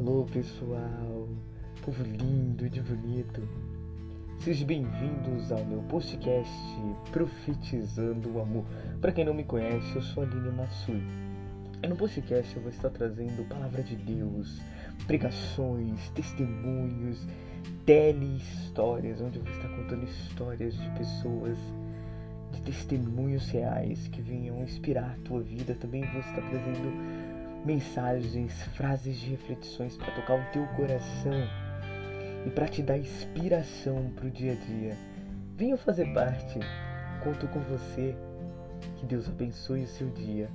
Alô 0.00 0.24
pessoal, 0.32 1.28
povo 1.84 2.02
lindo 2.02 2.70
de 2.70 2.80
bonito. 2.80 3.46
Sejam 4.38 4.66
bem-vindos 4.66 5.52
ao 5.52 5.62
meu 5.62 5.82
podcast 5.82 6.50
Profetizando 7.12 8.32
o 8.32 8.40
Amor. 8.40 8.64
Para 8.98 9.12
quem 9.12 9.26
não 9.26 9.34
me 9.34 9.44
conhece, 9.44 9.94
eu 9.94 10.00
sou 10.00 10.22
Aline 10.22 10.52
Matsui. 10.52 11.02
E 11.82 11.86
no 11.86 11.96
podcast 11.96 12.56
eu 12.56 12.62
vou 12.62 12.70
estar 12.70 12.88
trazendo 12.88 13.46
palavra 13.46 13.82
de 13.82 13.94
Deus, 13.94 14.62
pregações, 15.06 16.08
testemunhos, 16.14 17.28
tele-histórias, 17.84 19.20
onde 19.20 19.38
eu 19.38 19.44
vou 19.44 19.52
estar 19.52 19.68
contando 19.68 20.04
histórias 20.04 20.72
de 20.72 20.90
pessoas, 20.92 21.58
de 22.52 22.62
testemunhos 22.62 23.50
reais 23.50 24.08
que 24.08 24.22
venham 24.22 24.62
inspirar 24.62 25.10
a 25.10 25.28
tua 25.28 25.42
vida. 25.42 25.74
Também 25.74 26.06
vou 26.06 26.20
estar 26.20 26.40
trazendo 26.40 27.19
mensagens, 27.64 28.52
frases 28.74 29.18
de 29.18 29.30
reflexões 29.30 29.96
para 29.96 30.12
tocar 30.12 30.34
o 30.34 30.52
teu 30.52 30.66
coração 30.68 31.32
e 32.46 32.50
para 32.50 32.68
te 32.68 32.82
dar 32.82 32.98
inspiração 32.98 34.10
para 34.16 34.26
o 34.26 34.30
dia 34.30 34.52
a 34.52 34.56
dia. 34.56 34.96
Venha 35.56 35.76
fazer 35.76 36.12
parte, 36.14 36.58
conto 37.22 37.46
com 37.48 37.60
você. 37.60 38.16
Que 38.96 39.04
Deus 39.04 39.28
abençoe 39.28 39.82
o 39.82 39.86
seu 39.86 40.08
dia. 40.10 40.48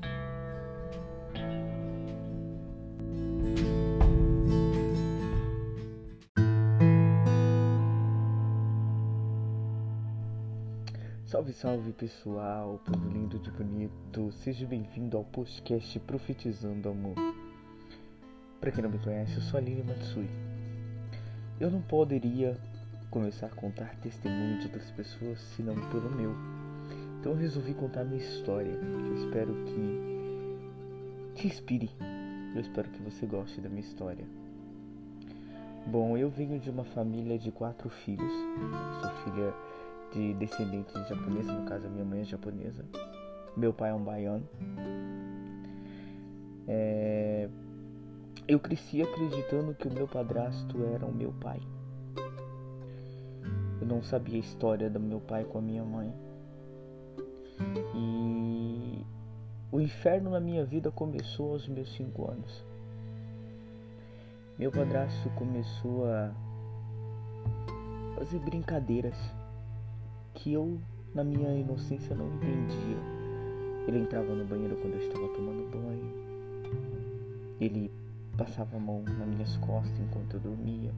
Salve, 11.61 11.93
pessoal, 11.93 12.81
povo 12.83 13.07
lindo 13.07 13.39
de 13.39 13.49
bonito, 13.49 14.29
seja 14.43 14.67
bem-vindo 14.67 15.15
ao 15.15 15.23
podcast 15.23 15.97
Profetizando 16.01 16.89
Amor. 16.89 17.15
Para 18.59 18.71
quem 18.71 18.83
não 18.83 18.89
me 18.89 18.99
conhece, 18.99 19.35
eu 19.35 19.41
sou 19.41 19.57
a 19.57 19.61
Aline 19.61 19.81
Matsui. 19.81 20.27
Eu 21.57 21.71
não 21.71 21.81
poderia 21.81 22.59
começar 23.09 23.45
a 23.45 23.55
contar 23.55 23.95
testemunho 24.01 24.59
de 24.59 24.65
outras 24.65 24.91
pessoas 24.91 25.39
senão 25.55 25.75
pelo 25.91 26.13
meu. 26.13 26.35
Então 27.21 27.31
eu 27.31 27.37
resolvi 27.37 27.73
contar 27.73 28.03
minha 28.03 28.21
história, 28.21 28.77
que 28.77 29.07
eu 29.07 29.15
espero 29.15 29.55
que 29.63 31.35
te 31.35 31.47
inspire. 31.47 31.89
Eu 32.53 32.59
espero 32.59 32.89
que 32.89 33.01
você 33.01 33.25
goste 33.25 33.61
da 33.61 33.69
minha 33.69 33.81
história. 33.81 34.25
Bom, 35.87 36.17
eu 36.17 36.29
venho 36.29 36.59
de 36.59 36.69
uma 36.69 36.83
família 36.83 37.39
de 37.39 37.49
quatro 37.49 37.89
filhos. 37.89 38.33
sou 38.99 39.09
filha 39.23 39.53
de 40.15 40.33
descendentes 40.35 40.93
de 40.93 41.09
japoneses, 41.09 41.51
no 41.51 41.65
caso 41.65 41.85
a 41.85 41.89
minha 41.89 42.05
mãe 42.05 42.21
é 42.21 42.23
japonesa. 42.23 42.85
Meu 43.55 43.73
pai 43.73 43.89
é 43.89 43.93
um 43.93 44.03
baiano. 44.03 44.47
É... 46.67 47.49
Eu 48.47 48.59
cresci 48.59 49.01
acreditando 49.01 49.73
que 49.73 49.87
o 49.87 49.93
meu 49.93 50.07
padrasto 50.07 50.83
era 50.85 51.05
o 51.05 51.13
meu 51.13 51.33
pai. 51.33 51.59
Eu 53.81 53.87
não 53.87 54.01
sabia 54.01 54.37
a 54.37 54.39
história 54.39 54.89
do 54.89 54.99
meu 54.99 55.19
pai 55.19 55.43
com 55.43 55.57
a 55.57 55.61
minha 55.61 55.83
mãe. 55.83 56.13
E 57.93 59.05
o 59.71 59.81
inferno 59.81 60.29
na 60.29 60.39
minha 60.39 60.63
vida 60.63 60.91
começou 60.91 61.51
aos 61.51 61.67
meus 61.67 61.93
cinco 61.93 62.29
anos. 62.31 62.63
Meu 64.57 64.71
padrasto 64.71 65.29
começou 65.31 66.05
a 66.05 66.33
fazer 68.15 68.39
brincadeiras 68.39 69.17
que 70.45 70.53
eu, 70.53 70.79
na 71.15 71.23
minha 71.23 71.51
inocência, 71.55 72.15
não 72.15 72.27
entendia. 72.35 72.97
Ele 73.87 73.97
entrava 73.97 74.31
no 74.35 74.45
banheiro 74.45 74.75
quando 74.75 74.93
eu 74.93 74.99
estava 74.99 75.27
tomando 75.29 75.71
banho. 75.71 76.13
Ele 77.59 77.91
passava 78.37 78.77
a 78.77 78.79
mão 78.79 79.01
nas 79.01 79.27
minhas 79.27 79.57
costas 79.57 79.99
enquanto 79.99 80.35
eu 80.35 80.39
dormia. 80.41 80.93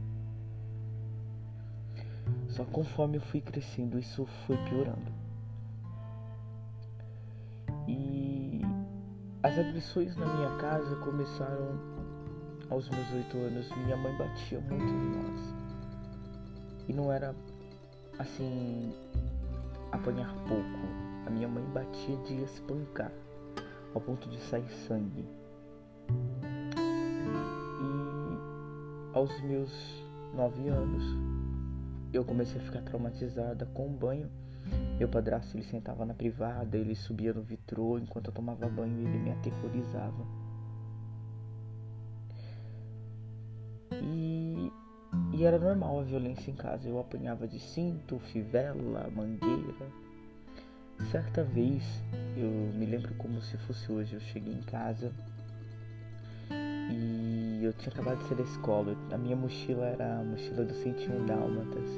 Só 2.49 2.65
conforme 2.65 3.19
eu 3.19 3.21
fui 3.21 3.39
crescendo, 3.39 3.97
isso 3.97 4.25
foi 4.45 4.57
piorando. 4.65 5.13
E 7.87 8.59
as 9.43 9.57
agressões 9.57 10.13
na 10.17 10.25
minha 10.25 10.57
casa 10.57 10.93
começaram 10.97 11.79
aos 12.69 12.89
meus 12.89 13.13
oito 13.13 13.37
anos. 13.37 13.71
Minha 13.77 13.95
mãe 13.95 14.13
batia 14.17 14.59
muito 14.59 14.83
em 14.83 15.09
nós. 15.15 15.55
E 16.89 16.91
não 16.91 17.09
era 17.09 17.33
assim 18.19 18.91
apanhar 19.91 20.33
pouco. 20.47 20.79
A 21.25 21.29
minha 21.29 21.47
mãe 21.47 21.63
batia 21.73 22.15
de 22.17 22.41
espancar, 22.43 23.11
ao 23.93 24.01
ponto 24.01 24.29
de 24.29 24.39
sair 24.39 24.69
sangue. 24.87 25.25
E 27.81 29.17
aos 29.17 29.41
meus 29.41 30.03
nove 30.33 30.67
anos, 30.69 31.03
eu 32.13 32.23
comecei 32.23 32.61
a 32.61 32.63
ficar 32.63 32.81
traumatizada 32.81 33.65
com 33.67 33.87
o 33.87 33.91
banho. 33.91 34.29
Meu 34.97 35.07
padrasto 35.07 35.55
ele 35.55 35.63
sentava 35.63 36.05
na 36.05 36.13
privada, 36.13 36.77
ele 36.77 36.95
subia 36.95 37.33
no 37.33 37.41
vitrô 37.41 37.97
enquanto 37.97 38.27
eu 38.27 38.33
tomava 38.33 38.67
banho, 38.67 38.99
ele 38.99 39.17
me 39.17 39.31
aterrorizava. 39.31 40.46
E 45.37 45.45
era 45.45 45.59
normal 45.59 45.99
a 45.99 46.03
violência 46.03 46.49
em 46.49 46.55
casa. 46.55 46.89
Eu 46.89 46.99
apanhava 46.99 47.47
de 47.47 47.59
cinto, 47.59 48.17
fivela, 48.17 49.07
mangueira. 49.15 49.87
Certa 51.11 51.43
vez, 51.43 51.83
eu 52.35 52.49
me 52.73 52.87
lembro 52.87 53.13
como 53.15 53.39
se 53.39 53.55
fosse 53.57 53.91
hoje, 53.91 54.15
eu 54.15 54.19
cheguei 54.19 54.51
em 54.51 54.63
casa 54.63 55.13
e 56.89 57.59
eu 57.63 57.71
tinha 57.73 57.93
acabado 57.93 58.17
de 58.17 58.27
sair 58.27 58.37
da 58.37 58.43
escola. 58.43 58.95
A 59.11 59.17
minha 59.17 59.35
mochila 59.35 59.85
era 59.85 60.19
a 60.19 60.23
mochila 60.23 60.65
do 60.65 60.73
101 60.73 61.25
Dálmatas. 61.27 61.89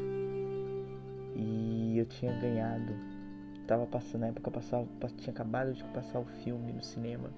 E 1.37 1.97
eu 1.97 2.05
tinha 2.07 2.33
ganhado. 2.41 2.93
Tava 3.65 3.85
passando, 3.85 4.21
na 4.21 4.27
época 4.27 4.51
passava, 4.51 4.85
tinha 5.17 5.31
acabado 5.31 5.73
de 5.73 5.83
passar 5.85 6.19
o 6.19 6.25
filme 6.43 6.73
no 6.73 6.83
cinema. 6.83 7.29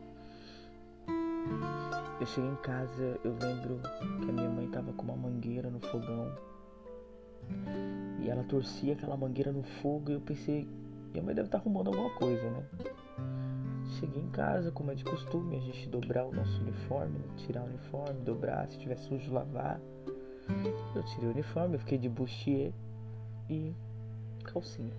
Eu 2.22 2.28
cheguei 2.28 2.52
em 2.52 2.56
casa, 2.58 3.20
eu 3.24 3.36
lembro 3.42 3.80
que 4.24 4.30
a 4.30 4.32
minha 4.32 4.48
mãe 4.48 4.68
tava 4.68 4.94
com 4.94 5.02
uma 5.02 5.16
mangueira 5.16 5.72
no 5.72 5.80
fogão. 5.80 6.32
E 8.20 8.30
ela 8.30 8.44
torcia 8.44 8.94
aquela 8.94 9.18
mangueira 9.18 9.52
no 9.52 9.64
fogo 9.64 10.12
e 10.12 10.14
eu 10.14 10.22
pensei, 10.22 10.68
minha 11.12 11.24
mãe 11.24 11.34
deve 11.34 11.48
estar 11.48 11.58
tá 11.58 11.64
arrumando 11.64 11.88
alguma 11.88 12.12
coisa, 12.12 12.48
né? 12.48 12.64
Cheguei 14.00 14.22
em 14.22 14.30
casa, 14.30 14.70
como 14.70 14.92
é 14.92 14.94
de 14.94 15.04
costume, 15.04 15.58
a 15.58 15.60
gente 15.62 15.90
dobrar 15.90 16.24
o 16.24 16.32
nosso 16.32 16.62
uniforme, 16.62 17.18
né? 17.18 17.26
tirar 17.38 17.64
o 17.64 17.66
uniforme, 17.66 18.22
dobrar, 18.24 18.68
se 18.70 18.78
tiver 18.78 18.98
sujo, 18.98 19.34
lavar. 19.34 19.82
Eu 20.94 21.02
tirei 21.02 21.28
o 21.28 21.32
uniforme, 21.32 21.74
eu 21.74 21.80
fiquei 21.80 21.98
de 21.98 22.08
bustier 22.08 22.72
e 23.50 23.74
calcinha. 24.44 24.94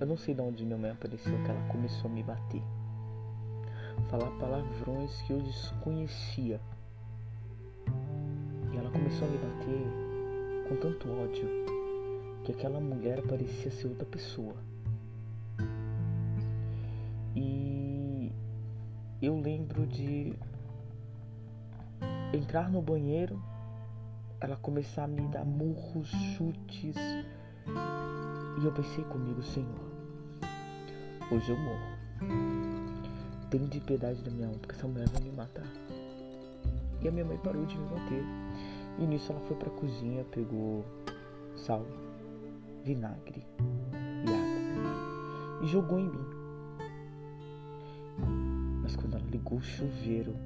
Eu 0.00 0.06
não 0.06 0.16
sei 0.16 0.34
de 0.34 0.40
onde 0.40 0.64
minha 0.64 0.78
mãe 0.78 0.92
apareceu, 0.92 1.36
que 1.44 1.50
ela 1.50 1.68
começou 1.68 2.10
a 2.10 2.14
me 2.14 2.22
bater 2.22 2.62
falar 4.10 4.30
palavrões 4.38 5.20
que 5.22 5.32
eu 5.32 5.40
desconhecia. 5.40 6.60
E 8.72 8.76
ela 8.76 8.90
começou 8.90 9.26
a 9.26 9.30
me 9.30 9.38
bater 9.38 10.68
com 10.68 10.76
tanto 10.76 11.10
ódio 11.10 11.48
que 12.44 12.52
aquela 12.52 12.80
mulher 12.80 13.22
parecia 13.22 13.70
ser 13.70 13.88
outra 13.88 14.06
pessoa. 14.06 14.54
E 17.34 18.30
eu 19.20 19.38
lembro 19.40 19.86
de 19.86 20.34
entrar 22.32 22.70
no 22.70 22.82
banheiro, 22.82 23.42
ela 24.40 24.56
começar 24.56 25.04
a 25.04 25.08
me 25.08 25.26
dar 25.28 25.44
murros, 25.44 26.08
chutes. 26.36 26.96
E 28.60 28.64
eu 28.64 28.72
pensei 28.72 29.04
comigo, 29.04 29.42
Senhor, 29.42 29.90
hoje 31.32 31.50
eu 31.50 31.58
morro 31.58 32.73
tem 33.50 33.66
de 33.66 33.80
piedade 33.80 34.22
da 34.22 34.30
minha 34.30 34.46
alma, 34.46 34.58
porque 34.58 34.74
essa 34.74 34.86
mulher 34.86 35.08
vai 35.08 35.22
me 35.22 35.32
matar. 35.32 35.66
E 37.02 37.08
a 37.08 37.10
minha 37.10 37.24
mãe 37.24 37.38
parou 37.38 37.64
de 37.66 37.76
me 37.76 37.86
bater. 37.88 38.24
E 38.98 39.06
nisso 39.06 39.32
ela 39.32 39.40
foi 39.42 39.56
pra 39.56 39.70
cozinha, 39.70 40.24
pegou 40.24 40.84
sal, 41.56 41.84
vinagre 42.84 43.44
e 44.24 44.28
água 44.28 44.54
e 45.62 45.66
jogou 45.66 45.98
em 45.98 46.08
mim. 46.08 46.26
Mas 48.82 48.94
quando 48.96 49.16
ela 49.16 49.26
ligou 49.26 49.58
o 49.58 49.62
chuveiro, 49.62 50.36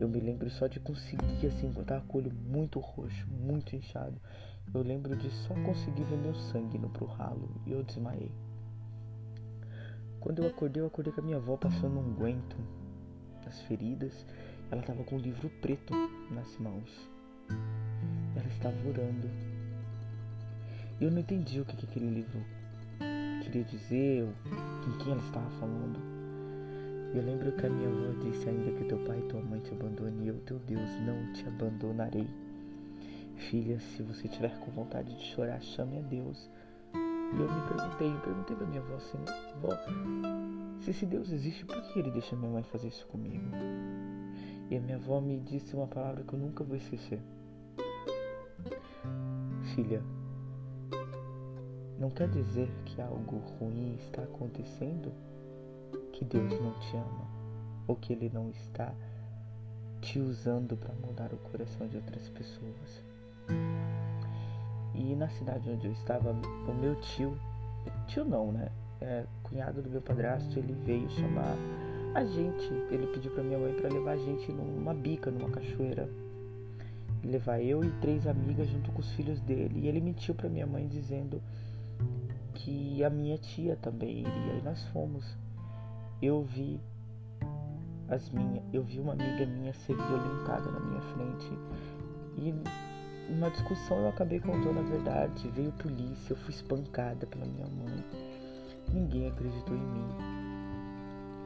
eu 0.00 0.08
me 0.08 0.18
lembro 0.18 0.50
só 0.50 0.66
de 0.66 0.80
conseguir 0.80 1.46
assim, 1.46 1.72
tava 1.86 2.04
com 2.06 2.18
o 2.18 2.20
olho 2.20 2.32
muito 2.32 2.80
roxo, 2.80 3.26
muito 3.30 3.76
inchado. 3.76 4.20
Eu 4.72 4.82
lembro 4.82 5.14
de 5.14 5.30
só 5.30 5.54
conseguir 5.54 6.02
ver 6.04 6.16
meu 6.16 6.34
sangue 6.34 6.78
indo 6.78 6.88
pro 6.88 7.06
ralo 7.06 7.48
e 7.66 7.72
eu 7.72 7.82
desmaiei. 7.84 8.32
Quando 10.24 10.42
eu 10.42 10.48
acordei, 10.48 10.82
eu 10.82 10.86
acordei 10.86 11.12
com 11.12 11.20
a 11.20 11.24
minha 11.24 11.36
avó 11.36 11.54
passando 11.54 11.98
um 11.98 12.14
guento 12.14 12.56
nas 13.44 13.60
feridas. 13.60 14.24
Ela 14.70 14.80
estava 14.80 15.04
com 15.04 15.16
um 15.16 15.18
livro 15.18 15.50
preto 15.60 15.92
nas 16.30 16.56
mãos. 16.56 17.10
Ela 18.34 18.48
estava 18.48 18.74
orando. 18.88 19.28
Eu 20.98 21.10
não 21.10 21.18
entendi 21.18 21.60
o 21.60 21.64
que, 21.66 21.76
que 21.76 21.84
aquele 21.84 22.08
livro 22.08 22.40
queria 23.42 23.64
dizer, 23.64 24.26
com 24.82 24.92
quem 24.96 25.12
ela 25.12 25.20
estava 25.20 25.50
falando. 25.60 26.00
Eu 27.14 27.22
lembro 27.22 27.52
que 27.52 27.66
a 27.66 27.68
minha 27.68 27.90
avó 27.90 28.18
disse 28.22 28.48
ainda 28.48 28.72
que 28.78 28.84
teu 28.84 29.04
pai 29.04 29.18
e 29.18 29.28
tua 29.28 29.42
mãe 29.42 29.60
te 29.60 29.72
abandone 29.72 30.24
e 30.24 30.28
eu, 30.28 30.40
teu 30.46 30.58
Deus, 30.60 30.90
não 31.02 31.34
te 31.34 31.46
abandonarei. 31.46 32.26
Filha, 33.50 33.78
se 33.78 34.02
você 34.02 34.26
tiver 34.26 34.58
com 34.60 34.70
vontade 34.70 35.14
de 35.14 35.22
chorar, 35.22 35.60
chame 35.60 35.98
a 35.98 36.00
Deus. 36.00 36.48
E 37.36 37.40
eu 37.40 37.50
me 37.50 37.60
perguntei, 37.68 38.12
eu 38.12 38.20
perguntei 38.20 38.56
pra 38.56 38.66
minha 38.66 38.80
avó 38.80 38.94
assim, 38.94 39.18
vó, 39.60 39.70
se 40.80 40.90
esse 40.90 41.04
Deus 41.04 41.30
existe, 41.30 41.64
por 41.64 41.80
que 41.82 41.98
ele 41.98 42.10
deixa 42.10 42.36
minha 42.36 42.50
mãe 42.50 42.62
fazer 42.62 42.88
isso 42.88 43.06
comigo? 43.06 43.44
E 44.70 44.76
a 44.76 44.80
minha 44.80 44.96
avó 44.96 45.20
me 45.20 45.40
disse 45.40 45.74
uma 45.74 45.86
palavra 45.86 46.22
que 46.22 46.32
eu 46.32 46.38
nunca 46.38 46.62
vou 46.62 46.76
esquecer. 46.76 47.20
Filha, 49.74 50.02
não 51.98 52.10
quer 52.10 52.28
dizer 52.28 52.70
que 52.84 53.00
algo 53.00 53.38
ruim 53.58 53.96
está 53.96 54.22
acontecendo 54.22 55.12
que 56.12 56.24
Deus 56.24 56.52
não 56.60 56.78
te 56.78 56.96
ama 56.96 57.26
ou 57.86 57.96
que 57.96 58.12
Ele 58.12 58.30
não 58.32 58.50
está 58.50 58.94
te 60.00 60.18
usando 60.18 60.76
para 60.76 60.94
mudar 60.94 61.32
o 61.32 61.38
coração 61.38 61.88
de 61.88 61.96
outras 61.96 62.28
pessoas. 62.28 63.02
E 64.94 65.14
na 65.14 65.28
cidade 65.28 65.68
onde 65.70 65.86
eu 65.86 65.92
estava, 65.92 66.30
o 66.32 66.74
meu 66.74 66.94
tio, 66.96 67.36
tio 68.06 68.24
não, 68.24 68.52
né? 68.52 68.68
É, 69.00 69.24
cunhado 69.42 69.82
do 69.82 69.90
meu 69.90 70.00
padrasto, 70.00 70.58
ele 70.58 70.72
veio 70.84 71.08
chamar 71.10 71.56
a 72.14 72.24
gente. 72.24 72.72
Ele 72.90 73.06
pediu 73.08 73.32
para 73.32 73.42
minha 73.42 73.58
mãe 73.58 73.74
para 73.74 73.88
levar 73.88 74.12
a 74.12 74.16
gente 74.16 74.50
numa 74.52 74.94
bica, 74.94 75.30
numa 75.30 75.50
cachoeira. 75.50 76.08
Levar 77.22 77.60
eu 77.60 77.82
e 77.82 77.90
três 78.00 78.26
amigas 78.26 78.68
junto 78.68 78.92
com 78.92 79.00
os 79.00 79.10
filhos 79.12 79.40
dele. 79.40 79.80
E 79.80 79.88
ele 79.88 80.00
mentiu 80.00 80.34
para 80.34 80.48
minha 80.48 80.66
mãe 80.66 80.86
dizendo 80.86 81.42
que 82.54 83.02
a 83.02 83.10
minha 83.10 83.36
tia 83.36 83.76
também 83.76 84.20
iria. 84.20 84.58
E 84.58 84.62
nós 84.62 84.82
fomos. 84.88 85.36
Eu 86.22 86.42
vi 86.42 86.80
as 88.08 88.30
minhas, 88.30 88.62
eu 88.72 88.82
vi 88.82 89.00
uma 89.00 89.12
amiga 89.12 89.46
minha 89.46 89.72
ser 89.72 89.96
violentada 89.96 90.70
na 90.70 90.80
minha 90.80 91.00
frente. 91.00 91.58
E 92.36 92.54
numa 93.28 93.50
discussão 93.50 93.98
eu 93.98 94.08
acabei 94.08 94.40
contando 94.40 94.78
a 94.78 94.82
verdade. 94.82 95.48
Veio 95.50 95.72
polícia, 95.72 96.32
eu 96.32 96.36
fui 96.36 96.52
espancada 96.52 97.26
pela 97.26 97.46
minha 97.46 97.66
mãe. 97.66 98.04
Ninguém 98.92 99.28
acreditou 99.28 99.76
em 99.76 99.80
mim. 99.80 100.08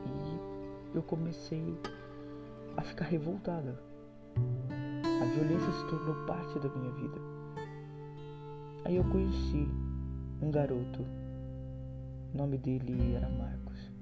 E 0.06 0.96
eu 0.96 1.02
comecei 1.02 1.78
a 2.76 2.82
ficar 2.82 3.04
revoltada. 3.06 3.78
A 4.36 5.24
violência 5.24 5.72
se 5.72 5.86
tornou 5.88 6.26
parte 6.26 6.58
da 6.58 6.68
minha 6.68 6.92
vida. 6.92 7.18
Aí 8.84 8.96
eu 8.96 9.04
conheci 9.04 9.68
um 10.40 10.50
garoto. 10.50 11.02
O 12.32 12.36
nome 12.36 12.58
dele 12.58 13.14
era 13.14 13.28
Marcos. 13.28 13.92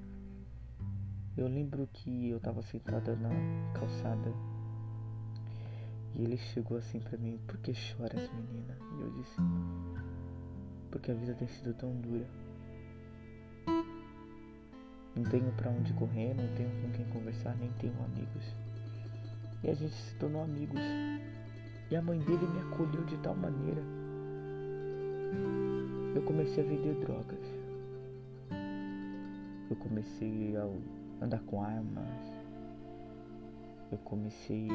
Eu 1.36 1.48
lembro 1.48 1.88
que 1.92 2.30
eu 2.30 2.38
estava 2.38 2.62
sentada 2.62 3.14
na 3.16 3.30
calçada 3.74 4.32
e 6.16 6.24
ele 6.24 6.38
chegou 6.38 6.78
assim 6.78 6.98
para 6.98 7.18
mim: 7.18 7.38
Por 7.46 7.58
que 7.58 7.74
choras, 7.74 8.30
menina? 8.32 8.76
E 8.98 9.02
eu 9.02 9.10
disse: 9.10 9.36
Porque 10.90 11.10
a 11.10 11.14
vida 11.14 11.34
tem 11.34 11.46
sido 11.46 11.74
tão 11.74 11.94
dura. 12.00 12.26
Não 15.14 15.24
tenho 15.24 15.52
para 15.52 15.70
onde 15.70 15.92
correr, 15.94 16.34
não 16.34 16.48
tenho 16.54 16.70
com 16.82 16.90
quem 16.92 17.06
conversar, 17.06 17.54
nem 17.56 17.70
tenho 17.72 17.94
amigos. 18.02 18.44
E 19.62 19.70
a 19.70 19.74
gente 19.74 19.94
se 19.94 20.14
tornou 20.16 20.42
amigos. 20.42 20.80
E 21.90 21.96
a 21.96 22.02
mãe 22.02 22.18
dele 22.18 22.46
me 22.46 22.60
acolheu 22.60 23.04
de 23.04 23.16
tal 23.18 23.34
maneira. 23.34 23.82
Eu 26.14 26.22
comecei 26.22 26.64
a 26.64 26.66
vender 26.66 26.94
drogas. 27.00 27.38
Eu 29.70 29.76
comecei 29.76 30.56
a 30.56 31.24
andar 31.24 31.40
com 31.40 31.62
armas. 31.62 32.08
Eu 33.92 33.98
comecei 33.98 34.68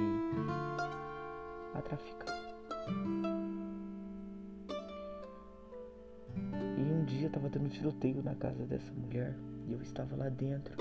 a 1.73 1.81
traficar. 1.81 2.35
E 6.77 6.81
um 6.81 7.05
dia 7.05 7.29
tava 7.29 7.49
tendo 7.49 7.69
tiroteio 7.69 8.23
na 8.23 8.35
casa 8.35 8.65
dessa 8.65 8.91
mulher 8.93 9.35
e 9.67 9.73
eu 9.73 9.81
estava 9.81 10.15
lá 10.15 10.29
dentro. 10.29 10.75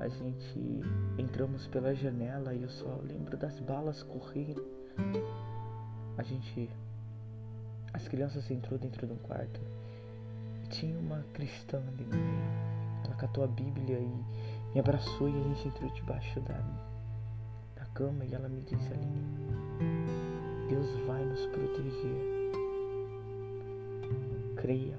A 0.00 0.08
gente 0.08 0.82
entramos 1.16 1.66
pela 1.68 1.94
janela 1.94 2.54
e 2.54 2.62
eu 2.62 2.68
só 2.68 3.00
lembro 3.02 3.36
das 3.36 3.58
balas 3.60 4.02
correndo. 4.02 4.62
A 6.18 6.22
gente. 6.22 6.68
As 7.92 8.06
crianças 8.08 8.50
entrou 8.50 8.78
dentro 8.78 9.06
do 9.06 9.14
quarto. 9.16 9.60
E 10.62 10.68
tinha 10.68 10.98
uma 10.98 11.24
cristã 11.32 11.78
ali 11.78 12.04
no 12.04 12.16
meio. 12.16 13.04
Ela 13.04 13.14
catou 13.14 13.44
a 13.44 13.46
Bíblia 13.46 13.98
e 13.98 14.24
me 14.74 14.80
abraçou 14.80 15.28
e 15.28 15.40
a 15.40 15.42
gente 15.42 15.68
entrou 15.68 15.90
debaixo 15.92 16.40
da 16.40 16.54
cama 17.94 18.24
e 18.24 18.34
ela 18.34 18.48
me 18.48 18.60
disse 18.62 18.92
Aline, 18.92 19.24
Deus 20.68 21.06
vai 21.06 21.24
nos 21.24 21.46
proteger. 21.46 22.52
Creia. 24.56 24.98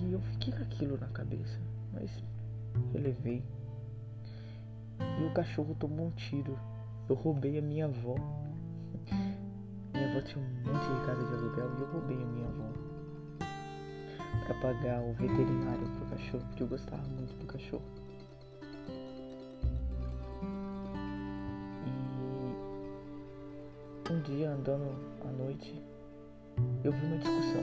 E 0.00 0.12
eu 0.12 0.20
fiquei 0.20 0.52
com 0.52 0.62
aquilo 0.62 0.98
na 0.98 1.08
cabeça, 1.08 1.58
mas 1.92 2.10
relevei. 2.92 3.42
E 5.20 5.24
o 5.24 5.34
cachorro 5.34 5.74
tomou 5.78 6.06
um 6.06 6.10
tiro. 6.12 6.56
Eu 7.08 7.16
roubei 7.16 7.58
a 7.58 7.62
minha 7.62 7.86
avó. 7.86 8.14
Minha 9.92 10.10
avó 10.10 10.20
tinha 10.20 10.44
um 10.44 10.72
monte 10.72 11.00
de 11.00 11.06
casa 11.06 11.24
de 11.24 11.34
aluguel 11.34 11.70
e 11.76 11.80
eu 11.80 11.86
roubei 11.92 12.16
a 12.16 12.26
minha 12.26 12.46
avó 12.46 12.66
para 14.46 14.54
pagar 14.60 15.00
o 15.00 15.12
veterinário 15.14 15.88
pro 15.96 16.06
cachorro, 16.06 16.44
porque 16.46 16.62
eu 16.62 16.68
gostava 16.68 17.02
muito 17.08 17.34
do 17.34 17.46
cachorro. 17.46 18.05
Um 24.16 24.22
dia 24.22 24.50
andando 24.50 24.96
à 25.22 25.30
noite, 25.30 25.82
eu 26.82 26.90
vi 26.90 27.06
uma 27.06 27.18
discussão. 27.18 27.62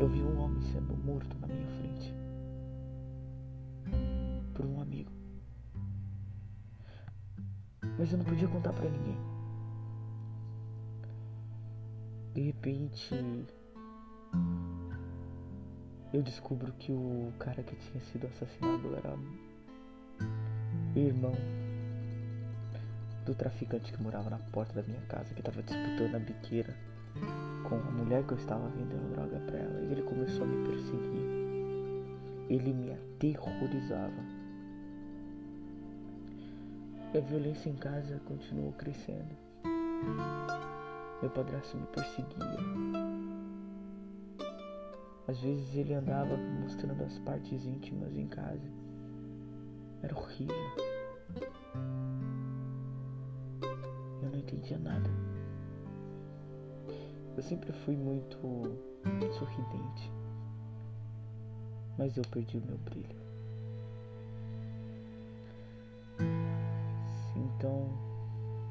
Eu 0.00 0.08
vi 0.08 0.22
um 0.22 0.40
homem 0.40 0.62
sendo 0.72 0.96
morto 0.96 1.36
na 1.40 1.48
minha 1.48 1.66
frente 1.66 2.14
por 4.54 4.64
um 4.64 4.80
amigo. 4.80 5.12
Mas 7.98 8.10
eu 8.10 8.18
não 8.18 8.24
podia 8.24 8.48
contar 8.48 8.72
para 8.72 8.88
ninguém. 8.88 9.18
De 12.32 12.40
repente, 12.40 13.46
eu 16.14 16.22
descubro 16.22 16.72
que 16.72 16.90
o 16.92 17.32
cara 17.38 17.62
que 17.62 17.76
tinha 17.76 18.00
sido 18.00 18.28
assassinado 18.28 18.96
era 18.96 19.14
irmão 20.96 21.34
do 23.28 23.34
traficante 23.34 23.92
que 23.92 24.02
morava 24.02 24.30
na 24.30 24.38
porta 24.38 24.72
da 24.72 24.82
minha 24.82 25.02
casa, 25.02 25.34
que 25.34 25.40
estava 25.40 25.62
disputando 25.62 26.14
a 26.14 26.18
biqueira 26.18 26.74
com 27.68 27.74
a 27.74 27.90
mulher 27.90 28.24
que 28.24 28.32
eu 28.32 28.38
estava 28.38 28.66
vendendo 28.70 29.12
droga 29.12 29.38
para 29.40 29.58
ela. 29.58 29.80
E 29.80 29.92
ele 29.92 30.02
começou 30.02 30.44
a 30.44 30.46
me 30.46 30.66
perseguir. 30.66 31.28
Ele 32.48 32.72
me 32.72 32.92
aterrorizava. 32.92 34.38
E 37.12 37.18
a 37.18 37.20
violência 37.20 37.68
em 37.68 37.76
casa 37.76 38.18
continuou 38.24 38.72
crescendo. 38.72 39.36
Meu 41.20 41.30
padrasto 41.30 41.76
me 41.76 41.86
perseguia. 41.88 42.58
Às 45.26 45.38
vezes 45.40 45.74
ele 45.74 45.92
andava 45.92 46.34
mostrando 46.62 47.04
as 47.04 47.18
partes 47.18 47.66
íntimas 47.66 48.16
em 48.16 48.26
casa. 48.26 48.70
Era 50.02 50.16
horrível. 50.16 50.56
Entendia 54.48 54.78
nada. 54.78 55.10
Eu 57.36 57.42
sempre 57.42 57.70
fui 57.70 57.94
muito 57.94 58.38
sorridente. 59.34 60.10
Mas 61.98 62.16
eu 62.16 62.24
perdi 62.30 62.56
o 62.56 62.62
meu 62.62 62.78
brilho. 62.78 63.18
Então 67.36 67.90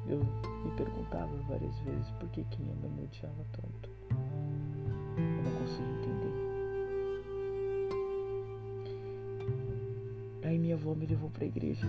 eu 0.08 0.18
me 0.18 0.76
perguntava 0.76 1.36
várias 1.48 1.78
vezes 1.80 2.10
por 2.18 2.28
que, 2.30 2.42
que 2.42 2.60
minha 2.60 2.74
mãe 2.74 2.90
me 2.90 3.04
odiava 3.04 3.44
tanto. 3.52 3.88
Eu 5.16 5.42
não 5.44 5.60
conseguia 5.60 5.92
entender. 6.00 6.48
Aí 10.42 10.58
minha 10.58 10.74
avó 10.74 10.92
me 10.96 11.06
levou 11.06 11.30
para 11.30 11.44
a 11.44 11.46
igreja 11.46 11.86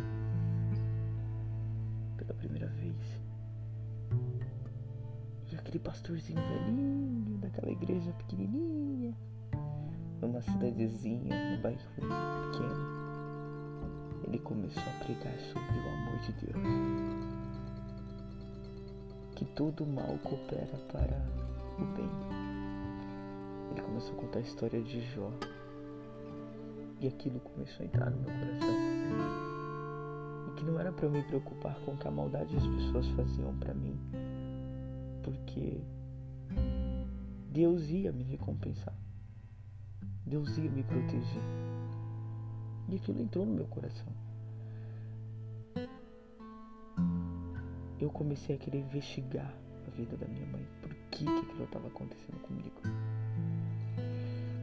aquele 5.69 5.83
pastorzinho 5.83 6.41
velhinho 6.41 7.37
daquela 7.37 7.71
igreja 7.71 8.11
pequenininha, 8.13 9.13
numa 10.19 10.41
cidadezinha, 10.41 11.55
num 11.55 11.61
bairro 11.61 11.79
pequeno, 11.95 12.99
ele 14.27 14.39
começou 14.39 14.81
a 14.81 15.03
pregar 15.03 15.39
sobre 15.39 15.77
o 15.77 15.89
amor 15.89 16.19
de 16.21 16.33
Deus 16.33 17.29
que 19.35 19.45
todo 19.45 19.85
mal 19.85 20.17
coopera 20.23 20.75
para 20.91 21.23
o 21.77 21.85
bem. 21.95 22.09
começou 23.83 24.13
a 24.13 24.15
contar 24.17 24.39
a 24.39 24.41
história 24.41 24.81
de 24.81 25.01
Jó. 25.13 25.31
E 26.99 27.07
aquilo 27.07 27.39
começou 27.39 27.83
a 27.83 27.85
entrar 27.85 28.09
no 28.09 28.17
meu 28.17 28.33
coração. 28.33 28.75
E 30.47 30.51
que 30.55 30.65
não 30.65 30.77
era 30.79 30.91
para 30.91 31.05
eu 31.05 31.11
me 31.11 31.23
preocupar 31.23 31.79
com 31.85 31.91
o 31.93 31.97
que 31.97 32.07
a 32.07 32.11
maldade 32.11 32.57
as 32.57 32.67
pessoas 32.67 33.07
faziam 33.09 33.55
para 33.55 33.73
mim, 33.73 33.97
porque 35.29 35.79
Deus 37.51 37.87
ia 37.89 38.11
me 38.11 38.23
recompensar. 38.23 38.95
Deus 40.25 40.57
ia 40.57 40.69
me 40.71 40.81
proteger. 40.81 41.43
E 42.87 42.95
aquilo 42.95 43.21
entrou 43.21 43.45
no 43.45 43.53
meu 43.53 43.65
coração. 43.67 44.07
Eu 47.99 48.09
comecei 48.09 48.55
a 48.55 48.59
querer 48.59 48.79
investigar 48.79 49.53
a 49.87 49.89
vida 49.91 50.17
da 50.17 50.27
minha 50.27 50.47
mãe. 50.47 50.65
Por 50.81 50.93
que, 51.11 51.25
que 51.25 51.29
aquilo 51.29 51.63
estava 51.63 51.87
acontecendo 51.87 52.39
comigo? 52.41 52.81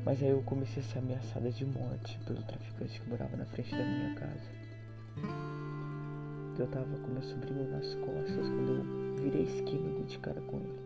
Mas 0.04 0.20
aí 0.22 0.30
eu 0.30 0.42
comecei 0.42 0.82
a 0.82 0.86
ser 0.86 0.98
ameaçada 0.98 1.50
de 1.50 1.64
morte 1.64 2.18
pelo 2.26 2.42
traficante 2.42 3.00
que 3.00 3.08
morava 3.08 3.36
na 3.36 3.44
frente 3.44 3.70
da 3.70 3.84
minha 3.84 4.14
casa. 4.14 5.45
Eu 6.58 6.66
tava 6.68 6.96
com 6.98 7.08
meu 7.08 7.22
sobrinho 7.22 7.70
nas 7.70 7.94
costas 7.96 8.48
quando 8.48 8.78
eu 8.78 9.22
virei 9.22 9.42
a 9.42 9.44
esquina 9.44 9.90
e 9.90 9.92
dei 9.92 10.04
de 10.04 10.18
cara 10.20 10.40
com 10.40 10.56
ele. 10.56 10.80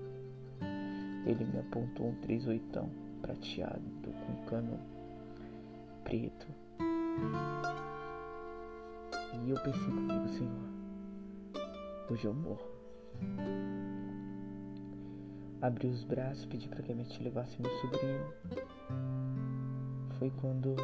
Ele 1.27 1.45
me 1.45 1.61
apontou 1.61 2.09
um 2.09 2.15
38 2.23 2.91
prateado 3.23 3.81
com 4.05 4.47
cano 4.49 4.81
preto. 6.03 6.47
E 9.45 9.51
eu 9.51 9.57
pensei 9.63 9.85
comigo, 9.85 10.29
Senhor, 10.31 10.69
hoje 12.11 12.25
eu 12.25 12.35
morro. 12.35 12.69
Abri 15.63 15.87
os 15.87 16.03
braços, 16.03 16.47
pedi 16.47 16.67
para 16.69 16.83
que 16.83 16.93
a 16.93 17.05
tia 17.05 17.25
levasse 17.25 17.63
meu 17.63 17.71
sobrinho. 17.81 18.27
Foi 20.19 20.33
quando 20.41 20.75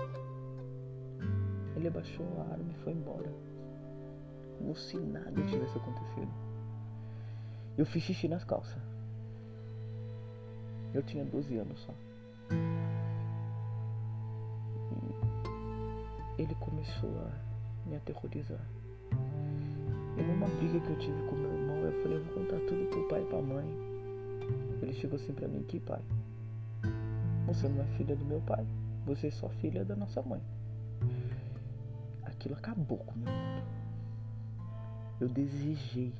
ele 1.74 1.88
abaixou 1.88 2.24
a 2.38 2.52
arma 2.52 2.70
e 2.70 2.84
foi 2.84 2.92
embora. 2.92 3.55
Como 4.58 4.74
se 4.74 4.96
nada 4.98 5.42
tivesse 5.46 5.78
acontecido. 5.78 6.30
Eu 7.76 7.84
fiz 7.84 8.02
xixi 8.02 8.28
nas 8.28 8.44
calças. 8.44 8.80
Eu 10.94 11.02
tinha 11.02 11.24
12 11.24 11.56
anos 11.58 11.78
só. 11.80 11.94
E 16.38 16.42
ele 16.42 16.54
começou 16.56 17.10
a 17.20 17.88
me 17.88 17.96
aterrorizar. 17.96 18.64
E 20.18 20.22
numa 20.22 20.46
briga 20.46 20.80
que 20.80 20.90
eu 20.90 20.98
tive 20.98 21.22
com 21.28 21.36
meu 21.36 21.52
irmão, 21.52 21.76
eu 21.76 22.02
falei, 22.02 22.18
eu 22.18 22.24
vou 22.24 22.34
contar 22.34 22.58
tudo 22.60 22.88
pro 22.88 23.08
pai 23.08 23.22
e 23.22 23.26
pra 23.26 23.42
mãe. 23.42 23.66
Ele 24.80 24.94
chegou 24.94 25.16
assim 25.16 25.32
pra 25.32 25.48
mim, 25.48 25.62
que 25.64 25.78
pai? 25.80 26.00
Você 27.46 27.68
não 27.68 27.82
é 27.82 27.86
filha 27.96 28.16
do 28.16 28.24
meu 28.24 28.40
pai, 28.40 28.66
você 29.04 29.28
é 29.28 29.30
só 29.30 29.48
filha 29.48 29.84
da 29.84 29.94
nossa 29.94 30.22
mãe. 30.22 30.40
Aquilo 32.24 32.54
acabou 32.54 32.98
com 32.98 33.12
o 33.12 33.18
meu 33.18 33.32
mundo. 33.32 33.85
Eu 35.18 35.28
desejei 35.28 36.12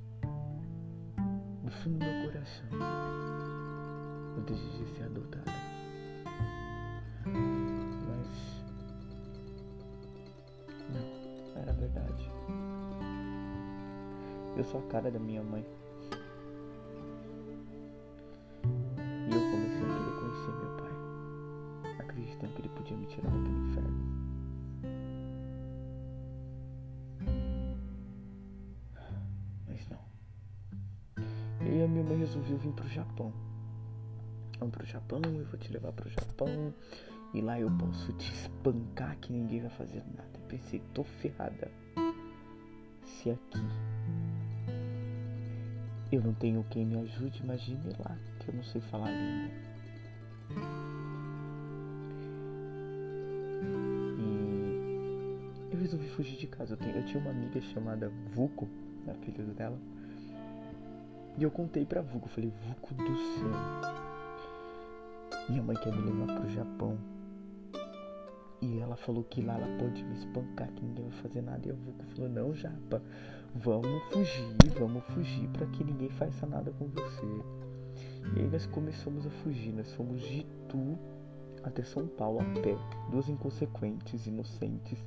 do 1.62 1.70
fundo 1.70 1.98
do 1.98 2.04
meu 2.06 2.32
coração. 2.32 2.66
Eu 4.36 4.42
desejei 4.44 4.86
ser 4.86 5.04
adotada. 5.04 5.52
Mas 8.06 8.64
não, 10.88 11.60
era 11.60 11.72
verdade. 11.74 12.30
Eu 14.56 14.64
sou 14.64 14.80
a 14.80 14.84
cara 14.84 15.10
da 15.10 15.18
minha 15.18 15.42
mãe. 15.42 15.66
E 18.64 19.34
eu 19.34 19.40
comecei 19.50 19.82
a 19.82 19.88
querer 19.92 20.14
conhecer 20.20 20.52
meu 20.52 20.70
pai, 20.78 21.98
acreditando 21.98 22.52
que 22.54 22.60
ele 22.62 22.68
podia 22.70 22.96
me 22.96 23.06
tirar 23.06 23.28
daquele 23.28 23.58
inferno. 23.58 24.05
Mãe 32.06 32.18
resolveu 32.18 32.56
vir 32.56 32.72
pro 32.72 32.88
Japão. 32.88 33.32
Vamos 34.58 34.74
pro 34.74 34.86
Japão, 34.86 35.20
eu 35.24 35.44
vou 35.44 35.58
te 35.58 35.72
levar 35.72 35.92
pro 35.92 36.08
Japão. 36.08 36.72
E 37.34 37.40
lá 37.40 37.60
eu 37.60 37.70
posso 37.70 38.12
te 38.14 38.32
espancar 38.32 39.18
que 39.18 39.32
ninguém 39.32 39.60
vai 39.60 39.70
fazer 39.70 40.02
nada. 40.16 40.30
Eu 40.34 40.46
pensei, 40.48 40.80
tô 40.94 41.02
ferrada. 41.02 41.70
Se 43.02 43.30
aqui 43.30 43.60
eu 46.12 46.22
não 46.22 46.32
tenho 46.34 46.64
quem 46.70 46.86
me 46.86 46.96
ajude, 47.00 47.42
imagine 47.42 47.90
lá 47.98 48.16
que 48.38 48.48
eu 48.48 48.54
não 48.54 48.62
sei 48.62 48.80
falar 48.80 49.10
língua. 49.10 49.50
E 55.68 55.72
eu 55.74 55.78
resolvi 55.80 56.08
fugir 56.08 56.38
de 56.38 56.46
casa. 56.46 56.74
Eu, 56.74 56.78
tenho, 56.78 56.96
eu 56.96 57.04
tinha 57.04 57.20
uma 57.20 57.30
amiga 57.30 57.60
chamada 57.60 58.10
Vuko, 58.32 58.68
a 59.08 59.14
filha 59.24 59.44
dela. 59.44 59.78
E 61.38 61.42
eu 61.42 61.50
contei 61.50 61.84
pra 61.84 62.00
Vuko, 62.00 62.28
falei, 62.28 62.50
Vuko 62.66 62.94
do 62.94 63.16
céu. 63.16 63.50
Minha 65.48 65.62
mãe 65.62 65.76
quer 65.76 65.94
me 65.94 66.10
levar 66.10 66.34
pro 66.34 66.48
Japão. 66.48 66.98
E 68.62 68.78
ela 68.78 68.96
falou 68.96 69.22
que 69.22 69.42
lá 69.42 69.54
ela 69.54 69.78
pode 69.78 70.02
me 70.02 70.14
espancar, 70.14 70.68
que 70.72 70.82
ninguém 70.82 71.08
vai 71.08 71.18
fazer 71.20 71.42
nada. 71.42 71.68
E 71.68 71.70
a 71.70 71.74
Vuko 71.74 72.04
falou, 72.06 72.30
não, 72.30 72.54
Japa, 72.54 73.02
vamos 73.54 74.02
fugir, 74.12 74.56
vamos 74.78 75.04
fugir 75.04 75.48
para 75.50 75.66
que 75.66 75.84
ninguém 75.84 76.08
faça 76.08 76.46
nada 76.46 76.72
com 76.72 76.86
você. 76.86 77.26
E 78.34 78.40
aí 78.40 78.48
nós 78.48 78.66
começamos 78.66 79.26
a 79.26 79.30
fugir, 79.30 79.72
nós 79.72 79.92
fomos 79.92 80.20
de 80.22 80.40
Itu 80.40 80.98
até 81.62 81.82
São 81.82 82.06
Paulo 82.06 82.40
a 82.40 82.60
pé, 82.60 82.76
duas 83.10 83.28
inconsequentes, 83.28 84.26
inocentes, 84.26 85.04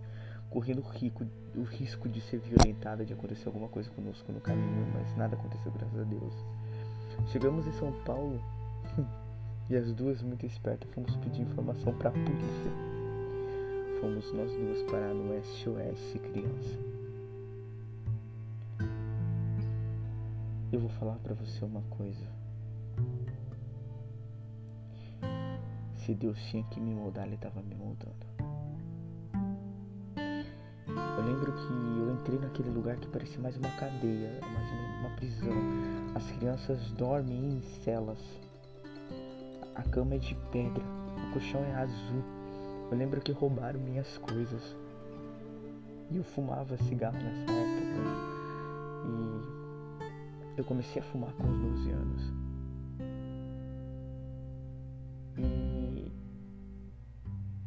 correndo 0.49 0.81
rico, 0.81 1.25
o 1.55 1.63
risco 1.63 2.09
de 2.09 2.21
ser 2.21 2.39
violentada, 2.39 3.05
de 3.05 3.13
acontecer 3.13 3.47
alguma 3.47 3.67
coisa 3.67 3.89
conosco 3.91 4.31
no 4.31 4.41
caminho, 4.41 4.87
mas 4.93 5.15
nada 5.15 5.35
aconteceu, 5.35 5.71
graças 5.71 5.99
a 5.99 6.03
Deus. 6.03 6.33
Chegamos 7.31 7.67
em 7.67 7.73
São 7.73 7.91
Paulo 8.03 8.41
e 9.69 9.75
as 9.75 9.91
duas, 9.93 10.21
muito 10.21 10.45
espertas, 10.45 10.89
fomos 10.91 11.15
pedir 11.17 11.41
informação 11.41 11.93
para 11.93 12.09
a 12.09 12.13
polícia. 12.13 12.71
Fomos 14.01 14.31
nós 14.33 14.51
duas 14.51 14.81
parar 14.83 15.13
no 15.13 15.33
SOS 15.43 16.19
Criança. 16.31 16.79
Eu 20.71 20.79
vou 20.79 20.89
falar 20.91 21.15
para 21.15 21.33
você 21.33 21.65
uma 21.65 21.81
coisa. 21.89 22.25
Se 25.97 26.13
Deus 26.13 26.39
tinha 26.43 26.63
que 26.63 26.79
me 26.79 26.93
moldar, 26.93 27.25
Ele 27.25 27.35
estava 27.35 27.61
me 27.61 27.75
moldando. 27.75 28.28
Eu 31.19 31.25
lembro 31.25 31.51
que 31.51 31.73
eu 31.99 32.13
entrei 32.13 32.39
naquele 32.39 32.69
lugar 32.69 32.95
que 32.95 33.05
parecia 33.09 33.41
mais 33.41 33.57
uma 33.57 33.69
cadeia, 33.71 34.39
mais 34.41 34.71
uma 35.01 35.09
prisão. 35.17 35.51
As 36.15 36.23
crianças 36.31 36.79
dormem 36.91 37.57
em 37.57 37.61
celas. 37.83 38.17
A 39.75 39.83
cama 39.83 40.15
é 40.15 40.17
de 40.17 40.33
pedra, 40.49 40.81
o 41.27 41.33
colchão 41.33 41.59
é 41.59 41.75
azul. 41.75 42.23
Eu 42.89 42.97
lembro 42.97 43.19
que 43.19 43.33
roubaram 43.33 43.81
minhas 43.81 44.17
coisas. 44.19 44.77
E 46.09 46.15
eu 46.15 46.23
fumava 46.23 46.77
cigarro 46.77 47.17
nessa 47.17 47.51
época. 47.51 47.99
E 50.55 50.59
eu 50.59 50.63
comecei 50.63 51.01
a 51.01 51.05
fumar 51.05 51.33
com 51.33 51.43
os 51.43 51.57
12 51.59 51.91
anos. 51.91 52.33
E 55.37 56.13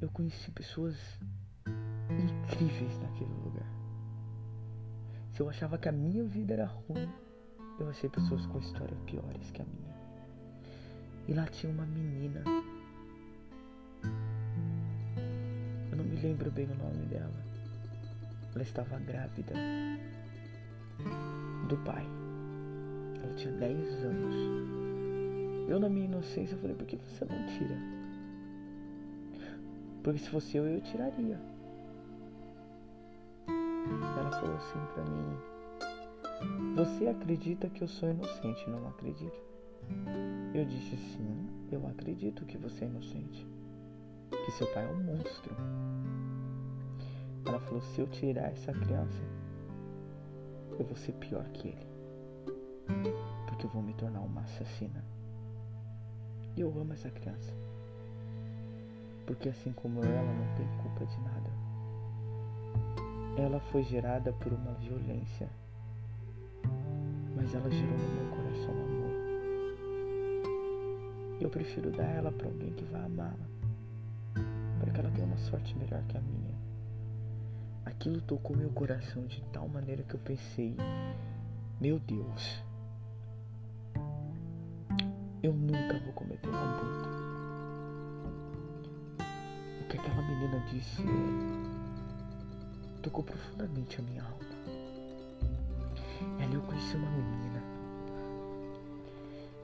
eu 0.01 0.09
conheci 0.09 0.51
pessoas 0.53 0.97
incríveis 2.21 2.99
naquele 3.01 3.33
lugar. 3.45 3.67
Se 5.33 5.41
eu 5.41 5.49
achava 5.49 5.79
que 5.79 5.89
a 5.89 5.93
minha 5.93 6.25
vida 6.25 6.55
era 6.55 6.67
ruim, 6.67 7.09
eu 7.81 7.89
achei 7.89 8.09
pessoas 8.11 8.45
com 8.47 8.59
histórias 8.59 8.99
piores 9.07 9.51
que 9.51 9.63
a 9.63 9.65
minha. 9.65 9.93
E 11.27 11.33
lá 11.33 11.47
tinha 11.47 11.73
uma 11.73 11.87
menina. 11.87 12.43
Eu 15.91 15.97
não 15.97 16.05
me 16.05 16.17
lembro 16.17 16.51
bem 16.51 16.67
o 16.67 16.75
nome 16.75 17.07
dela. 17.07 17.33
Ela 18.55 18.63
estava 18.63 18.99
grávida 18.99 19.55
do 21.69 21.77
pai. 21.79 22.07
Ela 23.23 23.35
tinha 23.35 23.53
10 23.55 24.05
anos. 24.05 24.35
Eu, 25.69 25.81
na 25.81 25.89
minha 25.89 26.07
inocência, 26.07 26.57
falei: 26.59 26.77
por 26.77 26.87
que 26.87 26.97
você 26.97 27.25
não 27.25 27.47
tira? 27.47 27.77
Porque 30.03 30.19
se 30.19 30.29
fosse 30.29 30.57
eu, 30.57 30.67
eu 30.67 30.81
tiraria. 30.81 31.52
Falou 34.41 34.57
assim 34.57 34.81
pra 34.95 35.05
mim: 35.05 36.75
Você 36.77 37.07
acredita 37.07 37.69
que 37.69 37.83
eu 37.83 37.89
sou 37.89 38.11
inocente? 38.11 38.69
Não 38.69 38.89
acredito. 38.89 39.41
Eu 40.55 40.65
disse 40.65 40.97
sim, 40.97 41.49
eu 41.71 41.87
acredito 41.87 42.45
que 42.45 42.59
você 42.59 42.85
é 42.85 42.89
inocente. 42.89 43.47
Que 44.31 44.53
seu 44.53 44.67
pai 44.73 44.85
é 44.85 44.93
um 44.93 45.03
monstro. 45.03 45.55
Ela 47.47 47.61
falou: 47.61 47.81
se 47.81 48.01
eu 48.01 48.07
tirar 48.07 48.51
essa 48.53 48.73
criança, 48.73 49.23
eu 50.79 50.85
vou 50.85 50.97
ser 50.97 51.13
pior 51.13 51.45
que 51.51 51.69
ele. 51.69 51.87
Porque 53.47 53.67
eu 53.67 53.71
vou 53.71 53.83
me 53.83 53.95
tornar 53.95 54.21
uma 54.21 54.43
assassina. 54.43 55.05
E 56.57 56.61
eu 56.61 56.69
amo 56.79 56.93
essa 56.93 57.11
criança. 57.11 57.53
Porque 59.27 59.49
assim 59.49 59.73
como 59.73 60.05
ela 60.05 60.33
não 60.33 60.55
tem 60.57 60.67
culpa 60.83 61.07
de 61.07 61.21
nada. 61.21 61.62
Ela 63.37 63.61
foi 63.61 63.83
gerada 63.83 64.31
por 64.33 64.53
uma 64.53 64.73
violência, 64.75 65.49
mas 67.35 67.55
ela 67.55 67.71
gerou 67.71 67.97
no 67.97 68.09
meu 68.15 68.31
coração 68.31 68.71
amor. 68.71 69.11
Eu 71.41 71.49
prefiro 71.49 71.91
dar 71.91 72.05
ela 72.05 72.31
para 72.31 72.47
alguém 72.47 72.73
que 72.75 72.85
vai 72.85 73.03
amá-la, 73.03 73.49
para 74.79 74.91
que 74.93 75.01
ela 75.01 75.11
tenha 75.11 75.27
uma 75.27 75.39
sorte 75.39 75.75
melhor 75.79 76.03
que 76.09 76.19
a 76.19 76.21
minha. 76.21 76.55
Aquilo 77.87 78.21
tocou 78.21 78.55
meu 78.55 78.71
coração 78.71 79.27
de 79.27 79.41
tal 79.53 79.67
maneira 79.67 80.03
que 80.03 80.15
eu 80.15 80.21
pensei: 80.21 80.77
meu 81.81 81.99
Deus, 82.01 82.63
eu 85.43 85.55
nunca 85.55 85.99
vou 86.05 86.13
cometer 86.13 86.49
um 86.49 86.55
aborto. 86.55 87.09
O 89.81 89.89
que 89.89 89.97
aquela 89.97 90.23
menina 90.23 90.61
disse 90.71 91.03
tocou 93.03 93.25
profundamente 93.25 94.01
a 94.01 94.03
minha 94.03 94.23
alma. 94.23 94.37
E 96.39 96.43
ali 96.43 96.55
eu 96.55 96.63
conheci 96.63 96.97
uma 96.97 97.11
menina 97.11 97.63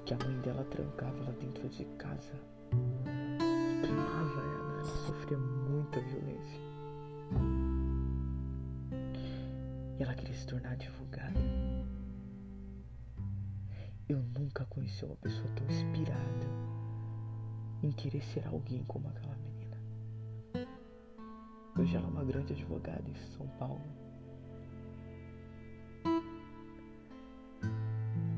que 0.05 0.15
a 0.15 0.19
mãe 0.19 0.41
dela 0.41 0.65
trancava 0.65 1.17
lá 1.23 1.31
dentro 1.33 1.69
de 1.69 1.85
casa, 1.97 2.35
queimava 3.83 4.41
ela, 4.41 4.73
ela 4.75 4.85
sofria 4.85 5.39
muita 5.39 6.01
violência. 6.01 6.61
E 9.99 10.03
ela 10.03 10.15
queria 10.15 10.35
se 10.35 10.47
tornar 10.47 10.73
advogada. 10.73 11.39
Eu 14.09 14.19
nunca 14.39 14.65
conheci 14.65 15.05
uma 15.05 15.17
pessoa 15.17 15.49
tão 15.55 15.67
inspirada 15.67 16.47
em 17.83 17.93
querer 17.93 18.23
ser 18.23 18.47
alguém 18.49 18.83
como 18.85 19.09
aquela 19.09 19.38
Hoje 21.79 21.97
ela 21.97 22.07
é 22.07 22.11
uma 22.11 22.25
grande 22.25 22.53
advogada 22.53 23.05
em 23.09 23.15
São 23.37 23.47
Paulo. 23.57 23.81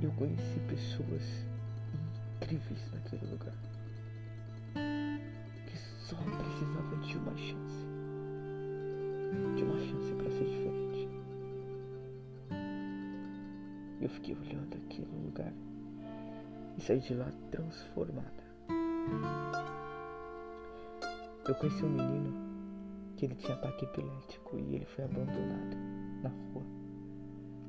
Eu 0.02 0.11
conheci 0.12 0.61
pessoas 0.68 1.23
incríveis 2.37 2.92
naquele 2.92 3.26
lugar 3.30 3.54
que 5.66 5.78
só 5.78 6.16
precisavam 6.16 7.00
de 7.00 7.16
uma 7.16 7.35
chance, 7.38 7.87
de 9.56 9.62
uma 9.62 9.78
chance 9.78 10.14
para 10.16 10.30
ser 10.30 10.44
diferente. 10.44 11.09
Eu 14.02 14.09
fiquei 14.11 14.37
olhando 14.37 14.76
aquele 14.76 15.16
lugar 15.16 15.52
e 16.76 16.80
saí 16.82 17.00
de 17.00 17.14
lá 17.14 17.32
transformada. 17.50 18.44
Eu 21.49 21.54
conheci 21.54 21.82
um 21.82 21.88
menino 21.88 22.50
que 23.20 23.26
ele 23.26 23.34
tinha 23.34 23.52
ataque 23.52 23.84
epilético 23.84 24.56
e 24.56 24.76
ele 24.76 24.86
foi 24.86 25.04
abandonado 25.04 25.76
na 26.22 26.30
rua. 26.30 26.62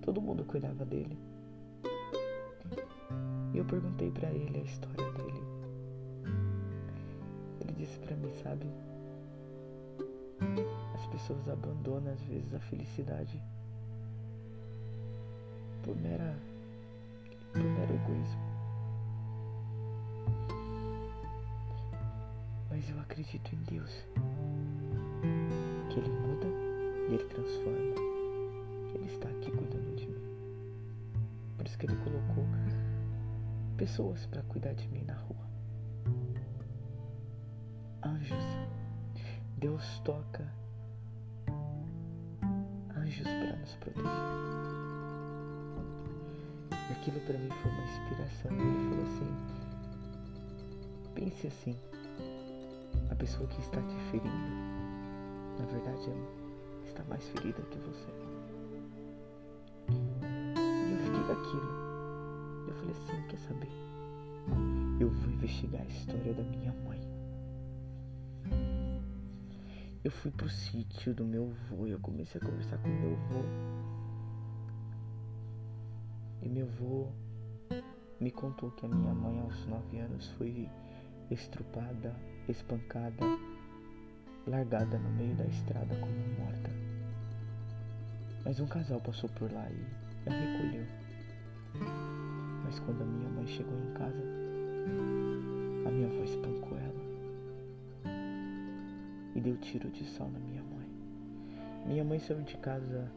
Todo 0.02 0.22
mundo 0.22 0.46
cuidava 0.46 0.86
dele. 0.86 1.20
E 3.54 3.58
eu 3.58 3.66
perguntei 3.66 4.10
para 4.12 4.32
ele 4.32 4.60
a 4.60 4.64
história 4.64 5.12
dele. 5.12 5.44
Ele 7.60 7.74
disse 7.74 8.00
para 8.00 8.16
mim, 8.16 8.32
sabe? 8.42 8.66
As 10.96 11.06
pessoas 11.08 11.50
abandonam 11.50 12.14
às 12.14 12.22
vezes 12.22 12.54
a 12.54 12.60
felicidade 12.62 13.44
por 15.84 15.98
mera 15.98 16.34
por 17.52 17.62
mero 17.62 17.94
egoísmo. 17.94 18.42
Mas 22.70 22.90
eu 22.90 22.98
acredito 23.02 23.54
em 23.54 23.64
Deus. 23.64 24.08
Ele 27.12 27.24
transforma. 27.26 27.96
Ele 28.96 29.06
está 29.06 29.28
aqui 29.28 29.52
cuidando 29.52 29.96
de 29.96 30.08
mim. 30.08 30.22
Por 31.58 31.68
isso 31.68 31.78
que 31.78 31.86
Ele 31.86 31.96
colocou 31.98 32.46
pessoas 33.76 34.26
para 34.28 34.42
cuidar 34.44 34.74
de 34.74 34.88
mim 34.88 35.04
na 35.04 35.16
rua. 35.16 35.46
Anjos. 38.04 38.38
Deus 39.58 40.00
toca 40.06 40.52
anjos 42.96 43.24
para 43.24 43.56
nos 43.58 43.76
proteger. 43.76 44.12
E 46.72 46.94
aquilo 46.94 47.20
para 47.22 47.38
mim 47.38 47.50
foi 47.62 47.72
uma 47.72 47.84
inspiração. 47.84 48.52
Ele 48.52 48.90
falou 48.90 49.04
assim: 49.04 49.32
pense 51.14 51.48
assim, 51.48 51.76
a 53.10 53.16
pessoa 53.16 53.48
que 53.50 53.60
está 53.62 53.82
te 53.82 53.96
ferindo, 54.12 54.32
na 55.60 55.66
verdade, 55.66 56.10
ela 56.10 56.41
está 57.02 57.10
mais 57.10 57.28
ferida 57.30 57.62
que 57.64 57.80
você. 57.80 58.12
E 59.90 60.92
eu 60.92 61.00
fiquei 61.00 61.24
com 61.24 61.32
aquilo. 61.32 61.72
Eu 62.68 62.74
falei 62.76 62.92
assim: 62.92 63.28
quer 63.28 63.38
saber? 63.40 63.72
Eu 65.00 65.10
vou 65.10 65.32
investigar 65.32 65.82
a 65.82 65.86
história 65.86 66.34
da 66.34 66.44
minha 66.44 66.74
mãe. 66.86 67.02
Eu 70.04 70.12
fui 70.12 70.32
pro 70.32 70.50
sítio 70.50 71.14
do 71.14 71.26
meu 71.26 71.52
avô 71.52 71.88
e 71.88 71.92
eu 71.92 72.00
comecei 72.00 72.40
a 72.42 72.46
conversar 72.46 72.78
com 72.80 72.88
meu 72.88 73.14
avô. 73.14 73.44
E 76.42 76.50
meu 76.50 76.68
avô 76.68 77.08
me 78.20 78.32
contou 78.32 78.72
que 78.72 78.86
a 78.86 78.90
minha 78.90 79.14
mãe 79.14 79.40
aos 79.42 79.66
nove 79.68 80.00
anos 80.00 80.28
foi 80.38 80.70
estrupada, 81.30 82.16
espancada, 82.48 83.24
largada 84.48 84.98
no 84.98 85.10
meio 85.12 85.36
da 85.36 85.46
estrada 85.46 85.96
como 85.96 86.44
morta. 86.44 86.91
Mas 88.44 88.60
um 88.60 88.68
casal 88.68 89.00
passou 89.02 89.30
por 89.30 89.52
lá 89.52 89.68
e 89.70 90.30
a 90.30 90.34
recolheu. 90.34 90.86
Mas 92.64 92.80
quando 92.80 93.02
a 93.02 93.06
minha 93.06 93.30
mãe 93.30 93.48
chegou 93.48 93.78
em 93.78 93.94
casa, 93.94 94.24
a 95.86 95.92
minha 95.92 96.08
avó 96.08 96.24
espancou 96.24 96.78
ela 96.78 97.02
e 99.36 99.42
deu 99.42 99.58
tiro 99.58 99.90
de 99.90 100.06
sal 100.06 100.30
na 100.30 100.40
minha 100.40 100.64
mãe. 100.64 100.88
Minha 101.86 102.04
mãe 102.04 102.20
saiu 102.20 102.42
de 102.42 102.58
casa 102.58 103.12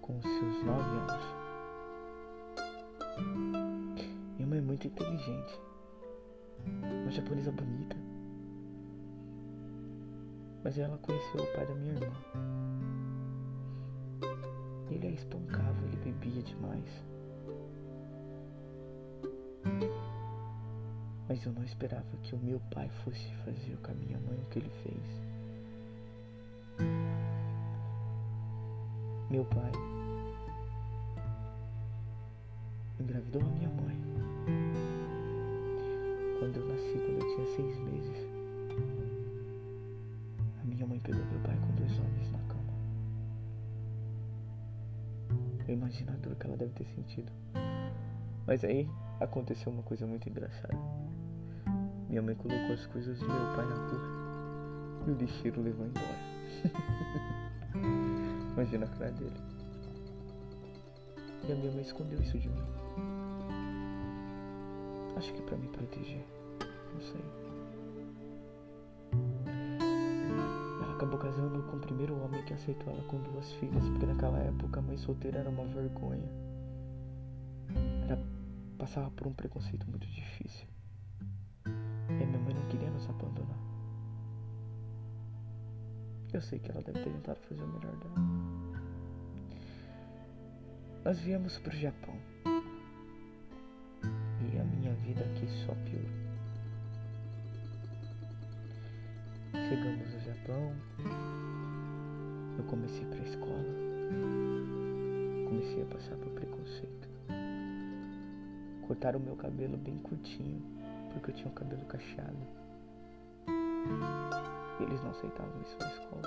com 0.00 0.20
seus 0.20 0.64
nove 0.64 0.90
anos. 0.98 1.42
Minha 4.36 4.48
mãe 4.48 4.58
é 4.58 4.62
muito 4.62 4.86
inteligente. 4.86 5.60
Uma 6.66 7.10
japonesa 7.10 7.52
bonita. 7.52 7.96
Mas 10.64 10.78
ela 10.78 10.98
conheceu 10.98 11.42
o 11.42 11.54
pai 11.54 11.66
da 11.66 11.74
minha 11.74 11.94
irmã. 11.94 13.01
Ele 14.92 15.06
a 15.06 15.10
espancava, 15.10 15.84
ele 15.86 15.96
bebia 16.04 16.42
demais. 16.42 17.04
Mas 21.28 21.44
eu 21.46 21.52
não 21.52 21.64
esperava 21.64 22.04
que 22.22 22.34
o 22.34 22.38
meu 22.38 22.60
pai 22.70 22.90
fosse 23.02 23.32
fazer 23.44 23.76
com 23.78 23.90
a 23.90 23.94
minha 23.94 24.18
mãe 24.18 24.38
o 24.38 24.44
que 24.50 24.58
ele 24.58 24.70
fez. 24.82 25.22
Meu 29.30 29.46
pai 29.46 29.72
engravidou 33.00 33.40
a 33.40 33.44
minha 33.46 33.70
mãe. 33.70 33.98
Quando 36.38 36.56
eu 36.58 36.68
nasci, 36.68 36.92
quando 36.92 37.22
eu 37.22 37.34
tinha 37.34 37.46
seis 37.56 37.78
meses, 37.78 38.26
a 40.60 40.64
minha 40.64 40.86
mãe 40.86 41.00
pegou 41.00 41.24
meu 41.24 41.40
pai 41.40 41.56
com 41.56 41.71
Eu 45.72 45.78
imagino 45.78 46.12
a 46.12 46.16
dor 46.16 46.36
que 46.36 46.46
ela 46.46 46.54
deve 46.54 46.70
ter 46.74 46.84
sentido. 46.84 47.32
Mas 48.46 48.62
aí 48.62 48.86
aconteceu 49.18 49.72
uma 49.72 49.82
coisa 49.82 50.06
muito 50.06 50.28
engraçada. 50.28 50.76
Minha 52.10 52.20
mãe 52.20 52.34
colocou 52.34 52.74
as 52.74 52.84
coisas 52.88 53.18
do 53.18 53.26
meu 53.26 53.56
pai 53.56 53.64
na 53.64 53.74
rua 53.74 55.06
e 55.06 55.10
o 55.12 55.14
lixeiro 55.14 55.62
levou 55.62 55.86
embora. 55.86 56.18
Imagina 58.52 58.84
a 58.84 58.88
cara 58.90 59.12
dele. 59.12 59.40
E 61.48 61.52
a 61.52 61.54
minha 61.54 61.72
mãe 61.72 61.80
escondeu 61.80 62.20
isso 62.20 62.38
de 62.38 62.50
mim. 62.50 62.62
Acho 65.16 65.32
que 65.32 65.40
para 65.40 65.56
me 65.56 65.68
proteger. 65.68 66.22
Não 66.92 67.00
sei. 67.00 67.41
Com 71.72 71.78
o 71.78 71.80
primeiro 71.80 72.22
homem 72.22 72.44
que 72.44 72.52
aceitou 72.52 72.92
ela 72.92 73.02
com 73.04 73.16
duas 73.22 73.50
filhas, 73.54 73.88
porque 73.88 74.04
naquela 74.04 74.38
época 74.38 74.78
a 74.78 74.82
mãe 74.82 74.98
solteira 74.98 75.38
era 75.38 75.48
uma 75.48 75.64
vergonha. 75.64 76.30
Ela 78.10 78.22
passava 78.76 79.10
por 79.12 79.26
um 79.26 79.32
preconceito 79.32 79.88
muito 79.88 80.06
difícil. 80.06 80.68
E 81.64 82.26
minha 82.26 82.38
mãe 82.38 82.52
não 82.52 82.68
queria 82.68 82.90
nos 82.90 83.08
abandonar. 83.08 83.56
Eu 86.30 86.42
sei 86.42 86.58
que 86.58 86.70
ela 86.70 86.82
deve 86.82 87.02
ter 87.02 87.10
tentado 87.10 87.40
fazer 87.40 87.62
o 87.62 87.68
melhor 87.68 87.96
dela. 87.96 88.14
Nós 91.02 91.18
viemos 91.20 91.56
pro 91.56 91.74
Japão. 91.74 92.01
Cortaram 109.02 109.18
o 109.18 109.22
meu 109.24 109.34
cabelo 109.34 109.76
bem 109.76 109.98
curtinho, 109.98 110.62
porque 111.12 111.32
eu 111.32 111.34
tinha 111.34 111.48
o 111.48 111.54
cabelo 111.54 111.84
cacheado. 111.86 112.38
E 114.78 114.82
eles 114.84 115.02
não 115.02 115.10
aceitavam 115.10 115.60
isso 115.60 115.76
na 115.80 115.88
escola. 115.88 116.22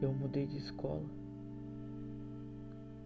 Eu 0.00 0.12
mudei 0.12 0.46
de 0.46 0.58
escola. 0.58 1.02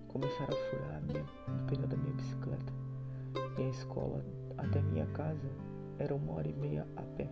Começaram 0.09 0.53
a 0.53 0.71
furar 0.71 0.97
a 0.97 1.01
minha, 1.01 1.23
o 1.23 1.67
pneu 1.69 1.89
da 1.89 1.97
minha 1.97 2.13
bicicleta. 2.13 2.73
E 3.57 3.63
a 3.63 3.69
escola 3.71 4.23
até 4.59 4.83
minha 4.83 5.07
casa 5.07 5.49
era 5.99 6.15
uma 6.15 6.35
hora 6.35 6.49
e 6.49 6.53
meia 6.53 6.87
a 6.97 7.03
pé. 7.17 7.31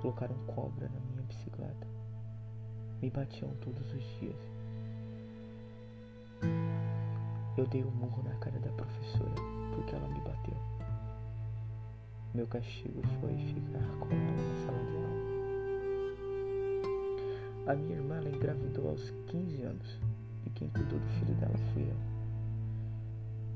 Colocaram 0.00 0.36
cobra 0.46 0.88
na 0.88 1.00
minha 1.00 1.22
bicicleta. 1.22 1.88
Me 3.00 3.10
batiam 3.10 3.50
todos 3.56 3.92
os 3.92 4.04
dias. 4.20 4.61
Eu 7.56 7.66
dei 7.66 7.84
um 7.84 7.90
murro 7.90 8.22
na 8.22 8.34
cara 8.36 8.58
da 8.58 8.70
professora 8.70 9.34
porque 9.74 9.94
ela 9.94 10.08
me 10.08 10.20
bateu. 10.20 10.56
Meu 12.34 12.46
castigo 12.46 13.02
foi 13.20 13.36
ficar 13.36 13.86
com 14.00 14.06
ela 14.06 14.32
na 14.32 14.54
sala 14.64 14.78
de 14.84 14.96
aula. 14.96 15.22
A 17.66 17.74
minha 17.74 17.96
irmã 17.96 18.16
ela 18.16 18.30
engravidou 18.30 18.88
aos 18.88 19.10
15 19.28 19.62
anos 19.62 20.00
e 20.46 20.50
quem 20.50 20.70
cuidou 20.70 20.98
do 20.98 21.08
filho 21.18 21.34
dela 21.34 21.58
fui 21.74 21.82
eu. 21.82 21.96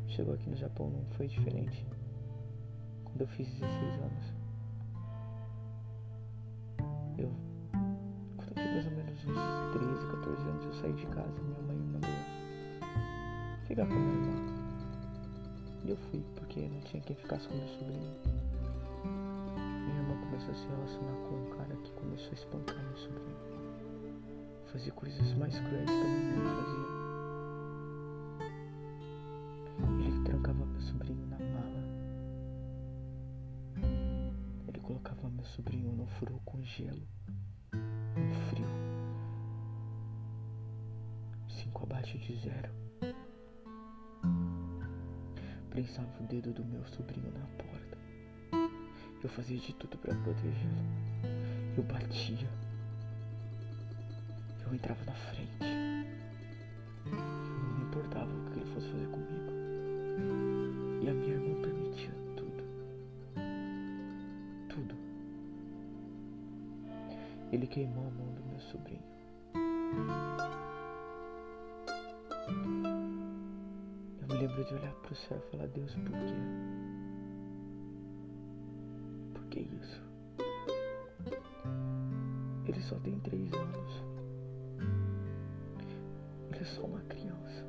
Chegou 0.08 0.34
aqui 0.34 0.50
no 0.50 0.56
Japão 0.56 0.90
não 0.90 1.04
foi 1.16 1.26
diferente. 1.26 1.86
Quando 3.02 3.22
eu 3.22 3.26
fiz 3.28 3.48
16 3.48 3.94
anos, 3.94 4.34
eu, 7.16 7.32
quando 8.36 8.48
eu 8.48 8.54
tinha 8.54 8.72
mais 8.72 8.84
ou 8.84 8.92
menos 8.92 9.24
uns 9.24 9.72
13, 9.72 10.06
14 10.06 10.48
anos, 10.48 10.64
eu 10.66 10.72
saí 10.74 10.92
de 10.92 11.06
casa. 11.06 11.42
Minha 11.42 11.62
mãe 11.62 11.75
ficar 13.66 13.86
com 13.86 13.94
a 13.94 13.96
minha 13.96 14.14
irmã. 14.14 14.56
E 15.84 15.90
eu 15.90 15.96
fui, 15.96 16.24
porque 16.34 16.68
não 16.68 16.80
tinha 16.82 17.02
quem 17.02 17.16
ficasse 17.16 17.48
com 17.48 17.54
meu 17.54 17.68
sobrinho. 17.68 18.14
Minha 19.04 20.00
irmã 20.00 20.16
começou 20.20 20.50
a 20.50 20.54
se 20.54 20.66
relacionar 20.66 21.16
com 21.28 21.34
um 21.34 21.50
cara 21.50 21.76
que 21.76 21.90
começou 21.92 22.30
a 22.30 22.34
espancar 22.34 22.76
meu 22.76 22.96
sobrinho. 22.96 23.36
Fazia 24.72 24.92
coisas 24.92 25.34
mais 25.34 25.58
cruéis 25.58 25.90
que 25.90 25.96
a 25.96 26.04
minha 26.04 26.36
mãe 26.36 26.54
fazia. 26.54 26.96
Ele 30.06 30.24
trancava 30.24 30.64
meu 30.64 30.80
sobrinho 30.80 31.26
na 31.26 31.38
mala. 31.38 31.82
Ele 34.68 34.80
colocava 34.80 35.28
meu 35.28 35.44
sobrinho 35.44 35.92
no 35.92 36.06
furou 36.06 36.40
com 36.44 36.62
gelo. 36.62 37.06
Um 37.74 38.32
frio. 38.48 38.66
Cinco 41.48 41.82
abaixo 41.84 42.18
de 42.18 42.36
zero. 42.36 42.86
Prensava 45.76 46.08
o 46.20 46.26
dedo 46.26 46.54
do 46.54 46.64
meu 46.64 46.82
sobrinho 46.86 47.30
na 47.32 47.44
porta. 47.62 47.98
Eu 49.22 49.28
fazia 49.28 49.58
de 49.58 49.74
tudo 49.74 49.98
para 49.98 50.14
protegê-lo. 50.14 50.72
Eu 51.76 51.82
batia. 51.82 52.48
Eu 54.64 54.74
entrava 54.74 55.04
na 55.04 55.12
frente. 55.12 55.52
Eu 57.04 57.12
não 57.12 57.74
me 57.74 57.84
importava 57.84 58.24
o 58.24 58.50
que 58.50 58.58
ele 58.58 58.72
fosse 58.72 58.88
fazer 58.88 59.06
comigo. 59.08 59.52
E 61.02 61.10
a 61.10 61.12
minha 61.12 61.34
irmã 61.34 61.60
permitia 61.60 62.14
tudo. 62.36 62.64
Tudo. 64.70 64.94
Ele 67.52 67.66
queimou 67.66 68.06
a 68.06 68.10
mão 68.12 68.32
do 68.32 68.42
meu 68.46 68.60
sobrinho. 68.60 70.45
De 74.66 74.74
olhar 74.74 74.92
pro 74.94 75.14
céu 75.14 75.38
e 75.38 75.50
falar, 75.50 75.66
Deus, 75.68 75.94
por 75.94 76.10
quê? 76.10 76.34
Por 79.34 79.44
que 79.44 79.60
isso? 79.60 80.02
Ele 82.66 82.80
só 82.82 82.96
tem 82.96 83.18
três 83.20 83.52
anos. 83.52 84.02
Ele 86.50 86.60
é 86.60 86.64
só 86.64 86.82
uma 86.82 87.00
criança. 87.02 87.64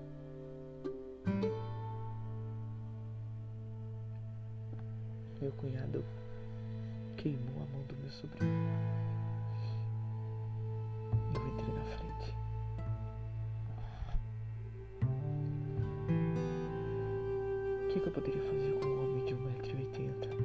Meu 5.39 5.51
cunhado 5.51 6.03
queimou 7.15 7.61
a 7.61 7.65
mão 7.71 7.83
do 7.83 7.95
meu 7.97 8.09
sobrinho. 8.09 8.51
Eu 11.35 11.47
entrei 11.47 11.75
na 11.75 11.85
frente. 11.95 12.06
Poderia 18.17 18.41
fazer 18.41 18.79
com 18.79 18.87
um 18.87 19.03
homem 19.03 19.25
de 19.25 19.35
1,80m? 19.35 20.39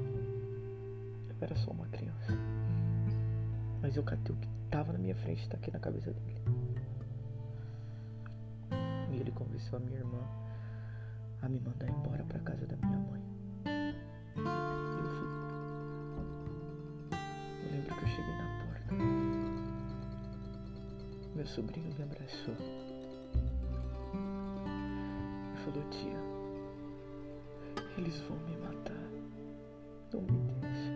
Eu 1.31 1.37
era 1.41 1.57
só 1.57 1.71
uma 1.71 1.87
criança. 1.87 2.39
Mas 3.81 3.97
eu 3.97 4.03
catei 4.03 4.35
o 4.35 4.39
que 4.39 4.49
tava 4.71 4.93
na 4.93 4.99
minha 4.99 5.15
frente 5.15 5.43
e 5.47 5.49
taquei 5.49 5.73
na 5.73 5.81
cabeça 5.81 6.13
dele. 6.13 6.43
E 9.11 9.17
ele 9.17 9.31
convenceu 9.31 9.79
a 9.79 9.81
minha 9.81 10.01
irmã 10.01 10.21
a 11.41 11.49
me 11.49 11.59
mandar 11.61 11.89
embora 11.89 12.23
pra 12.25 12.41
casa 12.41 12.67
da 12.67 12.77
minha 12.77 12.99
mãe. 12.99 13.23
Eu 14.99 15.09
fui. 15.17 15.29
Eu 17.65 17.71
lembro 17.73 17.95
que 17.95 18.05
eu 18.05 18.09
cheguei 18.09 18.35
na 18.35 18.67
porta. 18.67 18.95
Meu 21.35 21.47
sobrinho 21.47 21.91
me 21.97 22.03
abraçou. 22.03 22.55
E 25.55 25.59
falou, 25.65 25.89
tia, 25.89 26.32
eles 27.99 28.19
vão 28.21 28.39
me 28.39 28.57
matar. 28.57 28.93
Não 30.13 30.23
me 30.23 30.39
deixe. 30.61 30.93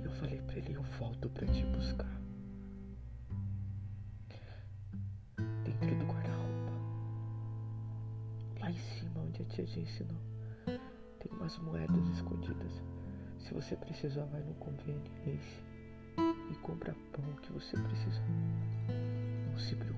E 0.00 0.04
eu 0.04 0.10
falei 0.12 0.40
pra 0.42 0.56
ele, 0.56 0.74
eu 0.74 0.82
volto 0.98 1.28
pra 1.30 1.46
te 1.46 1.64
buscar. 1.66 2.20
Dentro 5.64 5.96
do 5.96 6.06
guarda-roupa. 6.06 6.72
Lá 8.60 8.70
em 8.70 8.78
cima, 8.78 9.20
onde 9.20 9.42
a 9.42 9.44
tia 9.46 9.64
te 9.64 9.80
ensinou. 9.80 10.20
Tem 10.66 11.32
umas 11.32 11.58
moedas 11.58 12.08
escondidas. 12.10 12.82
Se 13.38 13.54
você 13.54 13.76
precisar, 13.76 14.24
vai 14.26 14.42
no 14.42 14.54
conveniência 14.54 15.62
e 16.50 16.54
compra 16.56 16.94
pão 17.12 17.24
que 17.42 17.52
você 17.52 17.76
precisar. 17.76 18.26
Não 19.50 19.58
se 19.58 19.74
preocupe. 19.74 19.97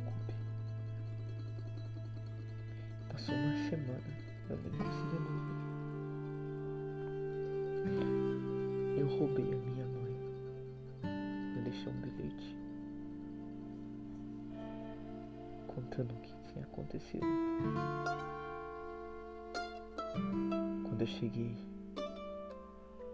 Passou 3.20 3.35
uma 3.35 3.52
semana, 3.68 4.02
eu 4.48 4.56
conseguia 4.56 5.20
dormir. 5.20 5.61
Eu 8.98 9.06
roubei 9.18 9.44
a 9.44 9.56
minha 9.56 9.87
mãe. 9.87 10.16
Eu 11.54 11.62
deixei 11.62 11.92
um 11.92 12.00
bilhete 12.00 12.56
contando 15.66 16.14
o 16.14 16.20
que 16.22 16.33
tinha 16.50 16.64
acontecido. 16.64 17.26
Quando 20.85 21.00
eu 21.02 21.06
cheguei 21.06 21.54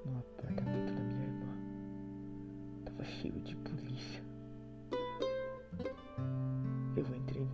no 0.05 0.19
apartamento 0.21 0.95
da 0.95 1.01
minha 1.01 1.27
irmã, 1.27 1.53
tava 2.85 3.05
cheio 3.05 3.40
de 3.40 3.57
polícia. 3.57 4.23
Eu 6.97 7.05
entrei 7.16 7.42
em 7.42 7.51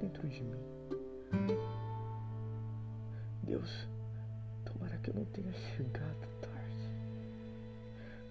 dentro 0.00 0.26
de 0.28 0.42
mim. 0.42 0.60
Deus, 3.42 3.86
tomara 4.64 4.96
que 4.98 5.10
eu 5.10 5.14
não 5.14 5.24
tenha 5.26 5.52
chegado 5.52 6.26
tarde. 6.40 6.90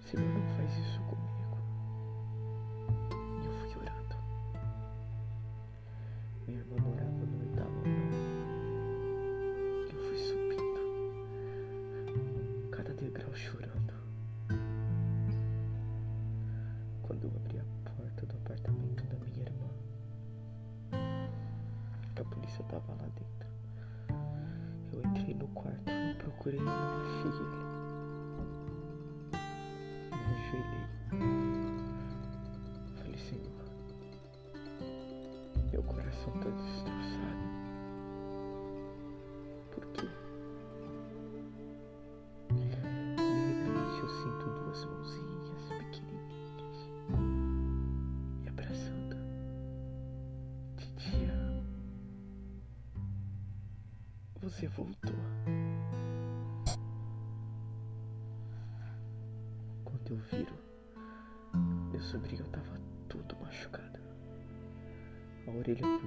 Senhor, 0.06 0.26
não 0.26 0.56
faz 0.56 0.70
isso 0.78 1.00
comigo. 1.00 1.29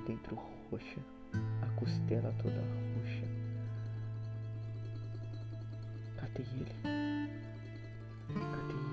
Dentro 0.05 0.35
roxa, 0.71 0.99
a 1.61 1.67
costela 1.79 2.33
toda 2.41 2.59
roxa. 2.95 3.25
Catei 6.17 6.45
ele. 6.55 6.75
Catei 8.27 8.83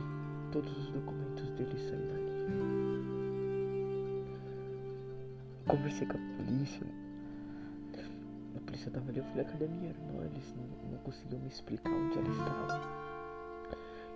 todos 0.52 0.76
os 0.76 0.90
documentos 0.90 1.48
dele 1.50 1.78
saí 1.78 2.06
dali. 2.08 2.30
Conversei 5.66 6.06
com 6.06 6.16
a 6.16 6.36
polícia. 6.36 6.86
A 8.56 8.60
polícia 8.60 8.90
tava 8.90 9.10
ali, 9.10 9.18
eu 9.18 9.24
falei, 9.24 9.44
cadê 9.44 9.66
minha 9.68 9.90
irmã? 9.90 10.24
Eles 10.24 10.54
não, 10.56 10.90
não 10.90 10.98
conseguiam 10.98 11.40
me 11.40 11.48
explicar 11.48 11.92
onde 11.92 12.18
ela 12.18 12.30
estava. 12.30 13.00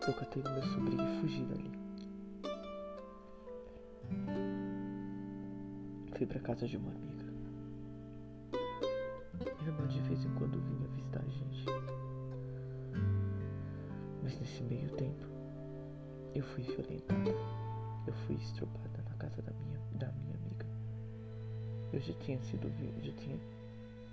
Eu 0.07 0.15
catei 0.15 0.43
meu 0.43 0.63
sobrinho 0.63 1.03
e 1.03 1.21
fugi 1.21 1.45
dali. 1.45 1.84
Fui 6.17 6.27
pra 6.27 6.39
casa 6.39 6.69
de 6.69 6.77
uma 6.77 6.93
amiga. 6.93 7.25
Minha 9.35 9.67
irmã 9.67 9.87
de 9.89 10.01
vez 10.03 10.25
em 10.25 10.33
quando 10.35 10.61
vinha 10.61 10.89
visitar 10.89 11.21
a 11.21 11.29
gente. 11.29 11.67
Mas 14.23 14.39
nesse 14.39 14.63
meio 14.63 14.89
tempo, 14.91 15.27
eu 16.33 16.45
fui 16.45 16.63
violentada. 16.63 17.31
Eu 18.07 18.13
fui 18.27 18.37
estrupada 18.37 19.03
na 19.09 19.17
casa 19.17 19.43
da 19.43 19.53
minha, 19.55 19.81
da 19.95 20.13
minha 20.13 20.37
amiga. 20.37 20.67
Eu 21.93 22.01
já 22.01 22.15
tinha 22.15 22.41
sido 22.43 22.69
já 23.03 23.13
tinha, 23.15 23.37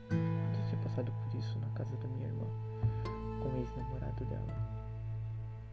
já 0.10 0.70
tinha 0.70 0.82
passado 0.84 1.12
por 1.12 1.38
isso 1.38 1.60
na 1.60 1.70
casa 1.70 1.96
da 1.98 2.08
minha 2.08 2.28
irmã, 2.28 2.48
com 3.44 3.50
o 3.50 3.58
ex-namorado 3.60 4.26
dela. 4.26 4.92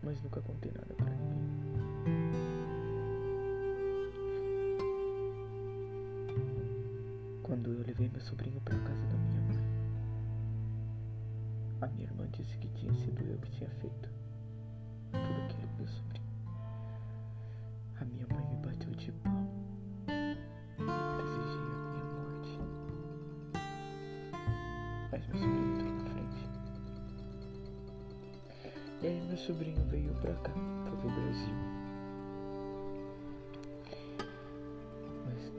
Mas 0.02 0.22
nunca 0.22 0.42
contei 0.42 0.72
nada 0.72 0.94
pra 0.94 1.10
ninguém. 1.10 2.67
Quando 7.48 7.72
eu 7.72 7.78
levei 7.78 8.10
meu 8.10 8.20
sobrinho 8.20 8.60
para 8.60 8.76
casa 8.80 9.06
da 9.06 9.16
minha 9.16 9.40
mãe, 9.40 9.56
a 11.80 11.86
minha 11.86 12.04
irmã 12.04 12.28
disse 12.30 12.58
que 12.58 12.68
tinha 12.68 12.92
sido 12.92 13.22
eu 13.22 13.38
que 13.38 13.50
tinha 13.52 13.70
feito 13.80 14.17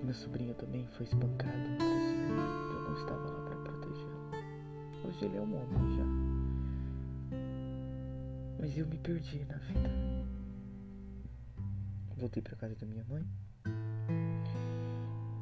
Meu 0.10 0.16
sobrinho 0.16 0.56
também 0.56 0.88
foi 0.88 1.06
espancado 1.06 1.56
no 1.56 1.78
Brasil. 1.78 2.18
Eu 2.74 2.82
não 2.82 2.94
estava 2.96 3.30
lá 3.30 3.46
para 3.46 3.56
protegê-lo. 3.58 5.08
Hoje 5.08 5.26
ele 5.26 5.38
é 5.38 5.40
um 5.40 5.56
homem 5.56 5.98
já. 5.98 6.04
Mas 8.60 8.76
eu 8.76 8.88
me 8.88 8.98
perdi 8.98 9.46
na 9.46 9.58
vida. 9.58 9.92
Voltei 12.18 12.42
para 12.42 12.56
casa 12.56 12.76
da 12.76 12.88
minha 12.88 13.04
mãe. 13.04 13.24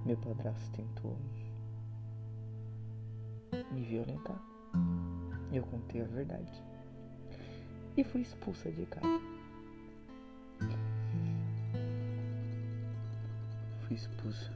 Meu 0.05 0.17
padrasto 0.17 0.69
tentou 0.73 1.17
me 3.71 3.85
violentar. 3.85 4.43
Eu 5.49 5.63
contei 5.63 6.01
a 6.01 6.05
verdade. 6.07 6.61
E 7.95 8.03
fui 8.03 8.19
expulsa 8.19 8.69
de 8.69 8.85
casa. 8.85 9.36
Fui 13.87 13.95
expulsa. 13.95 14.51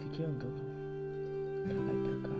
Fiquei 0.00 0.26
andando 0.26 0.62
pra 1.64 1.80
lá 1.80 1.92
e 1.94 2.02
pra 2.02 2.28
cá. 2.28 2.36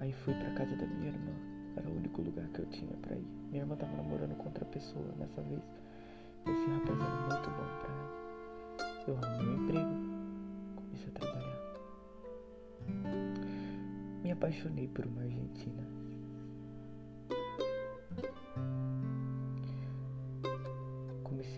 Aí 0.00 0.12
fui 0.12 0.34
pra 0.34 0.50
casa 0.50 0.76
da 0.76 0.86
minha 0.86 1.08
irmã. 1.08 1.32
Era 1.76 1.88
o 1.88 1.96
único 1.96 2.20
lugar 2.20 2.46
que 2.48 2.60
eu 2.60 2.66
tinha 2.66 2.94
pra 2.98 3.16
ir. 3.16 3.26
Minha 3.48 3.62
irmã 3.62 3.74
tava 3.76 3.96
namorando 3.96 4.36
com 4.36 4.44
outra 4.44 4.66
pessoa 4.66 5.06
nessa 5.18 5.40
vez. 5.40 5.62
Esse 6.46 6.70
rapaz 6.72 7.00
era 7.00 7.20
muito 7.26 7.50
bom 7.50 7.66
pra 7.80 7.88
ela. 7.94 8.08
Eu 9.08 9.16
arrumei 9.16 9.48
um 9.48 9.64
emprego. 9.64 9.94
Comecei 10.76 11.08
a 11.08 11.12
trabalhar. 11.12 11.58
Me 14.22 14.30
apaixonei 14.30 14.88
por 14.88 15.06
uma 15.06 15.22
argentina. 15.22 16.07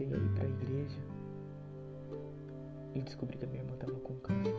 Comecei 0.00 0.18
a 0.18 0.24
ir 0.24 0.30
pra 0.30 0.46
igreja 0.46 0.98
e 2.94 3.02
descobri 3.02 3.36
que 3.36 3.44
a 3.44 3.48
minha 3.48 3.62
irmã 3.62 3.76
tava 3.76 3.92
com 4.00 4.14
câncer. 4.20 4.54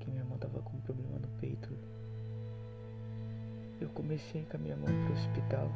Que 0.00 0.10
minha 0.10 0.22
irmã 0.22 0.38
tava 0.38 0.62
com 0.62 0.78
um 0.78 0.80
problema 0.80 1.18
no 1.18 1.28
peito. 1.38 1.68
Eu 3.82 3.90
comecei 3.90 4.44
com 4.44 4.56
a 4.56 4.60
minha 4.60 4.72
irmã 4.72 4.86
pro 4.86 5.12
hospital, 5.12 5.68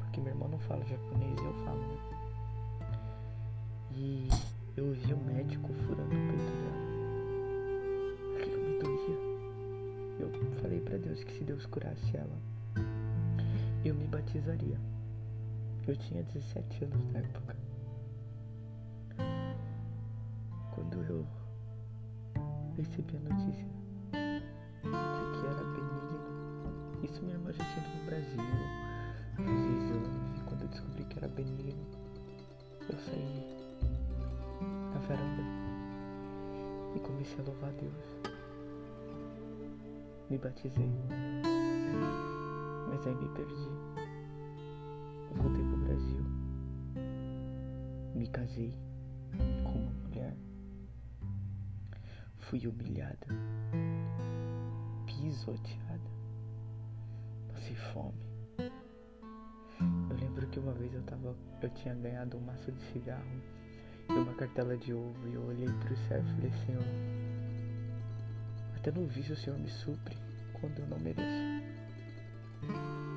porque 0.00 0.20
minha 0.20 0.34
irmã 0.34 0.46
não 0.48 0.58
fala 0.58 0.84
japonês 0.84 1.40
e 1.40 1.44
eu 1.44 1.54
falo, 1.64 1.80
né? 1.80 1.96
E 3.92 4.28
eu 4.76 4.92
vi 4.92 5.14
o 5.14 5.16
um 5.16 5.24
médico 5.24 5.72
furando 5.72 6.02
o 6.02 6.28
peito 6.28 6.52
dela. 6.60 6.80
Aquilo 8.36 8.62
me 8.62 8.78
doía. 8.78 9.16
Eu 10.20 10.30
falei 10.60 10.80
para 10.80 10.98
Deus 10.98 11.24
que 11.24 11.32
se 11.32 11.44
Deus 11.44 11.64
curasse 11.64 12.14
ela, 12.14 12.38
eu 13.86 13.94
me 13.94 14.06
batizaria. 14.06 14.99
Eu 15.90 15.96
tinha 15.96 16.22
17 16.22 16.84
anos 16.84 17.12
na 17.12 17.18
época. 17.18 17.56
recebi 22.76 23.16
a 23.16 23.20
notícia 23.20 23.64
de 23.64 25.40
que 25.40 25.46
era 25.46 25.64
benigno. 25.64 26.20
Isso 27.02 27.22
minha 27.22 27.34
irmã 27.34 27.52
já 27.52 27.64
tinha 27.64 27.88
no 27.88 28.06
Brasil, 28.06 28.38
fiz 29.36 29.48
exames, 29.48 30.38
e 30.38 30.40
quando 30.44 30.62
eu 30.62 30.68
descobri 30.68 31.04
que 31.06 31.18
era 31.18 31.28
benigno, 31.28 31.86
eu 32.88 32.98
saí 32.98 33.44
na 34.94 35.00
varanda 35.00 35.42
e 36.94 37.00
comecei 37.00 37.40
a 37.40 37.42
louvar 37.42 37.70
a 37.70 37.72
Deus. 37.72 38.32
Me 40.30 40.38
batizei, 40.38 40.92
mas 42.88 43.06
aí 43.08 43.14
me 43.16 43.28
perdi. 43.30 43.99
Brasil, 45.90 46.24
me 48.14 48.28
casei 48.28 48.72
com 49.64 49.72
uma 49.72 49.90
mulher 49.90 50.36
Fui 52.38 52.64
humilhada, 52.64 53.26
pisoteada, 55.04 56.10
passei 57.52 57.74
fome. 57.74 58.22
Eu 59.80 60.16
lembro 60.16 60.46
que 60.46 60.60
uma 60.60 60.72
vez 60.74 60.94
eu 60.94 61.02
tava, 61.02 61.34
eu 61.60 61.70
tinha 61.70 61.94
ganhado 61.96 62.36
um 62.36 62.40
maço 62.40 62.70
de 62.70 62.82
cigarro 62.92 63.42
e 64.10 64.12
uma 64.12 64.34
cartela 64.34 64.76
de 64.76 64.94
ovo 64.94 65.28
e 65.28 65.34
eu 65.34 65.42
olhei 65.42 65.68
pro 65.68 65.96
céu 66.08 66.22
e 66.22 66.34
falei, 66.34 66.52
Senhor, 66.66 66.84
até 68.76 68.92
no 68.92 69.08
vício 69.08 69.34
o 69.34 69.36
Senhor 69.36 69.58
me 69.58 69.68
supre 69.68 70.16
quando 70.52 70.78
eu 70.78 70.86
não 70.86 71.00
mereço. 71.00 71.64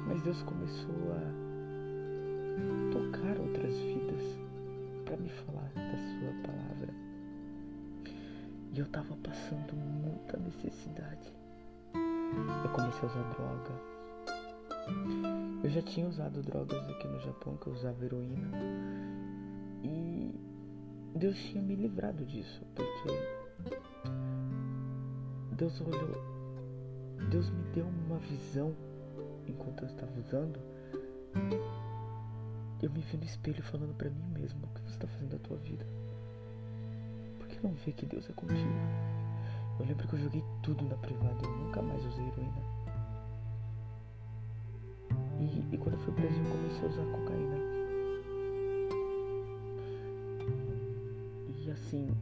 Mas 0.07 0.23
Deus 0.23 0.41
começou 0.41 1.13
a 1.13 1.42
tocar 2.91 3.39
outras 3.39 3.75
vidas 3.77 4.21
para 5.05 5.17
me 5.17 5.29
falar 5.29 5.71
da 5.75 5.97
sua 5.97 6.33
palavra. 6.45 6.93
E 8.73 8.79
eu 8.79 8.85
tava 8.87 9.15
passando 9.17 9.73
muita 9.75 10.37
necessidade. 10.37 11.33
Eu 12.63 12.69
comecei 12.71 13.01
a 13.01 13.05
usar 13.05 13.29
droga. 13.33 13.93
Eu 15.63 15.69
já 15.69 15.81
tinha 15.81 16.07
usado 16.07 16.41
drogas 16.41 16.81
aqui 16.89 17.07
no 17.07 17.19
Japão, 17.19 17.55
que 17.57 17.67
eu 17.67 17.73
usava 17.73 18.03
heroína. 18.03 18.49
E 19.83 20.35
Deus 21.15 21.37
tinha 21.37 21.61
me 21.61 21.75
livrado 21.75 22.25
disso, 22.25 22.65
porque 22.75 23.09
Deus 25.55 25.79
olhou, 25.81 26.21
Deus 27.29 27.49
me 27.49 27.63
deu 27.73 27.85
uma 27.85 28.17
visão 28.17 28.75
enquanto 29.47 29.83
eu 29.83 29.87
estava 29.87 30.19
usando. 30.19 30.59
Eu 32.83 32.91
me 32.91 32.99
vi 32.99 33.17
no 33.17 33.23
espelho 33.23 33.63
falando 33.63 33.95
para 33.95 34.09
mim 34.09 34.27
mesmo: 34.33 34.65
o 34.65 34.67
que 34.67 34.81
você 34.81 34.89
está 34.89 35.07
fazendo 35.07 35.31
da 35.31 35.39
tua 35.39 35.57
vida? 35.57 35.85
não 37.63 37.71
vê 37.75 37.93
que 37.93 38.05
Deus 38.05 38.29
é 38.29 38.33
contigo? 38.33 38.59
Eu 39.79 39.85
lembro 39.85 40.05
que 40.05 40.15
eu 40.15 40.19
joguei 40.19 40.43
tudo 40.61 40.83
na 40.83 40.97
privada, 40.97 41.45
eu 41.45 41.57
nunca 41.59 41.81
mais 41.81 42.05
usei 42.05 42.27
heroína. 42.27 42.61
E, 45.39 45.73
e 45.73 45.77
quando 45.77 45.95
eu 45.95 46.01
fui 46.01 46.13
preso 46.13 46.37
eu 46.37 46.51
comecei 46.51 46.83
a 46.83 46.89
usar 46.89 47.05
cocaína. 47.05 47.57
E 51.55 51.71
assim, 51.71 52.13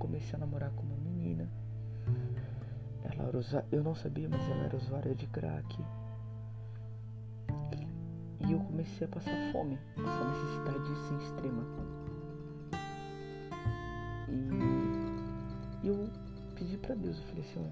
comecei 0.00 0.34
a 0.34 0.38
namorar 0.38 0.70
com 0.70 0.82
uma 0.82 0.96
menina. 0.96 1.48
Ela 3.04 3.28
era 3.28 3.38
usa... 3.38 3.64
Eu 3.70 3.84
não 3.84 3.94
sabia, 3.94 4.28
mas 4.28 4.42
ela 4.48 4.64
era 4.64 4.76
usuária 4.76 5.14
de 5.14 5.26
crack. 5.26 5.78
E 8.50 8.52
eu 8.52 8.58
comecei 8.58 9.06
a 9.06 9.08
passar 9.08 9.52
fome, 9.52 9.78
essa 9.96 10.24
necessidade 10.24 10.92
assim, 10.92 11.18
extrema. 11.18 11.64
E 15.84 15.86
eu 15.86 16.10
pedi 16.56 16.76
para 16.78 16.96
Deus, 16.96 17.16
eu 17.18 17.24
falei 17.26 17.44
assim, 17.44 17.70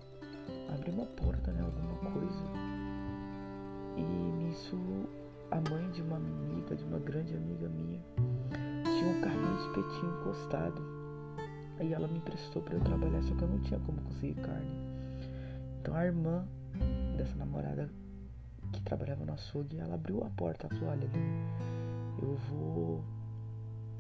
abre 0.73 0.93
uma 0.93 1.05
porta, 1.05 1.51
né? 1.51 1.63
Alguma 1.63 2.13
coisa. 2.13 2.45
E 3.97 4.03
nisso 4.03 4.77
a 5.51 5.57
mãe 5.69 5.91
de 5.91 6.01
uma 6.01 6.17
amiga, 6.17 6.77
de 6.77 6.85
uma 6.85 7.01
grande 7.01 7.35
amiga 7.35 7.69
minha, 7.69 8.01
tinha 8.85 9.17
um 9.17 9.21
carrinho 9.21 9.57
de 9.57 9.63
espetinho 9.63 10.21
encostado. 10.21 10.81
Aí 11.81 11.93
ela 11.93 12.07
me 12.07 12.19
emprestou 12.19 12.63
para 12.63 12.75
eu 12.75 12.81
trabalhar, 12.83 13.21
só 13.25 13.35
que 13.35 13.43
eu 13.43 13.49
não 13.49 13.59
tinha 13.63 13.81
como 13.81 14.01
conseguir 14.03 14.41
carne. 14.43 14.79
Então 15.81 15.97
a 15.97 16.07
irmã 16.07 16.47
dessa 17.17 17.35
namorada 17.35 17.91
que 18.73 18.83
trabalhava 18.83 19.25
no 19.25 19.33
açougue, 19.33 19.79
ela 19.79 19.95
abriu 19.95 20.23
a 20.25 20.31
porta 20.31 20.67
e 20.67 20.77
falou, 20.77 20.91
olha, 20.91 21.09
eu 22.21 22.35
vou. 22.51 23.05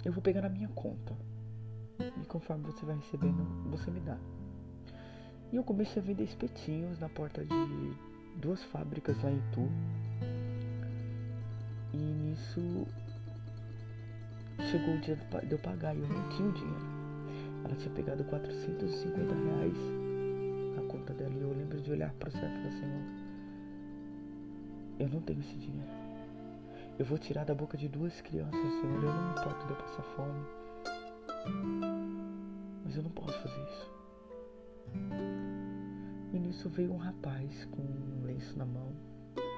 Eu 0.04 0.12
vou 0.12 0.22
pegar 0.22 0.42
na 0.42 0.48
minha 0.48 0.68
conta. 0.68 1.14
E 2.00 2.26
conforme 2.26 2.64
você 2.64 2.84
vai 2.86 2.96
recebendo, 2.96 3.44
você 3.70 3.90
me 3.90 4.00
dá. 4.00 4.16
E 5.52 5.56
eu 5.56 5.64
comecei 5.64 6.00
a 6.00 6.04
vender 6.04 6.24
espetinhos 6.24 6.98
na 6.98 7.08
porta 7.08 7.44
de 7.44 7.96
duas 8.36 8.62
fábricas 8.64 9.20
lá 9.22 9.30
em 9.30 9.38
Itu. 9.38 9.68
E 11.92 11.96
nisso 11.96 12.86
chegou 14.70 14.94
o 14.94 15.00
dia 15.00 15.16
de 15.16 15.52
eu 15.52 15.58
pagar 15.58 15.96
e 15.96 16.00
eu 16.00 16.08
não 16.08 16.28
tinha 16.28 16.48
o 16.48 16.52
dinheiro. 16.52 16.86
Ela 17.64 17.74
tinha 17.74 17.94
pegado 17.94 18.24
450 18.24 19.34
reais 19.34 19.76
na 20.76 20.82
conta 20.82 21.12
dela 21.14 21.34
e 21.34 21.40
eu 21.40 21.52
lembro 21.52 21.80
de 21.80 21.90
olhar 21.90 22.12
para 22.14 22.28
o 22.28 22.32
céu 22.32 22.48
e 22.48 22.52
falar, 22.52 22.70
Senhor, 22.70 23.27
eu 24.98 25.08
não 25.08 25.20
tenho 25.20 25.40
esse 25.40 25.56
dinheiro. 25.56 25.90
Eu 26.98 27.04
vou 27.04 27.18
tirar 27.18 27.44
da 27.44 27.54
boca 27.54 27.76
de 27.76 27.88
duas 27.88 28.20
crianças, 28.20 28.60
Senhor, 28.60 29.04
eu 29.04 29.12
não 29.12 29.24
me 29.24 29.30
importo 29.30 29.66
de 29.66 29.72
eu 29.72 29.76
passar 29.76 30.02
fome. 30.02 30.46
Mas 32.84 32.96
eu 32.96 33.02
não 33.02 33.10
posso 33.10 33.38
fazer 33.40 33.62
isso. 33.62 33.90
E 36.32 36.38
nisso 36.38 36.68
veio 36.68 36.92
um 36.92 36.96
rapaz 36.96 37.64
com 37.66 37.82
um 37.82 38.24
lenço 38.24 38.58
na 38.58 38.66
mão 38.66 38.92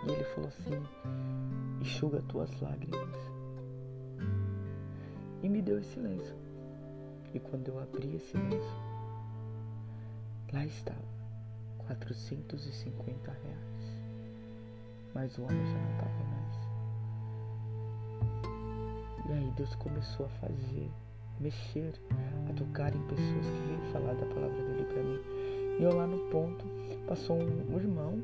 e 0.07 0.11
ele 0.11 0.25
falou 0.25 0.49
assim: 0.49 0.83
enxuga 1.81 2.23
tuas 2.23 2.51
lágrimas. 2.61 3.17
E 5.43 5.49
me 5.49 5.63
deu 5.63 5.79
esse 5.79 5.99
lenço. 5.99 6.37
E 7.33 7.41
quando 7.41 7.69
eu 7.69 7.79
abri 7.79 8.17
esse 8.17 8.37
lenço, 8.37 8.77
lá 10.53 10.65
estava 10.67 11.01
450 11.79 13.31
reais. 13.31 13.80
Mas 15.15 15.37
o 15.39 15.43
homem 15.43 15.65
já 15.67 15.79
não 15.79 15.91
estava 15.93 16.25
mais. 16.25 16.59
E 19.29 19.33
aí 19.33 19.53
Deus 19.57 19.75
começou 19.77 20.27
a 20.27 20.29
fazer, 20.29 20.91
mexer, 21.41 21.95
a 22.49 22.53
tocar 22.53 22.95
em 22.95 23.03
pessoas 23.03 23.47
que 23.47 23.67
veio 23.67 23.93
falar 23.93 24.15
da 24.15 24.27
palavra 24.27 24.63
dele 24.65 24.85
para 24.85 25.03
mim. 25.03 25.21
E 25.79 25.83
eu 25.83 25.95
lá 25.97 26.07
no 26.07 26.19
ponto, 26.31 26.65
passou 27.07 27.37
um, 27.37 27.75
um 27.75 27.79
irmão 27.79 28.23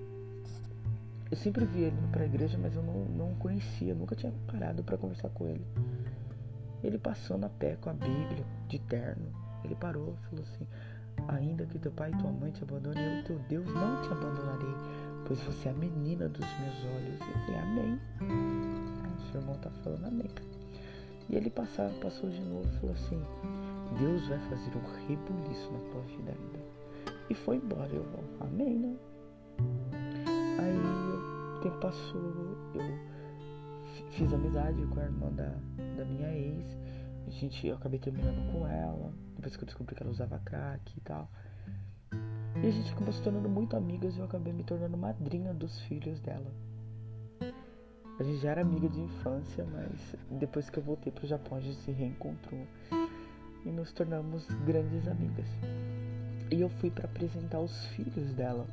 eu 1.29 1.37
sempre 1.37 1.65
vi 1.65 1.83
ele 1.83 1.97
para 2.13 2.23
a 2.23 2.27
igreja, 2.27 2.57
mas 2.57 2.75
eu 2.77 2.83
não, 2.83 3.05
não 3.07 3.35
conhecia, 3.35 3.95
nunca 3.95 4.15
tinha 4.15 4.33
parado 4.47 4.85
para 4.85 4.97
conversar 4.97 5.29
com 5.31 5.49
ele. 5.49 5.67
Ele 6.85 6.99
passando 6.99 7.45
a 7.45 7.49
pé 7.49 7.77
com 7.81 7.91
a 7.91 7.93
Bíblia, 7.93 8.45
de 8.69 8.79
terno, 8.79 9.27
ele 9.65 9.75
parou 9.75 10.15
falou 10.31 10.45
assim: 10.45 10.67
Ainda 11.27 11.67
que 11.67 11.81
teu 11.81 11.91
pai 11.91 12.13
e 12.13 12.19
tua 12.19 12.31
mãe 12.31 12.53
te 12.53 12.63
abandonem, 12.63 13.19
eu, 13.19 13.25
teu 13.25 13.39
Deus, 13.49 13.67
não 13.67 14.03
te 14.03 14.09
abandonarei, 14.09 14.75
pois 15.27 15.41
você 15.43 15.69
é 15.69 15.73
a 15.73 15.75
menina 15.75 16.29
dos 16.29 16.47
meus 16.61 16.85
olhos. 16.95 17.21
Eu 17.21 17.41
falei: 17.45 17.61
Amém. 17.61 18.01
O 19.17 19.31
seu 19.31 19.41
irmão 19.41 19.57
tá 19.57 19.71
falando 19.83 20.07
Amém. 20.07 20.31
E 21.29 21.37
ele 21.37 21.51
passava, 21.51 21.93
passou 22.01 22.31
de 22.31 22.41
novo 22.41 22.69
e 22.69 22.79
falou 22.79 22.95
assim: 22.95 23.21
Deus 23.99 24.27
vai 24.29 24.39
fazer 24.49 24.71
um 24.77 25.07
rebuliço 25.09 25.73
na 25.73 25.79
tua 25.91 26.03
vida 26.03 26.33
ainda. 26.33 26.65
E 27.29 27.35
foi 27.35 27.57
embora. 27.57 27.93
Eu, 27.93 28.07
Amém, 28.41 28.79
né? 28.79 28.97
Aí 30.59 31.07
tempo 31.67 31.79
passou, 31.79 32.57
eu 32.75 34.03
fiz 34.13 34.33
amizade 34.33 34.85
com 34.87 35.01
a 35.01 35.05
irmã 35.05 35.33
da, 35.33 35.49
da 35.97 36.05
minha 36.05 36.33
ex. 36.33 36.77
A 37.27 37.31
gente, 37.31 37.67
eu 37.67 37.75
acabei 37.75 37.99
terminando 37.99 38.53
com 38.53 38.67
ela, 38.67 39.13
depois 39.35 39.57
que 39.57 39.65
eu 39.65 39.67
descobri 39.67 39.95
que 39.97 40.03
ela 40.03 40.13
usava 40.13 40.39
crack 40.45 40.97
e 40.97 41.01
tal. 41.01 41.29
E 42.63 42.67
a 42.67 42.71
gente 42.71 42.91
acabou 42.93 43.13
se 43.13 43.23
tornando 43.23 43.49
muito 43.49 43.77
amigas 43.77 44.17
e 44.17 44.19
eu 44.19 44.25
acabei 44.25 44.53
me 44.53 44.65
tornando 44.65 44.97
madrinha 44.97 45.53
dos 45.53 45.81
filhos 45.83 46.21
dela. 46.21 46.51
A 48.19 48.23
gente 48.23 48.39
já 48.39 48.53
era 48.53 48.63
amiga 48.63 48.89
de 48.89 49.01
infância, 49.01 49.67
mas 49.71 50.17
depois 50.39 50.71
que 50.71 50.79
eu 50.79 50.83
voltei 50.83 51.13
pro 51.13 51.27
Japão 51.27 51.59
a 51.59 51.61
gente 51.61 51.77
se 51.81 51.91
reencontrou 51.91 52.67
e 53.65 53.69
nos 53.69 53.93
tornamos 53.93 54.47
grandes 54.65 55.07
amigas. 55.07 55.47
E 56.51 56.61
eu 56.61 56.71
fui 56.71 56.91
para 56.91 57.05
apresentar 57.05 57.61
os 57.61 57.87
filhos 57.89 58.33
dela 58.33 58.67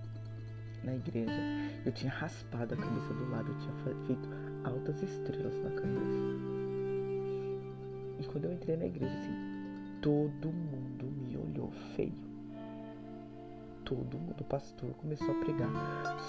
na 0.84 0.96
igreja, 0.96 1.32
eu 1.86 1.92
tinha 1.92 2.12
raspado 2.12 2.74
a 2.74 2.78
cabeça 2.78 3.14
do 3.14 3.30
lado, 3.32 3.52
eu 3.52 3.58
tinha 3.60 3.96
feito 4.06 4.30
altas 4.64 5.02
estrelas 5.02 5.54
na 5.64 5.72
cabeça. 5.72 6.64
E 8.20 8.26
quando 8.28 8.46
eu 8.46 8.54
entrei 8.54 8.78
na 8.78 8.86
igreja, 8.86 9.14
assim, 9.14 10.00
todo 10.02 10.52
mundo 10.52 11.06
me 11.06 11.36
olhou 11.36 11.72
feio. 11.96 12.33
Todo 13.86 14.18
mundo, 14.18 14.42
o 14.42 14.44
pastor 14.46 14.94
começou 14.94 15.30
a 15.30 15.40
pregar 15.44 15.70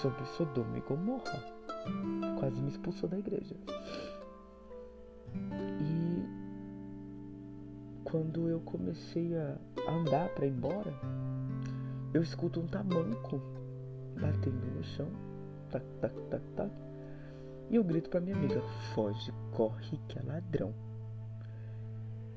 sobre 0.01 0.25
Sodoma 0.25 0.77
e 0.77 0.81
Gomorra. 0.81 1.43
Quase 2.39 2.61
me 2.61 2.69
expulsou 2.69 3.07
da 3.07 3.17
igreja. 3.17 3.55
E 5.81 6.25
quando 8.03 8.49
eu 8.49 8.59
comecei 8.61 9.35
a 9.37 9.57
andar 9.89 10.29
para 10.29 10.45
ir 10.45 10.51
embora, 10.51 10.93
eu 12.13 12.21
escuto 12.21 12.59
um 12.59 12.67
tamanco 12.67 13.41
batendo 14.19 14.65
no 14.75 14.83
chão, 14.83 15.07
tac, 15.69 15.85
tac, 16.01 16.13
tac, 16.29 16.43
tac. 16.55 16.71
E 17.69 17.75
eu 17.75 17.83
grito 17.83 18.09
pra 18.09 18.19
minha 18.19 18.35
amiga: 18.35 18.61
foge, 18.93 19.33
corre, 19.51 19.99
que 20.07 20.19
é 20.19 20.21
ladrão. 20.23 20.73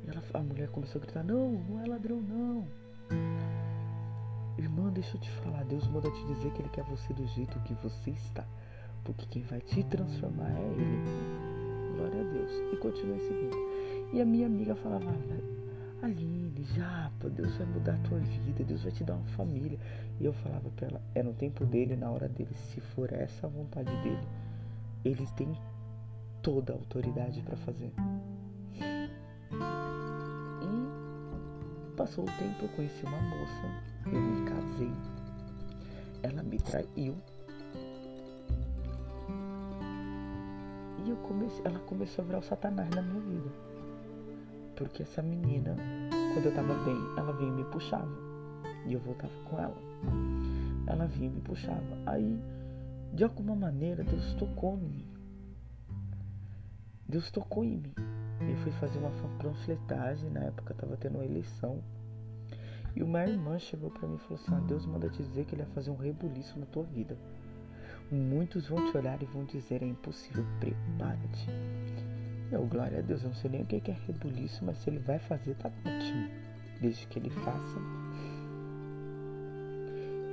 E 0.05 0.11
ela, 0.11 0.23
a 0.35 0.41
mulher 0.41 0.69
começou 0.69 1.01
a 1.01 1.05
gritar: 1.05 1.25
não, 1.25 1.51
não 1.51 1.81
é 1.81 1.87
ladrão, 1.87 2.21
não. 2.21 2.67
Irmã, 4.59 4.91
deixa 4.91 5.17
eu 5.17 5.21
te 5.21 5.31
falar: 5.31 5.65
Deus 5.65 5.87
manda 5.89 6.11
te 6.11 6.27
dizer 6.27 6.53
que 6.53 6.63
Ele 6.63 6.69
quer 6.71 6.85
você 6.85 7.13
do 7.15 7.27
jeito 7.29 7.59
que 7.61 7.75
você 7.75 8.11
está. 8.11 8.45
Porque 9.05 9.25
quem 9.27 9.43
vai 9.43 9.61
te 9.61 9.83
transformar 9.85 10.51
é 10.51 10.61
Ele. 10.61 11.97
Glória 11.97 12.21
a 12.21 12.33
Deus. 12.33 12.53
E 12.73 12.77
continue 12.77 13.21
seguindo. 13.21 13.57
E 14.13 14.21
a 14.21 14.25
minha 14.25 14.47
amiga 14.47 14.75
falava: 14.75 15.07
Aline, 16.03 16.65
Japa, 16.75 17.29
Deus 17.29 17.57
vai 17.57 17.67
mudar 17.67 17.95
a 17.95 18.09
tua 18.09 18.19
vida, 18.19 18.65
Deus 18.65 18.83
vai 18.83 18.93
te 18.93 19.05
dar 19.05 19.15
uma 19.15 19.27
família. 19.29 19.79
E 20.21 20.25
eu 20.25 20.33
falava 20.33 20.69
para 20.71 20.89
ela, 20.89 21.03
é 21.15 21.23
no 21.23 21.33
tempo 21.33 21.65
dele, 21.65 21.97
na 21.97 22.11
hora 22.11 22.29
dele, 22.29 22.55
se 22.55 22.81
for 22.81 23.13
essa 23.13 23.47
a 23.47 23.51
vontade 23.51 23.91
dele, 24.03 24.27
ele 25.05 25.27
tem 25.37 25.53
toda 26.43 26.73
a 26.73 26.77
autoridade 26.77 27.41
para 27.43 27.57
fazer. 27.57 27.93
Passou 31.99 32.23
o 32.23 32.27
tempo, 32.39 32.63
eu 32.63 32.69
conheci 32.69 33.05
uma 33.05 33.21
moça, 33.21 33.67
eu 34.07 34.21
me 34.21 34.49
casei, 34.49 34.93
ela 36.23 36.45
me 36.45 36.57
traiu. 36.61 37.17
E 41.05 41.11
eu 41.11 41.17
comecei, 41.17 41.61
ela 41.65 41.81
começou 41.81 42.23
a 42.23 42.27
virar 42.27 42.39
o 42.39 42.43
satanás 42.43 42.89
na 42.91 43.03
minha 43.03 43.21
vida. 43.21 43.51
Porque 44.77 45.03
essa 45.03 45.21
menina, 45.21 45.75
quando 46.35 46.47
eu 46.47 46.55
tava 46.55 46.73
bem, 46.85 46.97
ela 47.17 47.33
vinha 47.33 47.51
e 47.51 47.55
me 47.57 47.65
puxava. 47.65 48.17
E 48.87 48.93
eu 48.93 49.01
voltava 49.01 49.33
com 49.51 49.59
ela. 49.59 49.77
Ela 50.87 51.07
vinha 51.07 51.31
e 51.31 51.33
me 51.33 51.41
puxava. 51.41 51.83
Aí, 52.07 52.41
de 53.13 53.25
alguma 53.25 53.57
maneira, 53.57 54.05
Deus 54.05 54.35
tocou 54.35 54.79
em 54.79 54.89
mim. 54.89 55.18
Deus 57.09 57.31
tocou 57.31 57.65
em 57.65 57.79
mim. 57.79 57.95
Eu 58.41 58.57
fui 58.59 58.71
fazer 58.73 58.99
uma 58.99 59.11
panfletagem, 59.39 60.29
na 60.31 60.41
época 60.41 60.75
tava 60.75 60.97
tendo 60.97 61.15
uma 61.17 61.25
eleição. 61.25 61.83
E 62.95 63.03
uma 63.03 63.27
irmã 63.27 63.59
chegou 63.59 63.91
para 63.91 64.07
mim 64.07 64.17
e 64.17 64.19
falou 64.19 64.35
assim: 64.35 64.55
ah, 64.55 64.67
Deus 64.67 64.85
manda 64.85 65.09
te 65.09 65.23
dizer 65.23 65.47
que 65.47 65.55
ele 65.55 65.63
vai 65.63 65.73
fazer 65.73 65.91
um 65.91 65.97
rebuliço 65.97 66.59
na 66.59 66.67
tua 66.67 66.85
vida. 66.85 67.17
Muitos 68.11 68.69
vão 68.69 68.91
te 68.91 68.97
olhar 68.97 69.23
e 69.23 69.27
vão 69.27 69.45
dizer: 69.45 69.83
é 69.83 69.87
impossível, 69.87 70.45
prepara-te. 70.61 71.49
Eu, 72.53 72.67
glória 72.67 72.99
a 72.99 73.03
Deus, 73.03 73.23
eu 73.23 73.29
não 73.29 73.37
sei 73.37 73.51
nem 73.51 73.63
o 73.63 73.67
que 73.67 73.77
é 73.77 73.97
rebuliço, 74.07 74.65
mas 74.65 74.79
se 74.79 74.91
ele 74.91 74.99
vai 74.99 75.19
fazer, 75.19 75.55
tá 75.57 75.69
ótimo. 75.69 76.29
Desde 76.81 77.07
que 77.07 77.19
ele 77.19 77.31
faça. 77.31 77.79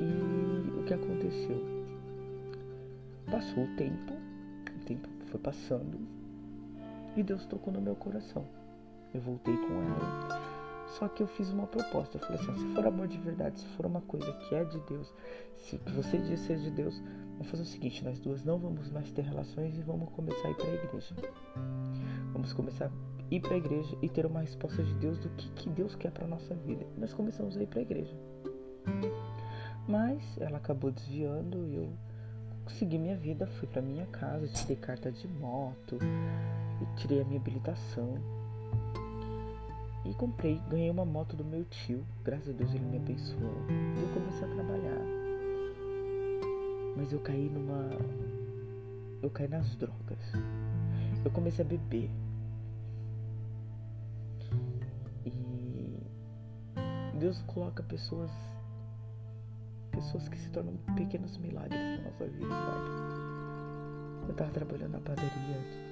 E 0.01 0.79
o 0.79 0.83
que 0.83 0.93
aconteceu? 0.93 1.63
Passou 3.31 3.63
o 3.63 3.75
tempo, 3.75 4.13
o 4.13 4.85
tempo 4.85 5.09
foi 5.25 5.39
passando, 5.39 5.97
e 7.15 7.23
Deus 7.23 7.45
tocou 7.45 7.73
no 7.73 7.81
meu 7.81 7.95
coração. 7.95 8.45
Eu 9.13 9.21
voltei 9.21 9.55
com 9.55 9.73
ela. 9.81 10.55
Só 10.87 11.07
que 11.07 11.23
eu 11.23 11.27
fiz 11.27 11.49
uma 11.49 11.67
proposta. 11.67 12.17
Eu 12.17 12.21
falei 12.21 12.41
assim: 12.41 12.53
se 12.55 12.73
for 12.73 12.85
amor 12.85 13.07
de 13.07 13.17
verdade, 13.17 13.59
se 13.59 13.65
for 13.69 13.85
uma 13.85 14.01
coisa 14.01 14.31
que 14.33 14.55
é 14.55 14.63
de 14.63 14.79
Deus, 14.81 15.13
se 15.57 15.77
você 15.77 16.17
diz 16.17 16.39
ser 16.41 16.57
de 16.57 16.71
Deus, 16.71 17.01
vamos 17.31 17.49
fazer 17.49 17.63
o 17.63 17.65
seguinte: 17.65 18.03
nós 18.03 18.19
duas 18.19 18.43
não 18.43 18.57
vamos 18.57 18.89
mais 18.91 19.11
ter 19.11 19.23
relações 19.23 19.77
e 19.77 19.81
vamos 19.81 20.09
começar 20.11 20.47
a 20.47 20.51
ir 20.51 20.55
para 20.55 20.67
a 20.67 20.73
igreja. 20.73 21.15
Vamos 22.31 22.53
começar 22.53 22.85
a 22.85 22.91
ir 23.33 23.39
para 23.39 23.53
a 23.55 23.57
igreja 23.57 23.97
e 24.01 24.09
ter 24.09 24.25
uma 24.25 24.41
resposta 24.41 24.83
de 24.83 24.93
Deus 24.95 25.17
do 25.19 25.29
que, 25.29 25.49
que 25.51 25.69
Deus 25.69 25.95
quer 25.95 26.11
para 26.11 26.27
nossa 26.27 26.53
vida. 26.55 26.85
Nós 26.97 27.13
começamos 27.13 27.57
a 27.57 27.63
ir 27.63 27.67
para 27.67 27.79
a 27.79 27.81
igreja. 27.81 28.15
Mas 29.87 30.21
ela 30.39 30.57
acabou 30.57 30.91
desviando 30.91 31.67
e 31.67 31.75
eu 31.75 31.89
segui 32.69 32.97
minha 32.97 33.15
vida, 33.15 33.45
fui 33.45 33.67
para 33.67 33.81
minha 33.81 34.05
casa, 34.07 34.47
tirei 34.47 34.75
carta 34.75 35.11
de 35.11 35.27
moto, 35.27 35.99
tirei 36.95 37.21
a 37.21 37.25
minha 37.25 37.39
habilitação 37.39 38.17
e 40.05 40.13
comprei, 40.13 40.61
ganhei 40.69 40.89
uma 40.91 41.03
moto 41.03 41.35
do 41.35 41.43
meu 41.43 41.65
tio. 41.65 42.05
Graças 42.23 42.49
a 42.49 42.51
Deus 42.51 42.71
ele 42.73 42.85
me 42.85 42.97
abençoou. 42.97 43.55
E 43.69 44.01
eu 44.01 44.13
comecei 44.13 44.47
a 44.47 44.51
trabalhar. 44.51 45.01
Mas 46.95 47.11
eu 47.11 47.19
caí 47.19 47.49
numa. 47.49 47.89
Eu 49.21 49.29
caí 49.31 49.47
nas 49.47 49.75
drogas. 49.77 50.19
Eu 51.23 51.31
comecei 51.31 51.65
a 51.65 51.67
beber. 51.67 52.11
E 55.25 55.97
Deus 57.17 57.41
coloca 57.47 57.81
pessoas. 57.81 58.31
Pessoas 59.89 60.29
que 60.29 60.37
se 60.37 60.51
tornam 60.51 60.75
pequenos 60.95 61.35
milagres 61.37 61.79
na 61.79 62.11
nossa 62.11 62.25
vida, 62.27 62.49
sabe? 62.49 62.89
Eu 64.27 64.35
tava 64.35 64.51
trabalhando 64.51 64.91
na 64.91 64.99
padaria 64.99 65.84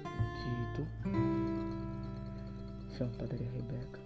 Chama 2.96 3.10
Padaria 3.18 3.50
Rebeca. 3.50 3.98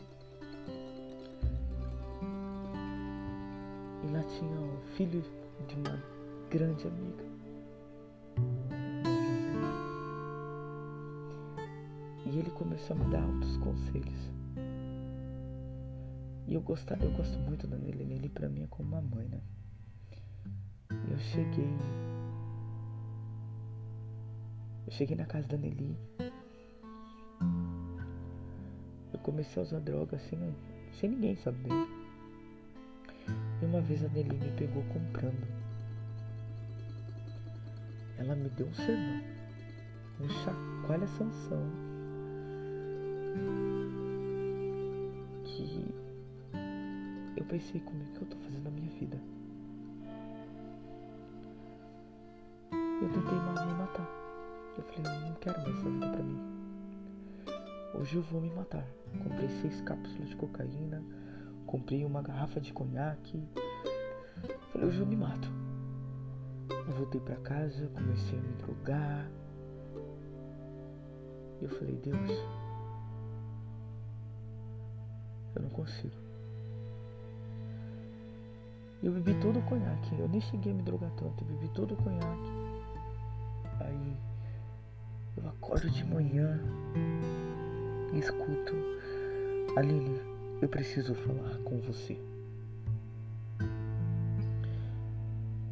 E 4.02 4.12
lá 4.12 4.22
tinha 4.22 4.60
o 4.60 4.80
filho 4.96 5.22
de 5.66 5.74
uma 5.74 6.02
grande 6.50 6.86
amiga. 6.86 7.24
E 12.24 12.38
ele 12.38 12.50
começou 12.50 12.96
a 12.96 12.98
me 12.98 13.10
dar 13.10 13.22
altos 13.22 13.58
conselhos. 13.58 14.30
E 16.46 16.54
eu, 16.54 16.62
gosto, 16.62 16.90
eu 16.94 17.10
gosto 17.10 17.38
muito 17.40 17.66
da 17.66 17.76
Nelly. 17.76 18.06
Nelly 18.06 18.30
pra 18.30 18.48
mim 18.48 18.62
é 18.62 18.66
como 18.68 18.88
uma 18.88 19.02
mãe, 19.02 19.28
né? 19.28 19.40
Eu 21.10 21.18
cheguei. 21.18 21.68
Eu 24.88 24.92
cheguei 24.92 25.14
na 25.14 25.26
casa 25.26 25.46
da 25.46 25.58
Nelly. 25.58 25.94
Eu 29.12 29.18
comecei 29.22 29.60
a 29.60 29.66
usar 29.66 29.80
droga 29.80 30.16
assim, 30.16 30.54
sem 30.98 31.10
ninguém 31.10 31.36
saber. 31.36 31.68
E 33.60 33.66
uma 33.66 33.82
vez 33.82 34.02
a 34.02 34.08
Nelly 34.08 34.34
me 34.34 34.50
pegou 34.52 34.82
comprando. 34.84 35.46
Ela 38.16 38.34
me 38.34 38.48
deu 38.48 38.66
um 38.66 38.72
sermão. 38.72 39.20
Um 40.22 40.28
chacoalha 40.30 41.06
sanção. 41.06 41.70
Que 45.44 45.84
eu 47.36 47.44
pensei 47.44 47.78
comigo 47.82 48.10
que 48.14 48.22
eu 48.22 48.28
tô 48.28 48.36
fazendo 48.38 48.64
na 48.64 48.70
minha 48.70 48.90
vida. 48.92 49.20
Eu 52.72 53.08
tentei 53.10 53.38
matar. 53.38 53.57
Eu 54.78 54.84
falei, 54.84 55.12
eu 55.12 55.28
não 55.28 55.34
quero 55.34 55.60
mais 55.60 55.76
essa 55.76 55.90
vida 55.90 56.08
pra 56.08 56.22
mim. 56.22 56.40
Hoje 57.94 58.16
eu 58.16 58.22
vou 58.22 58.40
me 58.40 58.50
matar. 58.50 58.86
Comprei 59.22 59.48
seis 59.60 59.80
cápsulas 59.82 60.28
de 60.30 60.36
cocaína 60.36 61.02
comprei 61.68 62.02
uma 62.02 62.22
garrafa 62.22 62.60
de 62.60 62.72
conhaque. 62.72 63.46
Falei, 64.72 64.88
hoje 64.88 64.98
eu 65.00 65.06
me 65.06 65.14
mato. 65.14 65.48
Eu 66.70 66.94
voltei 66.94 67.20
para 67.20 67.36
casa, 67.36 67.86
comecei 67.88 68.38
a 68.38 68.42
me 68.42 68.52
drogar. 68.54 69.30
E 71.60 71.64
eu 71.64 71.68
falei, 71.68 71.96
Deus, 71.96 72.30
eu 75.54 75.62
não 75.62 75.68
consigo. 75.70 76.16
Eu 79.02 79.12
bebi 79.12 79.38
todo 79.40 79.58
o 79.58 79.62
conhaque. 79.62 80.18
Eu 80.18 80.28
nem 80.28 80.40
cheguei 80.40 80.72
a 80.72 80.74
me 80.74 80.82
drogar 80.82 81.10
tanto. 81.12 81.44
Eu 81.44 81.48
bebi 81.48 81.68
todo 81.74 81.92
o 81.92 81.96
conhaque. 81.96 82.50
Aí 83.80 84.16
acordo 85.68 85.90
de 85.90 86.02
manhã 86.02 86.58
e 88.14 88.18
escuto 88.18 88.74
Aline, 89.76 90.18
eu 90.62 90.68
preciso 90.68 91.14
falar 91.14 91.58
com 91.58 91.78
você. 91.82 92.18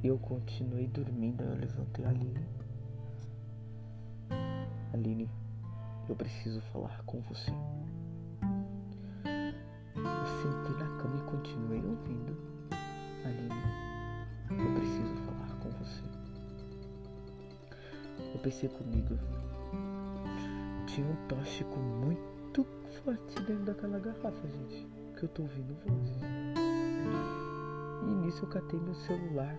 Eu 0.05 0.19
continuei 0.19 0.87
dormindo, 0.89 1.43
eu 1.43 1.57
levantei 1.57 2.05
a 2.05 2.11
Aline. 2.11 2.47
Aline, 4.93 5.31
eu 6.11 6.15
preciso 6.15 6.61
falar 6.73 7.03
com 7.07 7.23
você. 7.23 7.51
Eu 9.25 10.27
sentei 10.43 10.77
na 10.77 10.99
cama 10.99 11.17
e 11.17 11.31
continuei 11.31 11.83
ouvindo. 11.83 12.37
Aline, 13.25 13.63
eu 14.51 14.75
preciso 14.75 15.17
falar 15.25 15.57
com 15.59 15.71
você. 15.71 16.03
Eu 18.35 18.39
pensei 18.41 18.69
comigo. 18.69 19.19
Tinha 20.97 21.09
um 21.09 21.29
tóxico 21.29 21.79
muito 21.79 22.65
forte 23.05 23.35
dentro 23.43 23.65
daquela 23.65 23.99
garrafa, 23.99 24.49
gente. 24.49 24.89
Que 25.15 25.25
eu 25.25 25.29
tô 25.29 25.43
ouvindo 25.43 25.77
vozes. 25.85 26.23
E 28.03 28.15
nisso 28.25 28.47
eu 28.47 28.49
catei 28.49 28.81
meu 28.81 28.95
celular. 28.95 29.55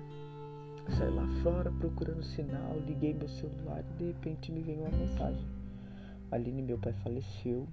Saí 0.97 1.13
lá 1.13 1.27
fora 1.43 1.71
procurando 1.73 2.23
sinal, 2.23 2.79
liguei 2.79 3.13
meu 3.13 3.29
celular 3.29 3.83
e 3.87 3.93
de 3.99 4.05
repente 4.05 4.51
me 4.51 4.61
veio 4.61 4.79
uma 4.79 4.89
mensagem. 4.89 5.47
Aline, 6.31 6.63
meu 6.63 6.79
pai 6.79 6.93
faleceu. 7.03 7.67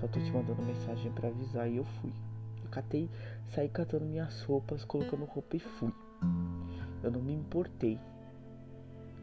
Só 0.00 0.08
tô 0.08 0.18
te 0.18 0.32
mandando 0.32 0.62
mensagem 0.62 1.12
para 1.12 1.28
avisar 1.28 1.70
e 1.70 1.76
eu 1.76 1.84
fui. 1.84 2.12
Eu 2.64 2.70
catei, 2.70 3.08
saí 3.54 3.68
catando 3.68 4.04
minhas 4.04 4.42
roupas, 4.42 4.84
colocando 4.84 5.24
roupa 5.26 5.54
e 5.54 5.60
fui. 5.60 5.92
Eu 7.04 7.12
não 7.12 7.22
me 7.22 7.34
importei. 7.34 8.00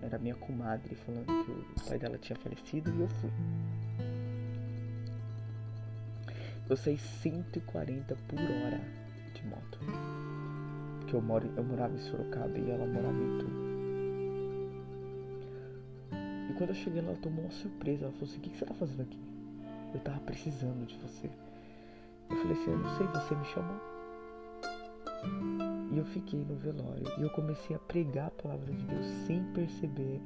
Era 0.06 0.20
minha 0.20 0.36
comadre 0.36 0.96
falando 0.96 1.26
que 1.26 1.52
o 1.52 1.88
pai 1.88 1.98
dela 1.98 2.18
tinha 2.18 2.38
falecido 2.38 2.92
e 2.92 3.02
eu 3.02 3.08
fui. 3.08 3.30
Eu 6.70 6.76
saí 6.76 6.98
140 6.98 8.16
por 8.28 8.40
hora 8.40 8.82
de 9.34 9.48
moto. 9.48 9.80
Porque 11.00 11.16
eu, 11.16 11.22
moro, 11.22 11.50
eu 11.56 11.64
morava 11.64 11.94
em 11.94 12.00
Sorocaba 12.00 12.58
e 12.58 12.70
ela 12.70 12.86
morava 12.86 13.18
em 13.18 13.38
Itu. 13.38 13.46
E 16.50 16.54
quando 16.54 16.70
eu 16.70 16.76
cheguei 16.76 17.02
lá, 17.02 17.10
ela 17.10 17.18
tomou 17.18 17.46
uma 17.46 17.52
surpresa. 17.52 18.06
Ela 18.06 18.14
falou 18.14 18.28
assim: 18.28 18.38
O 18.38 18.42
que 18.42 18.58
você 18.58 18.66
tá 18.66 18.74
fazendo 18.74 19.04
aqui? 19.04 19.20
Eu 19.94 20.00
tava 20.02 20.20
precisando 20.20 20.86
de 20.86 20.98
você. 20.98 21.30
Eu 22.30 22.38
falei 22.38 22.54
assim: 22.54 22.72
Eu 22.72 22.78
não 22.78 22.98
sei, 22.98 23.08
você 23.08 23.36
me 23.36 23.46
chamou. 23.46 25.63
E 25.94 25.98
eu 25.98 26.06
fiquei 26.06 26.44
no 26.44 26.56
velório. 26.56 27.06
E 27.18 27.22
eu 27.22 27.30
comecei 27.30 27.76
a 27.76 27.80
pregar 27.80 28.28
a 28.28 28.32
palavra 28.32 28.74
de 28.74 28.86
Deus 28.86 29.06
sem 29.28 29.44
perceber. 29.54 30.20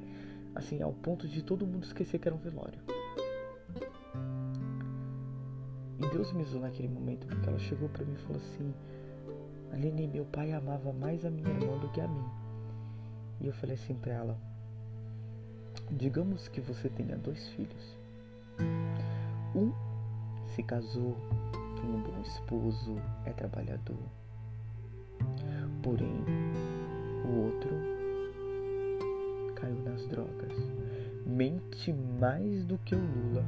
Assim, 0.55 0.82
ao 0.82 0.93
ponto 0.93 1.28
de 1.28 1.43
todo 1.43 1.68
mundo 1.68 1.84
esquecer 1.84 2.20
que 2.20 2.28
era 2.28 2.36
um 2.36 2.39
velório. 2.39 2.80
Deus 6.18 6.34
me 6.34 6.41
usou 6.41 6.61
naquele 6.61 6.88
momento, 6.88 7.28
porque 7.28 7.47
ela 7.47 7.59
chegou 7.59 7.89
para 7.89 8.03
mim 8.03 8.13
e 8.13 8.18
falou 8.18 8.38
assim: 8.38 8.74
Aline, 9.72 10.07
meu 10.07 10.26
pai 10.26 10.51
amava 10.51 10.91
mais 10.91 11.24
a 11.24 11.30
minha 11.30 11.47
irmã 11.47 11.78
do 11.78 11.89
que 11.89 12.01
a 12.01 12.07
mim. 12.07 12.26
E 13.39 13.45
eu 13.45 13.53
falei 13.53 13.76
assim 13.76 13.93
para 13.93 14.13
ela: 14.13 14.38
Digamos 15.91 16.47
que 16.47 16.59
você 16.59 16.89
tenha 16.89 17.15
dois 17.18 17.47
filhos. 17.49 17.97
Um 19.55 19.72
se 20.47 20.63
casou, 20.63 21.15
tem 21.80 21.88
um 21.88 22.01
bom 22.01 22.20
esposo, 22.22 22.95
é 23.26 23.32
trabalhador. 23.34 23.99
Porém, 25.82 26.23
o 27.25 27.45
outro 27.45 27.69
caiu 29.55 29.82
nas 29.84 30.05
drogas. 30.07 30.53
Mente 31.25 31.93
mais 31.93 32.65
do 32.65 32.78
que 32.80 32.95
o 32.95 32.99
Lula 32.99 33.43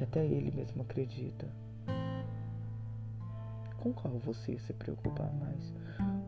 que 0.00 0.04
até 0.04 0.24
ele 0.24 0.50
mesmo 0.50 0.80
acredita. 0.80 1.46
Com 3.76 3.92
qual 3.92 4.18
você 4.18 4.58
se 4.58 4.72
preocupar 4.72 5.30
mais? 5.34 5.74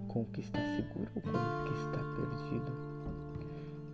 Com 0.09 0.21
o 0.21 0.25
que 0.27 0.43
está 0.43 0.59
seguro 0.77 1.11
ou 1.17 1.23
com 1.23 1.31
o 1.31 1.65
que 1.65 1.79
está 1.81 1.99
perdido? 2.15 2.73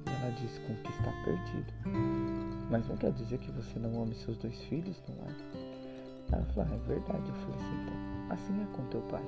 Ela 0.05 0.33
diz 0.33 0.59
com 0.59 0.73
o 0.73 0.77
que 0.83 0.91
está 0.91 1.13
perdido. 1.25 1.73
Mas 2.69 2.89
não 2.89 2.97
quer 2.97 3.13
dizer 3.13 3.39
que 3.39 3.53
você 3.53 3.79
não 3.79 4.03
ame 4.03 4.17
seus 4.17 4.37
dois 4.39 4.61
filhos, 4.65 5.01
não 5.09 5.15
é? 5.15 5.78
Ela 6.33 6.45
falou, 6.47 6.71
ah, 6.71 6.75
é 6.75 6.79
verdade. 6.89 7.29
Eu 7.29 7.35
falei 7.35 7.57
assim, 7.57 7.83
então, 7.83 8.35
assim 8.35 8.63
é 8.63 8.77
com 8.77 8.85
teu 8.89 9.01
pai. 9.03 9.25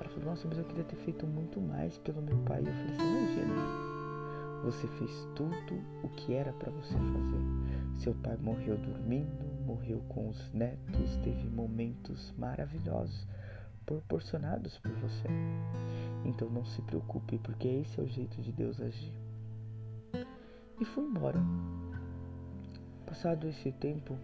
Ela 0.00 0.08
falou, 0.10 0.24
nossa, 0.24 0.48
mas 0.48 0.58
eu 0.58 0.64
queria 0.64 0.84
ter 0.84 0.96
feito 0.96 1.26
muito 1.26 1.60
mais 1.60 1.98
pelo 1.98 2.22
meu 2.22 2.36
pai. 2.38 2.60
Eu 2.60 2.72
falei 2.72 2.92
assim, 2.92 3.18
imagina, 3.18 3.54
Você 4.64 4.86
fez 4.86 5.28
tudo 5.34 5.82
o 6.02 6.08
que 6.10 6.34
era 6.34 6.52
para 6.52 6.70
você 6.70 6.94
fazer. 6.94 7.96
Seu 7.96 8.14
pai 8.14 8.36
morreu 8.36 8.76
dormindo, 8.76 9.44
morreu 9.66 10.02
com 10.08 10.28
os 10.28 10.52
netos, 10.52 11.16
teve 11.22 11.48
momentos 11.48 12.32
maravilhosos 12.36 13.26
proporcionados 13.86 14.76
por 14.78 14.90
você. 14.92 15.28
Então 16.24 16.50
não 16.50 16.64
se 16.64 16.82
preocupe, 16.82 17.38
porque 17.38 17.68
esse 17.68 18.00
é 18.00 18.02
o 18.02 18.08
jeito 18.08 18.42
de 18.42 18.52
Deus 18.52 18.80
agir. 18.80 19.12
E 20.80 20.84
fui 20.84 21.04
embora. 21.04 21.38
Passado 23.06 23.46
esse 23.46 23.70
tempo, 23.72 24.18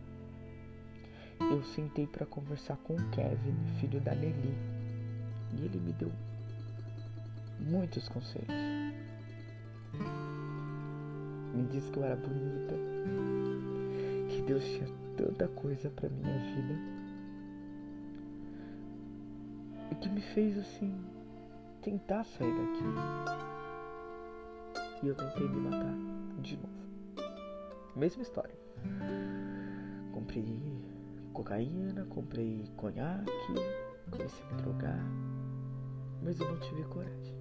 eu 1.52 1.62
sentei 1.64 2.06
para 2.06 2.24
conversar 2.24 2.78
com 2.78 2.94
o 2.94 3.10
Kevin, 3.10 3.54
filho 3.78 4.00
da 4.00 4.14
Nelly, 4.14 4.54
e 5.54 5.64
ele 5.66 5.78
me 5.80 5.92
deu 5.92 6.10
muitos 7.60 8.08
conselhos. 8.08 8.48
Me 11.54 11.62
disse 11.70 11.90
que 11.90 11.98
eu 11.98 12.04
era 12.04 12.16
bonita, 12.16 12.74
que 14.30 14.42
Deus 14.46 14.64
tinha 14.64 14.88
tanta 15.16 15.46
coisa 15.48 15.90
para 15.90 16.08
minha 16.08 16.38
vida 16.38 16.74
e 19.90 19.94
que 19.96 20.08
me 20.08 20.22
fez 20.22 20.56
assim 20.58 20.94
tentar 21.82 22.24
sair 22.24 22.50
daqui. 22.50 22.84
E 25.02 25.08
eu 25.08 25.14
tentei 25.14 25.48
me 25.48 25.60
matar 25.68 25.94
de 26.40 26.56
novo. 26.56 26.72
Mesma 27.94 28.22
história. 28.22 28.54
Comprei 30.14 30.42
cocaína, 31.32 32.04
comprei 32.06 32.64
conhaque, 32.76 33.32
comecei 34.10 34.44
a 34.44 34.54
me 34.54 34.62
drogar, 34.62 35.04
mas 36.22 36.38
eu 36.40 36.48
não 36.48 36.58
tive 36.60 36.84
coragem. 36.84 37.34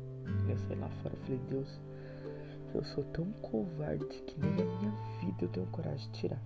Eu 0.48 0.58
saí 0.58 0.78
lá 0.78 0.90
fora 1.02 1.16
e 1.16 1.26
falei, 1.26 1.42
Deus, 1.50 1.80
eu 2.74 2.84
sou 2.84 3.04
tão 3.06 3.32
covarde 3.34 4.06
que 4.06 4.40
nem 4.40 4.52
a 4.52 4.66
minha 4.66 4.92
vida 5.20 5.46
eu 5.46 5.50
tenho 5.50 5.68
coragem 5.68 6.10
de 6.12 6.20
tirar. 6.20 6.42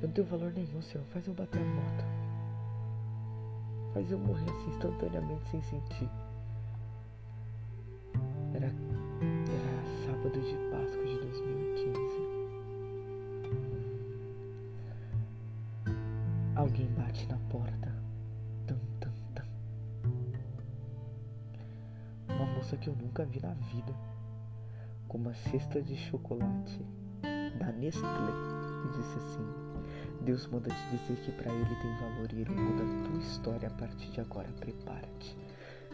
Eu 0.00 0.06
não 0.06 0.14
tenho 0.14 0.26
valor 0.28 0.52
nenhum, 0.52 0.80
Senhor. 0.80 1.04
Faz 1.08 1.26
eu 1.26 1.34
bater 1.34 1.60
a 1.60 1.64
moto. 1.64 2.04
Faz 3.94 4.10
eu 4.10 4.18
morrer 4.18 4.48
assim 4.48 4.70
instantaneamente 4.70 5.48
sem 5.50 5.62
sentir. 5.62 6.27
Nunca 23.18 23.24
vi 23.24 23.40
na 23.40 23.52
vida. 23.54 23.92
Com 25.08 25.18
uma 25.18 25.34
cesta 25.34 25.82
de 25.82 25.96
chocolate 25.96 26.80
da 27.58 27.72
Nestlé. 27.72 28.08
E 28.84 28.88
disse 28.96 29.18
assim: 29.18 29.44
Deus 30.20 30.46
manda 30.46 30.68
te 30.70 30.96
dizer 30.96 31.16
que 31.24 31.32
para 31.32 31.52
Ele 31.52 31.74
tem 31.76 31.96
valor 31.96 32.32
e 32.32 32.40
Ele 32.40 32.50
muda 32.50 32.84
a 32.84 33.08
tua 33.08 33.18
história 33.20 33.68
a 33.68 33.72
partir 33.72 34.10
de 34.10 34.20
agora. 34.20 34.48
Prepara-te. 34.60 35.36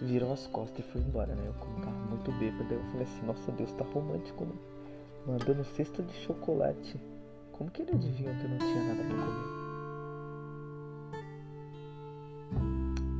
Virou 0.02 0.32
as 0.32 0.46
costas 0.48 0.84
e 0.84 0.88
foi 0.90 1.00
embora, 1.00 1.34
né? 1.34 1.46
Eu 1.46 1.54
como 1.54 1.80
tava 1.80 1.96
muito 2.06 2.30
bêbado, 2.32 2.74
eu 2.74 2.82
falei 2.90 3.04
assim, 3.04 3.24
nossa 3.24 3.52
Deus, 3.52 3.72
tá 3.72 3.84
romântico, 3.84 4.44
né? 4.44 4.54
Mandando 5.26 5.64
cesta 5.64 6.02
de 6.02 6.12
chocolate. 6.14 7.00
Como 7.52 7.70
que 7.70 7.82
ele 7.82 7.92
adivinhou 7.92 8.34
que 8.34 8.44
eu 8.44 8.50
não 8.50 8.58
tinha 8.58 8.82
nada 8.88 9.04
para 9.04 9.16
comer? 9.16 9.64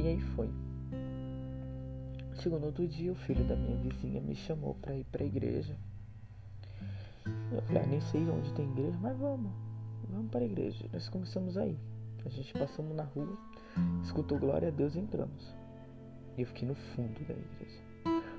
E 0.01 0.09
aí 0.09 0.21
foi. 0.21 0.64
Chegou 2.45 2.61
no 2.61 2.67
outro 2.67 2.87
dia, 2.87 3.11
o 3.11 3.15
filho 3.15 3.43
da 3.45 3.57
minha 3.57 3.75
vizinha 3.79 4.21
me 4.21 4.35
chamou 4.35 4.75
para 4.75 4.95
ir 4.95 5.05
pra 5.05 5.25
igreja. 5.25 5.75
Eu 7.51 7.63
falei, 7.63 7.83
ah, 7.83 7.87
nem 7.87 8.01
sei 8.03 8.21
onde 8.29 8.53
tem 8.53 8.71
igreja, 8.71 8.99
mas 9.01 9.17
vamos 9.17 9.51
vamos 10.11 10.31
para 10.31 10.41
a 10.41 10.45
igreja. 10.45 10.85
Nós 10.93 11.09
começamos 11.09 11.57
aí. 11.57 11.75
A 12.23 12.29
gente 12.29 12.53
passamos 12.53 12.95
na 12.95 13.05
rua, 13.05 13.35
escutou 14.03 14.39
glória 14.39 14.69
a 14.69 14.71
Deus 14.71 14.95
e 14.95 14.99
entramos. 14.99 15.55
E 16.37 16.43
eu 16.43 16.47
fiquei 16.47 16.69
no 16.69 16.75
fundo 16.75 17.19
da 17.27 17.33
igreja. 17.33 17.81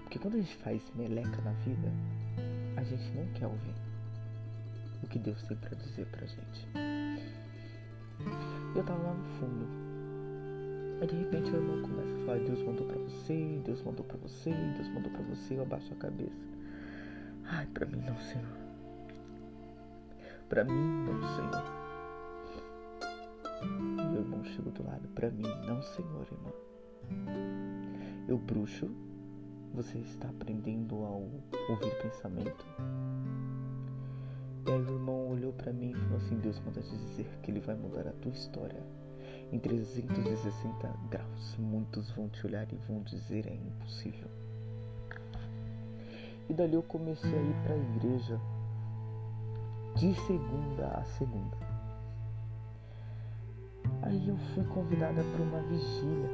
Porque 0.03 0.19
quando 0.19 0.35
a 0.35 0.37
gente 0.37 0.55
faz 0.57 0.83
meleca 0.95 1.41
na 1.41 1.53
vida, 1.53 1.91
a 2.77 2.83
gente 2.83 3.09
não 3.15 3.25
quer 3.33 3.47
ouvir 3.47 3.73
o 5.01 5.07
que 5.07 5.17
Deus 5.17 5.41
tem 5.47 5.57
para 5.57 5.75
dizer 5.77 6.05
pra 6.11 6.27
gente. 6.27 6.67
Eu 8.75 8.83
tava 8.83 9.01
lá 9.01 9.15
no 9.15 9.25
fundo. 9.39 9.84
Aí 11.05 11.11
de 11.11 11.17
repente 11.17 11.51
o 11.51 11.55
irmão 11.55 11.81
começa 11.83 12.15
a 12.15 12.25
falar, 12.25 12.39
Deus 12.39 12.63
mandou 12.63 12.87
pra 12.87 12.97
você, 12.97 13.61
Deus 13.63 13.83
mandou 13.83 14.03
pra 14.03 14.17
você, 14.17 14.51
Deus 14.75 14.87
mandou 14.87 15.11
pra 15.11 15.21
você, 15.21 15.55
eu 15.55 15.61
abaixo 15.61 15.93
a 15.93 15.95
cabeça. 15.97 16.33
Ai, 17.43 17.67
pra 17.67 17.85
mim 17.85 18.01
não, 18.03 18.17
Senhor. 18.17 18.57
Para 20.49 20.63
mim, 20.63 20.73
não, 20.73 21.21
Senhor. 21.35 21.63
E 23.61 24.17
o 24.17 24.19
irmão 24.19 24.43
chegou 24.45 24.71
do 24.71 24.83
lado. 24.83 25.07
Para 25.09 25.29
mim, 25.29 25.43
não, 25.67 25.79
Senhor, 25.83 26.25
irmão. 26.31 26.53
Eu 28.27 28.39
bruxo. 28.39 28.89
Você 29.75 29.99
está 29.99 30.27
aprendendo 30.29 30.95
a 31.05 31.09
ouvir 31.09 32.01
pensamento? 32.01 32.65
E 34.65 34.71
aí 34.71 34.81
o 34.81 34.91
irmão 34.91 35.29
olhou 35.29 35.53
para 35.53 35.71
mim 35.71 35.91
e 35.91 35.93
falou 35.93 36.17
assim: 36.17 36.35
Deus 36.39 36.59
manda 36.61 36.81
te 36.81 36.97
dizer 36.97 37.27
que 37.43 37.51
ele 37.51 37.59
vai 37.59 37.75
mudar 37.75 38.07
a 38.07 38.13
tua 38.13 38.31
história 38.31 38.81
em 39.51 39.59
360 39.59 40.89
graus. 41.09 41.55
Muitos 41.57 42.09
vão 42.11 42.27
te 42.29 42.45
olhar 42.45 42.67
e 42.71 42.75
vão 42.87 43.01
dizer 43.01 43.47
é 43.47 43.53
impossível. 43.53 44.27
E 46.49 46.53
dali 46.53 46.73
eu 46.73 46.83
comecei 46.83 47.33
a 47.37 47.41
ir 47.41 47.55
para 47.63 47.73
a 47.73 47.77
igreja 47.77 48.39
de 49.95 50.13
segunda 50.27 50.87
a 50.87 51.03
segunda. 51.05 51.57
Aí 54.01 54.27
eu 54.27 54.37
fui 54.53 54.63
convidada 54.65 55.23
para 55.23 55.41
uma 55.41 55.61
vigília 55.61 56.29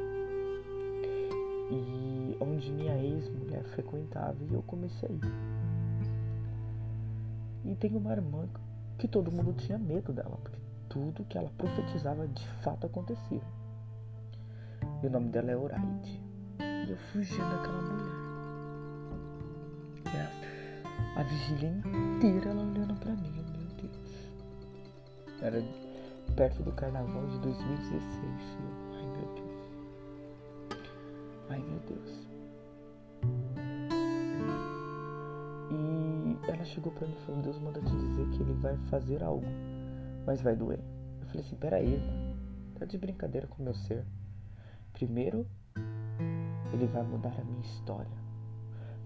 e 1.71 2.37
onde 2.41 2.71
minha 2.71 2.97
ex-mulher 2.97 3.63
frequentava 3.65 4.35
e 4.41 4.53
eu 4.53 4.61
comecei 4.63 5.07
a 5.07 5.11
ir. 5.11 5.33
E 7.63 7.75
tem 7.75 7.95
uma 7.95 8.11
irmã 8.11 8.47
que 8.97 9.07
todo 9.07 9.31
mundo 9.31 9.53
tinha 9.53 9.77
medo 9.77 10.11
dela, 10.11 10.37
porque 10.43 10.60
tudo 10.91 11.23
que 11.23 11.37
ela 11.37 11.49
profetizava 11.57 12.27
de 12.27 12.45
fato 12.61 12.85
acontecia. 12.85 13.41
E 15.01 15.07
o 15.07 15.09
nome 15.09 15.29
dela 15.29 15.51
é 15.51 15.55
Oraide. 15.55 16.21
E 16.59 16.91
eu 16.91 16.97
fugia 17.11 17.43
daquela 17.43 17.81
mulher. 17.81 18.21
E 20.05 20.17
a, 20.17 21.21
a 21.21 21.23
vigília 21.23 21.69
inteira 21.69 22.49
ela 22.49 22.61
olhando 22.61 22.93
para 22.95 23.11
mim. 23.13 23.31
Era 25.41 25.63
perto 26.35 26.61
do 26.61 26.71
carnaval 26.73 27.25
de 27.27 27.39
2016. 27.39 28.33
Ai 28.93 29.05
meu 29.07 29.33
Deus. 29.33 29.71
Ai 31.49 31.59
meu 31.59 31.79
Deus. 31.87 32.27
E 35.71 36.51
ela 36.51 36.63
chegou 36.65 36.91
pra 36.91 37.07
mim 37.07 37.15
e 37.17 37.25
falou: 37.25 37.41
Deus 37.41 37.57
manda 37.59 37.81
te 37.81 37.89
dizer 37.89 38.29
que 38.29 38.43
ele 38.43 38.53
vai 38.53 38.77
fazer 38.89 39.23
algo, 39.23 39.47
mas 40.25 40.41
vai 40.41 40.55
doer. 40.55 40.79
Eu 41.21 41.27
falei 41.27 41.41
assim: 41.41 41.55
peraí. 41.55 42.01
Tá 42.77 42.85
de 42.85 42.97
brincadeira 42.97 43.45
com 43.45 43.61
o 43.61 43.65
meu 43.65 43.75
ser. 43.75 44.03
Primeiro, 44.91 45.45
ele 46.73 46.87
vai 46.87 47.03
mudar 47.03 47.33
a 47.39 47.43
minha 47.43 47.61
história. 47.61 48.17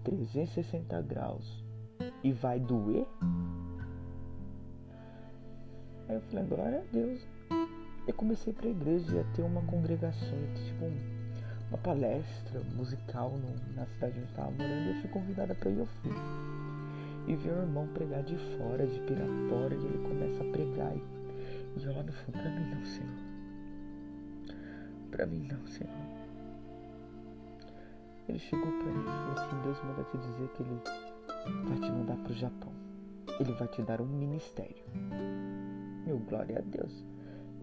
360 0.02 1.02
graus. 1.02 1.64
E 2.24 2.32
vai 2.32 2.58
doer? 2.58 3.06
Aí 6.08 6.14
eu 6.14 6.20
falei, 6.22 6.44
glória 6.46 6.80
a 6.80 6.92
Deus. 6.92 7.20
Eu 8.06 8.14
comecei 8.14 8.52
para 8.52 8.66
a 8.66 8.70
igreja, 8.70 9.16
ia 9.16 9.24
ter 9.34 9.42
uma 9.42 9.60
congregação, 9.62 10.38
tipo 10.54 10.86
uma 11.68 11.78
palestra 11.78 12.60
musical 12.76 13.30
no, 13.30 13.74
na 13.74 13.84
cidade 13.86 14.12
onde 14.12 14.20
eu 14.20 14.30
estava 14.30 14.50
morando 14.52 14.86
e 14.86 14.94
eu 14.94 15.00
fui 15.00 15.10
convidada 15.10 15.54
para 15.54 15.70
ir, 15.70 15.78
eu 15.78 15.86
fui. 15.86 16.12
E 17.26 17.34
vi 17.34 17.48
o 17.48 17.58
irmão 17.62 17.88
pregar 17.88 18.22
de 18.22 18.36
fora, 18.56 18.86
de 18.86 19.00
Pirapora, 19.00 19.74
e 19.74 19.84
ele 19.84 19.98
começa 19.98 20.42
a 20.42 20.50
pregar. 20.52 20.94
E, 20.96 21.86
lá 21.86 22.02
no 22.02 22.12
fundo, 22.12 22.38
para 22.38 22.50
mim 22.50 22.74
não, 22.74 22.84
Senhor. 22.84 23.26
Para 25.10 25.26
mim 25.26 25.48
não, 25.50 25.66
Senhor. 25.66 25.92
Ele 28.28 28.38
chegou 28.38 28.66
para 28.66 28.92
mim 28.92 29.00
e 29.00 29.04
falou 29.04 29.32
assim, 29.32 29.62
Deus 29.62 29.82
manda 29.84 30.04
te 30.04 30.18
dizer 30.18 30.48
que 30.48 30.62
ele 30.62 30.80
vai 31.68 31.78
te 31.78 31.90
mandar 31.92 32.16
para 32.16 32.32
o 32.32 32.34
Japão. 32.34 32.72
Ele 33.38 33.52
vai 33.52 33.68
te 33.68 33.82
dar 33.82 34.00
um 34.00 34.06
ministério. 34.06 34.84
Meu, 36.06 36.18
glória 36.18 36.58
a 36.58 36.62
Deus. 36.62 37.04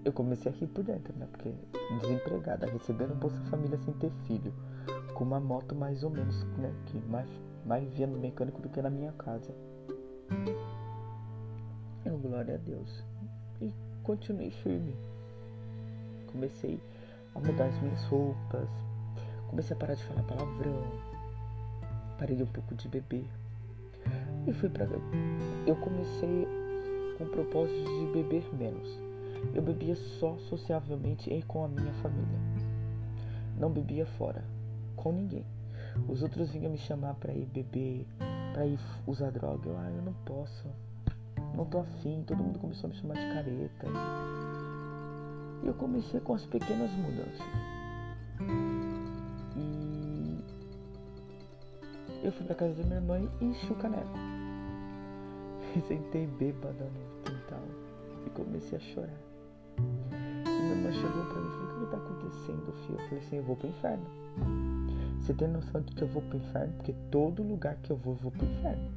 Eu 0.06 0.12
comecei 0.12 0.52
a 0.52 0.56
rir 0.56 0.68
por 0.68 0.84
dentro, 0.84 1.14
né? 1.18 1.28
Porque 1.32 1.54
desempregada, 2.02 2.66
recebendo 2.68 3.16
Bolsa 3.16 3.40
Família 3.46 3.78
sem 3.78 3.94
ter 3.94 4.12
filho, 4.28 4.54
com 5.14 5.24
uma 5.24 5.40
moto 5.40 5.74
mais 5.74 6.04
ou 6.04 6.10
menos, 6.10 6.44
né? 6.58 6.74
Que 6.86 6.98
mais, 7.10 7.30
mais 7.66 7.88
via 7.94 8.08
no 8.08 8.18
mecânico 8.18 8.62
do 8.62 8.70
que 8.70 8.82
na 8.82 8.90
minha 8.90 9.12
casa. 9.14 9.54
Eu, 12.06 12.18
glória 12.18 12.56
a 12.56 12.58
Deus. 12.58 13.04
E 13.62 13.72
continuei 14.04 14.52
firme. 14.52 14.96
Comecei 16.32 16.80
a 17.36 17.40
mudar 17.40 17.66
as 17.66 17.82
minhas 17.82 18.04
roupas. 18.06 18.68
Comecei 19.50 19.76
a 19.76 19.80
parar 19.80 19.94
de 19.96 20.04
falar 20.04 20.24
palavrão. 20.24 20.84
parei 22.18 22.42
um 22.42 22.48
pouco 22.48 22.76
de 22.76 22.88
beber. 22.90 23.26
E 24.46 24.54
fui 24.54 24.70
para 24.70 24.86
eu 25.66 25.76
comecei 25.78 26.46
com 27.18 27.24
o 27.24 27.30
propósito 27.30 27.86
de 27.86 28.12
beber 28.12 28.44
menos. 28.54 29.00
Eu 29.54 29.62
bebia 29.62 29.96
só 29.96 30.38
sociavelmente 30.50 31.32
e 31.32 31.42
com 31.44 31.64
a 31.64 31.68
minha 31.68 31.94
família. 31.96 32.40
Não 33.58 33.70
bebia 33.70 34.06
fora, 34.06 34.44
com 34.96 35.12
ninguém. 35.12 35.46
Os 36.08 36.22
outros 36.22 36.52
vinham 36.52 36.72
me 36.72 36.78
chamar 36.78 37.16
para 37.16 37.34
ir 37.34 37.46
beber, 37.46 38.06
para 38.54 38.66
ir 38.66 38.80
usar 39.08 39.32
droga. 39.32 39.70
Eu, 39.70 39.78
ah, 39.78 39.92
eu 39.92 40.02
não 40.02 40.14
posso. 40.26 40.68
Não 41.56 41.66
tô 41.66 41.80
afim. 41.80 42.24
Todo 42.26 42.44
mundo 42.44 42.60
começou 42.60 42.90
a 42.90 42.94
me 42.94 43.00
chamar 43.00 43.16
de 43.16 43.34
careta. 43.34 43.88
E 45.64 45.68
eu 45.68 45.74
comecei 45.74 46.20
com 46.20 46.34
as 46.34 46.46
pequenas 46.46 46.92
mudanças. 46.92 47.42
E 49.56 50.44
eu 52.24 52.32
fui 52.32 52.46
pra 52.46 52.56
casa 52.56 52.74
da 52.76 52.84
minha 52.84 52.96
irmã 52.96 53.20
e 53.20 53.46
enchi 53.46 53.72
o 53.72 53.76
caneco. 53.76 54.18
E 55.76 55.82
sentei 55.88 56.28
bêbada 56.28 56.86
no 56.86 57.24
quintal 57.24 57.64
e 58.26 58.30
comecei 58.32 58.78
a 58.78 58.82
chorar. 58.82 59.10
E 59.78 60.50
minha 60.50 60.76
irmã 60.76 60.92
chegou 60.92 61.26
pra 61.26 61.42
mim 61.42 61.48
e 61.48 61.52
falou: 61.52 61.66
O 61.66 61.74
que, 61.74 61.86
que 61.86 61.92
tá 61.92 61.98
acontecendo, 61.98 62.74
filho? 62.86 63.00
Eu 63.00 63.06
falei 63.08 63.24
assim: 63.24 63.36
Eu 63.38 63.44
vou 63.44 63.56
pro 63.56 63.68
inferno. 63.68 64.06
Você 65.24 65.34
tem 65.34 65.48
noção 65.48 65.80
de 65.80 65.96
que 65.96 66.02
eu 66.02 66.08
vou 66.10 66.22
pro 66.22 66.38
inferno? 66.38 66.74
Porque 66.74 66.94
todo 67.10 67.42
lugar 67.42 67.78
que 67.78 67.90
eu 67.90 67.96
vou, 67.96 68.14
eu 68.14 68.20
vou 68.20 68.32
pro 68.32 68.46
inferno. 68.46 68.92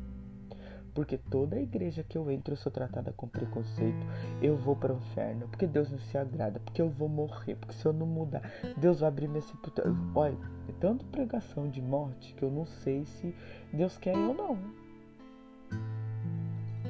Porque 0.93 1.17
toda 1.17 1.61
igreja 1.61 2.03
que 2.03 2.19
eu 2.19 2.29
entro 2.29 2.55
eu 2.55 2.57
sou 2.57 2.73
tratada 2.73 3.13
com 3.13 3.29
preconceito. 3.29 4.05
Eu 4.43 4.57
vou 4.57 4.75
para 4.75 4.93
o 4.93 4.97
inferno. 4.97 5.47
Porque 5.47 5.69
Deus 5.69 5.89
não 5.89 6.01
se 6.01 6.19
agrada. 6.19 6.59
Porque 6.59 6.83
eu 6.83 6.91
vou 6.91 7.09
morrer. 7.09 7.55
Porque 7.55 7.75
se 7.75 7.87
eu 7.87 7.93
não 7.93 8.07
mudar, 8.07 8.43
Deus 8.77 8.99
vai 8.99 9.09
abrir 9.09 9.29
minha 9.29 9.41
sepultura. 9.41 9.95
Olha, 10.17 10.37
é 10.69 10.73
tanto 10.81 11.05
pregação 11.05 11.71
de 11.71 11.81
morte 11.81 12.35
que 12.35 12.43
eu 12.43 12.51
não 12.51 12.67
sei 12.67 13.05
se 13.05 13.33
Deus 13.73 13.97
quer 13.97 14.17
ou 14.17 14.35
não. 14.35 14.59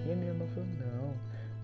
E 0.06 0.12
a 0.12 0.16
minha 0.16 0.30
irmã 0.30 0.46
falou: 0.46 0.68
Não, 0.78 1.12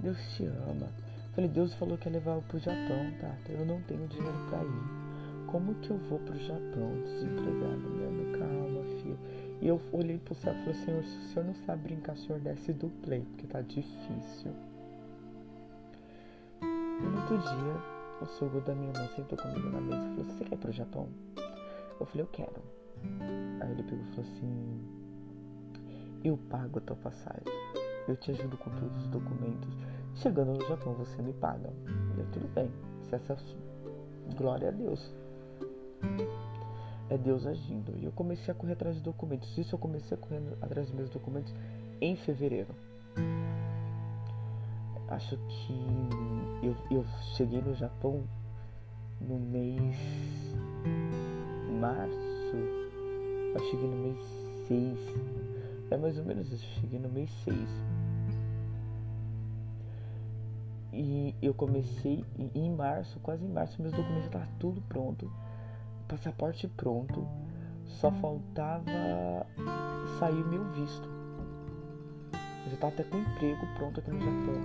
Deus 0.00 0.18
te 0.34 0.44
ama. 0.44 0.92
Eu 1.28 1.32
falei: 1.34 1.48
Deus 1.48 1.72
falou 1.72 1.96
que 1.96 2.06
ia 2.06 2.12
levar 2.12 2.34
eu 2.34 2.42
pro 2.42 2.58
Japão, 2.58 3.10
tá? 3.18 3.34
Eu 3.48 3.64
não 3.64 3.80
tenho 3.82 4.06
dinheiro 4.08 4.36
para 4.50 4.62
ir. 4.62 5.11
Como 5.53 5.74
que 5.74 5.90
eu 5.90 5.98
vou 5.98 6.18
pro 6.20 6.38
Japão 6.38 7.03
desempregado? 7.05 8.00
Irmã, 8.00 8.38
calma, 8.38 8.82
filha. 9.03 9.18
E 9.61 9.68
eu 9.68 9.78
olhei 9.92 10.16
pro 10.16 10.34
céu 10.34 10.55
e 10.55 10.59
falei, 10.61 10.74
Senhor, 10.74 11.05
se 11.05 11.18
o 11.18 11.22
Senhor 11.28 11.44
não 11.44 11.55
sabe 11.66 11.82
brincar, 11.82 12.14
o 12.14 12.16
Senhor 12.16 12.40
desce 12.40 12.72
do 12.72 12.88
play, 13.03 13.20
porque 13.20 13.46
tá 13.46 13.61
difícil. 13.61 14.50
No 16.62 17.20
outro 17.20 17.36
dia, 17.36 17.82
o 18.22 18.26
sogro 18.26 18.62
da 18.62 18.74
minha 18.74 18.92
irmã 18.92 19.07
sentou 19.14 19.36
comigo 19.36 19.68
na 19.68 19.80
mesa 19.82 19.98
e 19.98 20.09
falou, 20.09 20.24
você 20.24 20.44
quer 20.44 20.55
ir 20.55 20.59
pro 20.59 20.72
Japão? 20.72 21.09
Eu 22.00 22.07
falei, 22.07 22.22
eu 22.22 22.28
quero. 22.32 22.62
Aí 23.61 23.72
ele 23.72 23.82
pegou 23.82 24.05
e 24.05 24.09
falou 24.09 24.30
assim, 24.30 24.80
eu 26.24 26.38
pago 26.48 26.78
a 26.78 26.82
tua 26.82 26.96
passagem. 26.96 27.53
Eu 28.09 28.16
te 28.16 28.30
ajudo 28.30 28.57
com 28.57 28.70
todos 28.70 29.03
os 29.03 29.09
documentos. 29.09 29.76
Chegando 30.14 30.55
no 30.55 30.66
Japão, 30.66 30.94
você 30.94 31.20
me 31.20 31.34
paga. 31.34 31.70
Eu, 32.16 32.24
tudo 32.32 32.48
bem. 32.55 32.70
Se 33.03 33.14
essa 33.14 33.36
glória 34.34 34.68
a 34.68 34.72
Deus 34.72 35.14
é 37.12 37.18
Deus 37.18 37.46
agindo. 37.46 37.96
E 37.98 38.05
eu 38.05 38.12
comecei 38.12 38.53
a 38.53 38.55
correr 38.55 38.72
atrás 38.72 38.96
de 38.96 39.03
documentos. 39.03 39.57
Isso 39.57 39.74
eu 39.74 39.78
comecei 39.78 40.16
a 40.16 40.20
correr 40.20 40.40
atrás 40.61 40.86
dos 40.86 40.96
meus 40.96 41.11
documentos 41.11 41.53
em 42.00 42.16
fevereiro. 42.16 42.74
Acho 45.09 45.36
que 45.36 46.66
eu, 46.66 46.74
eu 46.90 47.05
cheguei 47.36 47.61
no 47.61 47.74
Japão 47.74 48.24
no 49.20 49.38
mês 49.38 49.96
março. 51.78 52.57
Eu 53.55 53.61
cheguei 53.70 53.88
no 53.88 53.96
mês 53.96 54.18
6. 54.68 54.98
É 55.90 55.96
mais 55.98 56.16
ou 56.16 56.24
menos 56.24 56.50
isso, 56.50 56.64
eu 56.64 56.80
cheguei 56.80 56.98
no 56.98 57.11
mês 57.11 57.30
6. 57.44 57.57
E 60.94 61.34
eu 61.42 61.53
comecei 61.53 62.24
em 62.55 62.70
março, 62.70 63.18
quase 63.20 63.44
em 63.44 63.48
março, 63.48 63.80
meus 63.80 63.94
documentos 63.94 64.26
estavam 64.26 64.48
tudo 64.59 64.80
pronto 64.82 65.30
passaporte 66.12 66.68
pronto, 66.68 67.26
só 67.86 68.10
faltava 68.12 69.46
sair 70.18 70.44
meu 70.44 70.62
visto. 70.72 71.08
Eu 72.64 72.68
já 72.68 72.74
estava 72.74 72.92
até 72.92 73.04
com 73.04 73.16
emprego 73.16 73.66
pronto 73.76 73.98
aqui 73.98 74.10
no 74.10 74.20
Japão. 74.20 74.60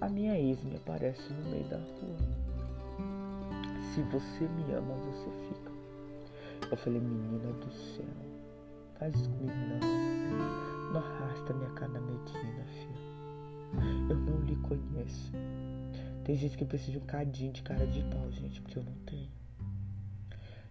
A 0.00 0.08
minha 0.08 0.38
ex 0.38 0.64
me 0.64 0.76
aparece 0.76 1.30
no 1.30 1.50
meio 1.50 1.68
da 1.68 1.76
rua. 1.76 2.16
Se 3.92 4.00
você 4.04 4.48
me 4.48 4.72
ama, 4.72 4.94
você 4.94 5.30
fica. 5.46 5.70
Eu 6.70 6.76
falei, 6.78 7.00
menina 7.00 7.52
do 7.52 7.70
céu, 7.70 8.06
faz 8.98 9.14
isso 9.14 9.28
comigo 9.28 9.52
não. 9.52 10.92
Não 10.92 11.00
arrasta 11.00 11.52
minha 11.52 11.70
cara 11.70 11.92
na 11.92 12.00
medina, 12.00 12.64
filho. 12.64 14.08
Eu 14.08 14.16
não 14.16 14.40
lhe 14.40 14.56
conheço. 14.56 15.32
Tem 16.24 16.34
gente 16.34 16.56
que 16.56 16.64
precisa 16.64 16.92
de 16.92 16.98
um 16.98 17.06
cadinho 17.06 17.52
de 17.52 17.62
cara 17.62 17.86
de 17.86 18.02
pau, 18.04 18.32
gente, 18.32 18.62
porque 18.62 18.78
eu 18.78 18.82
não 18.82 18.94
tenho. 19.04 19.36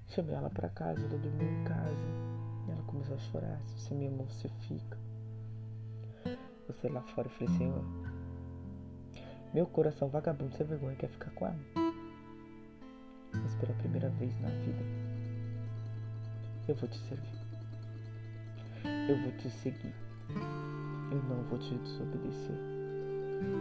Chamei 0.08 0.36
ela 0.36 0.49
para 0.49 0.70
casa, 0.70 0.99
ela 0.99 1.18
dormiu 1.18 1.49
em 1.49 1.64
casa. 1.64 2.08
E 2.68 2.72
ela 2.72 2.84
começou 2.84 3.16
a 3.16 3.20
chorar. 3.20 3.60
Se 3.68 3.80
você 3.80 3.95
me 3.95 4.08
ama, 4.08 4.24
você 4.24 4.49
fica. 4.68 4.97
Eu 6.68 6.74
saí 6.82 6.91
lá 6.91 7.01
fora 7.01 7.28
e 7.28 7.32
falei, 7.32 7.58
Senhor, 7.58 7.84
meu 9.53 9.66
coração 9.68 10.10
vagabundo 10.10 10.56
sem 10.56 10.66
vergonha 10.66 10.95
quer 10.95 11.10
ficar 11.10 11.32
com 11.32 11.45
ela. 11.45 11.60
Mas 13.34 13.56
pela 13.56 13.74
primeira 13.74 14.10
vez 14.10 14.34
na 14.41 14.49
vida, 14.49 14.84
eu 16.68 16.76
vou 16.76 16.89
te 16.89 16.97
servir. 16.99 17.45
Eu 19.08 19.18
vou 19.22 19.32
te 19.34 19.49
seguir. 19.49 19.93
Eu 21.12 21.22
não 21.24 21.43
vou 21.43 21.60
te 21.60 21.76
desobedecer. 21.76 22.58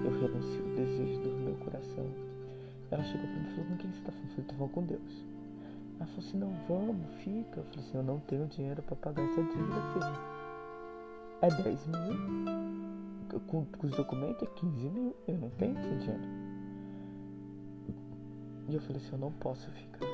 Eu 0.04 0.20
renuncio 0.20 0.64
o 0.64 0.76
desejo 0.76 1.20
do 1.20 1.30
meu 1.36 1.54
coração. 1.56 2.06
Ela 2.90 3.04
chegou 3.04 3.26
para 3.26 3.36
mim 3.36 3.48
e 3.48 3.50
falou: 3.50 3.64
Com 3.66 3.76
quem 3.76 3.90
você 3.90 3.98
está 3.98 4.12
falando? 4.12 4.38
Eu 4.38 4.44
Tô 4.44 4.54
falando 4.54 4.72
com 4.72 4.84
Deus. 4.84 5.33
Ela 5.96 6.06
falou 6.06 6.28
assim, 6.28 6.38
não 6.38 6.52
vamos, 6.68 7.14
fica. 7.22 7.60
Eu 7.60 7.64
falei 7.64 7.80
assim, 7.80 7.96
eu 7.96 8.02
não 8.02 8.18
tenho 8.20 8.46
dinheiro 8.46 8.82
para 8.82 8.96
pagar 8.96 9.22
essa 9.22 9.42
dívida, 9.42 9.80
filha. 9.92 10.34
É 11.42 11.62
10 11.62 11.86
mil. 11.86 13.40
Com, 13.48 13.64
com, 13.64 13.86
os 13.86 13.92
documentos 13.92 14.42
é 14.42 14.46
15 14.46 14.88
mil. 14.88 15.16
Eu 15.28 15.38
não 15.38 15.50
tenho 15.50 15.78
esse 15.78 15.96
dinheiro. 15.96 16.22
E 18.68 18.74
eu 18.74 18.80
falei 18.80 18.96
assim, 18.96 19.12
eu 19.12 19.18
não 19.18 19.32
posso 19.32 19.70
ficar. 19.70 20.06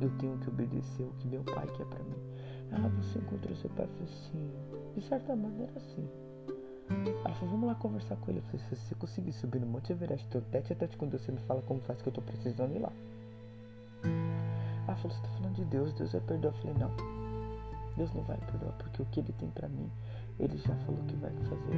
Eu 0.00 0.10
tenho 0.18 0.38
que 0.38 0.48
obedecer 0.48 1.04
o 1.04 1.12
que 1.18 1.28
meu 1.28 1.42
pai 1.44 1.66
quer 1.76 1.86
para 1.86 2.02
mim. 2.02 2.16
Ela, 2.70 2.88
você 2.88 3.18
encontrou 3.18 3.54
seu 3.56 3.70
pai? 3.70 3.84
Eu 3.84 3.90
falei 3.90 4.12
assim, 4.12 4.50
de 4.94 5.02
certa 5.02 5.36
maneira 5.36 5.78
sim. 5.80 6.08
Ela 7.24 7.34
falou, 7.34 7.50
vamos 7.50 7.66
lá 7.68 7.74
conversar 7.76 8.16
com 8.16 8.30
ele. 8.30 8.40
Eu 8.40 8.44
falei, 8.44 8.58
se 8.58 8.76
você 8.76 8.94
conseguir 8.94 9.32
subir 9.32 9.60
no 9.60 9.66
Monte 9.66 9.92
Everest, 9.92 10.26
teu 10.28 10.40
tete 10.40 10.72
a 10.72 10.76
tete 10.76 10.96
com 10.96 11.08
você 11.08 11.32
me 11.32 11.38
fala 11.40 11.62
como 11.62 11.80
faz 11.80 12.00
que 12.02 12.08
eu 12.08 12.12
tô 12.12 12.22
precisando 12.22 12.74
ir 12.74 12.78
lá. 12.78 12.92
Falou, 14.96 15.16
você 15.16 15.22
tá 15.22 15.28
falando 15.28 15.54
de 15.54 15.64
Deus, 15.64 15.92
Deus 15.94 16.12
vai 16.12 16.20
perdoar. 16.22 16.54
Eu 16.54 16.58
falei, 16.60 16.76
não. 16.78 16.90
Deus 17.96 18.12
não 18.12 18.22
vai 18.22 18.36
perdoar, 18.38 18.72
porque 18.78 19.02
o 19.02 19.06
que 19.06 19.20
ele 19.20 19.32
tem 19.32 19.48
para 19.50 19.68
mim, 19.68 19.90
ele 20.38 20.56
já 20.58 20.74
falou 20.76 21.00
que 21.04 21.16
vai 21.16 21.30
fazer. 21.30 21.74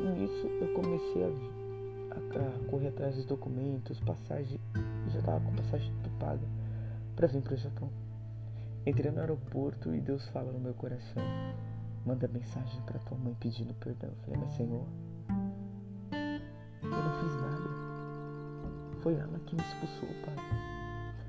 E 0.00 0.08
nisso 0.18 0.46
eu 0.60 0.74
comecei 0.74 1.24
a, 1.24 1.28
a, 2.14 2.64
a 2.64 2.68
correr 2.68 2.88
atrás 2.88 3.14
dos 3.14 3.24
documentos, 3.24 4.00
passagem, 4.00 4.60
já 5.08 5.22
tava 5.22 5.40
com 5.40 5.54
passagem 5.54 5.92
tudo 6.02 6.18
paga 6.18 6.46
para 7.14 7.28
vir 7.28 7.42
pro 7.42 7.56
Japão. 7.56 7.88
Entrei 8.84 9.10
no 9.10 9.20
aeroporto 9.20 9.94
e 9.94 10.00
Deus 10.00 10.26
fala 10.28 10.52
no 10.52 10.58
meu 10.58 10.74
coração, 10.74 11.22
manda 12.04 12.28
mensagem 12.28 12.82
para 12.82 12.98
tua 12.98 13.16
mãe 13.16 13.34
pedindo 13.40 13.72
perdão. 13.74 14.10
Eu 14.10 14.16
falei, 14.24 14.40
mas 14.40 14.52
Senhor, 14.56 14.84
eu 16.82 16.90
não 16.90 17.20
fiz 17.22 17.40
nada. 17.40 17.70
Foi 19.00 19.14
ela 19.14 19.38
que 19.46 19.54
me 19.54 19.62
expulsou, 19.62 20.08
Pai. 20.24 20.83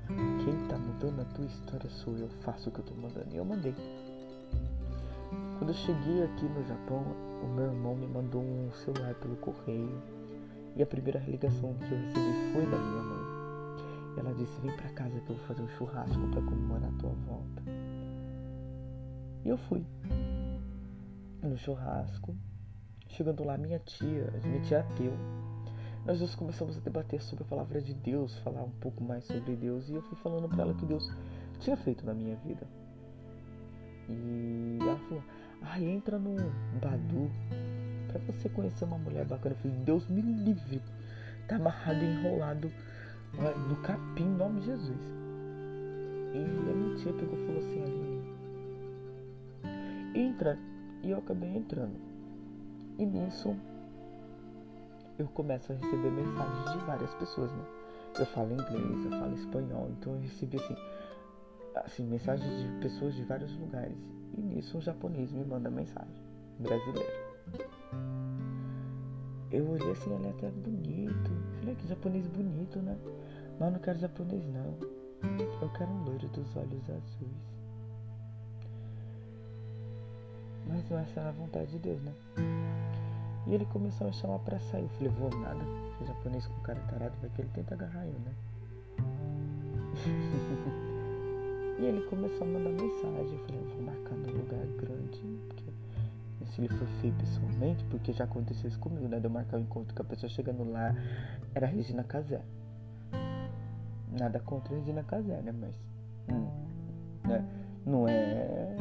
Quem 0.06 0.68
tá 0.68 0.78
mudando 0.78 1.20
a 1.20 1.24
tua 1.34 1.44
história 1.44 1.90
sou 1.90 2.16
eu, 2.16 2.28
faço 2.42 2.68
o 2.68 2.72
que 2.72 2.80
eu 2.80 2.84
tô 2.84 2.94
mandando. 2.94 3.34
E 3.34 3.36
eu 3.36 3.44
mandei. 3.44 3.74
Quando 5.58 5.70
eu 5.70 5.74
cheguei 5.74 6.22
aqui 6.22 6.44
no 6.44 6.64
Japão, 6.66 7.02
o 7.42 7.46
meu 7.48 7.66
irmão 7.66 7.96
me 7.96 8.06
mandou 8.06 8.42
um 8.42 8.70
celular 8.72 9.14
pelo 9.14 9.36
correio. 9.36 10.00
E 10.76 10.82
a 10.82 10.86
primeira 10.86 11.18
ligação 11.20 11.74
que 11.74 11.92
eu 11.92 11.98
recebi 11.98 12.52
foi 12.52 12.62
da 12.66 12.76
minha 12.76 13.02
mãe. 13.02 13.36
Ela 14.18 14.34
disse: 14.34 14.60
Vem 14.60 14.76
pra 14.76 14.88
casa 14.90 15.20
que 15.20 15.30
eu 15.30 15.36
vou 15.36 15.46
fazer 15.46 15.62
um 15.62 15.68
churrasco 15.70 16.28
para 16.28 16.42
comemorar 16.42 16.90
a 16.90 16.98
tua 16.98 17.12
volta. 17.26 17.62
E 19.44 19.48
eu 19.48 19.56
fui. 19.56 19.84
No 21.42 21.56
churrasco. 21.56 22.34
Chegando 23.08 23.44
lá, 23.44 23.56
minha 23.56 23.78
tia, 23.78 24.30
minha 24.44 24.60
tia 24.60 24.80
ateu, 24.80 25.12
nós 26.06 26.20
dois 26.20 26.36
começamos 26.36 26.76
a 26.76 26.80
debater 26.80 27.20
sobre 27.20 27.42
a 27.42 27.46
palavra 27.48 27.80
de 27.82 27.92
Deus, 27.92 28.38
falar 28.38 28.62
um 28.62 28.70
pouco 28.80 29.02
mais 29.02 29.24
sobre 29.24 29.56
Deus, 29.56 29.88
e 29.88 29.94
eu 29.94 30.02
fui 30.02 30.16
falando 30.18 30.48
para 30.48 30.62
ela 30.62 30.74
que 30.74 30.86
Deus 30.86 31.10
tinha 31.58 31.76
feito 31.76 32.06
na 32.06 32.14
minha 32.14 32.36
vida. 32.36 32.64
E 34.08 34.78
ela 34.80 34.96
falou: 35.00 35.22
Ah, 35.62 35.80
entra 35.80 36.16
no 36.16 36.36
Badu 36.80 37.28
para 38.06 38.20
você 38.20 38.48
conhecer 38.48 38.84
uma 38.84 38.98
mulher 38.98 39.24
bacana. 39.26 39.56
Eu 39.56 39.58
falei: 39.58 39.76
Deus 39.78 40.06
me 40.06 40.22
livre, 40.22 40.80
tá 41.48 41.56
amarrado 41.56 42.04
enrolado 42.04 42.70
no 43.68 43.76
capim, 43.82 44.22
em 44.22 44.36
nome 44.36 44.60
de 44.60 44.66
Jesus. 44.66 45.00
E 46.32 46.38
a 46.38 46.74
minha 46.74 46.96
tia 46.98 47.12
pegou 47.14 47.36
e 47.36 47.46
falou 47.46 47.60
assim, 47.60 47.82
Aline, 47.82 48.22
entra. 50.14 50.56
E 51.02 51.10
eu 51.10 51.18
acabei 51.18 51.48
entrando. 51.56 51.98
E 52.98 53.04
nisso 53.04 53.56
eu 55.18 55.26
começo 55.28 55.72
a 55.72 55.76
receber 55.76 56.10
mensagens 56.10 56.72
de 56.72 56.86
várias 56.86 57.14
pessoas, 57.14 57.50
né? 57.52 57.64
Eu 58.18 58.26
falo 58.26 58.52
inglês, 58.52 59.04
eu 59.04 59.10
falo 59.10 59.34
espanhol, 59.34 59.90
então 59.90 60.14
eu 60.14 60.20
recebi 60.20 60.56
assim, 60.56 60.76
assim, 61.74 62.04
mensagens 62.04 62.62
de 62.62 62.80
pessoas 62.80 63.14
de 63.14 63.22
vários 63.24 63.54
lugares. 63.58 63.96
E 64.36 64.40
nisso 64.40 64.78
um 64.78 64.80
japonês 64.80 65.32
me 65.32 65.44
manda 65.44 65.70
mensagem, 65.70 66.22
brasileiro. 66.58 67.26
Eu 69.50 69.68
olhei 69.70 69.90
assim, 69.90 70.12
ele 70.12 70.26
é 70.26 70.30
até 70.30 70.50
bonito. 70.50 71.30
Falei, 71.60 71.74
que 71.76 71.86
japonês 71.86 72.26
bonito, 72.26 72.78
né? 72.80 72.96
Mas 73.58 73.72
não 73.72 73.78
quero 73.78 73.98
japonês 73.98 74.44
não. 74.48 74.76
Eu 75.62 75.68
quero 75.70 75.90
um 75.90 76.04
loiro 76.04 76.28
dos 76.28 76.56
olhos 76.56 76.90
azuis. 76.90 77.56
Mas 80.66 80.90
não 80.90 80.98
essa 80.98 81.20
era 81.20 81.28
a 81.28 81.32
vontade 81.32 81.70
de 81.70 81.78
Deus, 81.78 82.02
né? 82.02 82.12
E 83.46 83.54
ele 83.54 83.64
começou 83.66 84.06
a 84.06 84.10
me 84.10 84.16
chamar 84.16 84.38
pra 84.40 84.58
sair. 84.58 84.82
Eu 84.82 84.88
falei, 84.90 85.12
vou 85.12 85.30
nada. 85.38 85.64
O 86.00 86.04
japonês 86.04 86.46
com 86.46 86.60
cara 86.60 86.80
tarado 86.90 87.14
vai 87.20 87.30
que 87.30 87.42
ele 87.42 87.50
tenta 87.54 87.74
agarrar 87.74 88.04
eu, 88.06 88.18
né? 88.20 88.32
e 91.78 91.84
ele 91.84 92.02
começou 92.06 92.42
a 92.42 92.50
mandar 92.50 92.70
mensagem. 92.70 93.32
Eu 93.32 93.38
falei, 93.46 93.62
vou 93.62 93.82
marcar 93.82 94.16
num 94.16 94.32
lugar 94.32 94.66
grande. 94.78 95.20
Porque 95.48 95.72
se 96.46 96.60
ele 96.60 96.68
for 96.68 96.88
feio 97.00 97.14
pessoalmente, 97.14 97.84
porque 97.84 98.12
já 98.12 98.24
aconteceu 98.24 98.68
isso 98.68 98.80
comigo, 98.80 99.06
né? 99.06 99.20
De 99.20 99.26
eu 99.26 99.30
marcar 99.30 99.58
o 99.58 99.60
um 99.60 99.62
encontro 99.62 99.94
com 99.94 100.02
a 100.02 100.04
pessoa 100.04 100.28
chegando 100.28 100.68
lá, 100.70 100.94
era 101.54 101.66
Regina 101.66 102.02
Casé. 102.02 102.42
Nada 104.18 104.40
contra 104.40 104.74
Regina 104.74 105.04
Casé, 105.04 105.40
né? 105.40 105.52
Mas. 105.52 105.74
Hum, 106.28 106.48
né? 107.28 107.44
Não 107.84 108.08
é. 108.08 108.76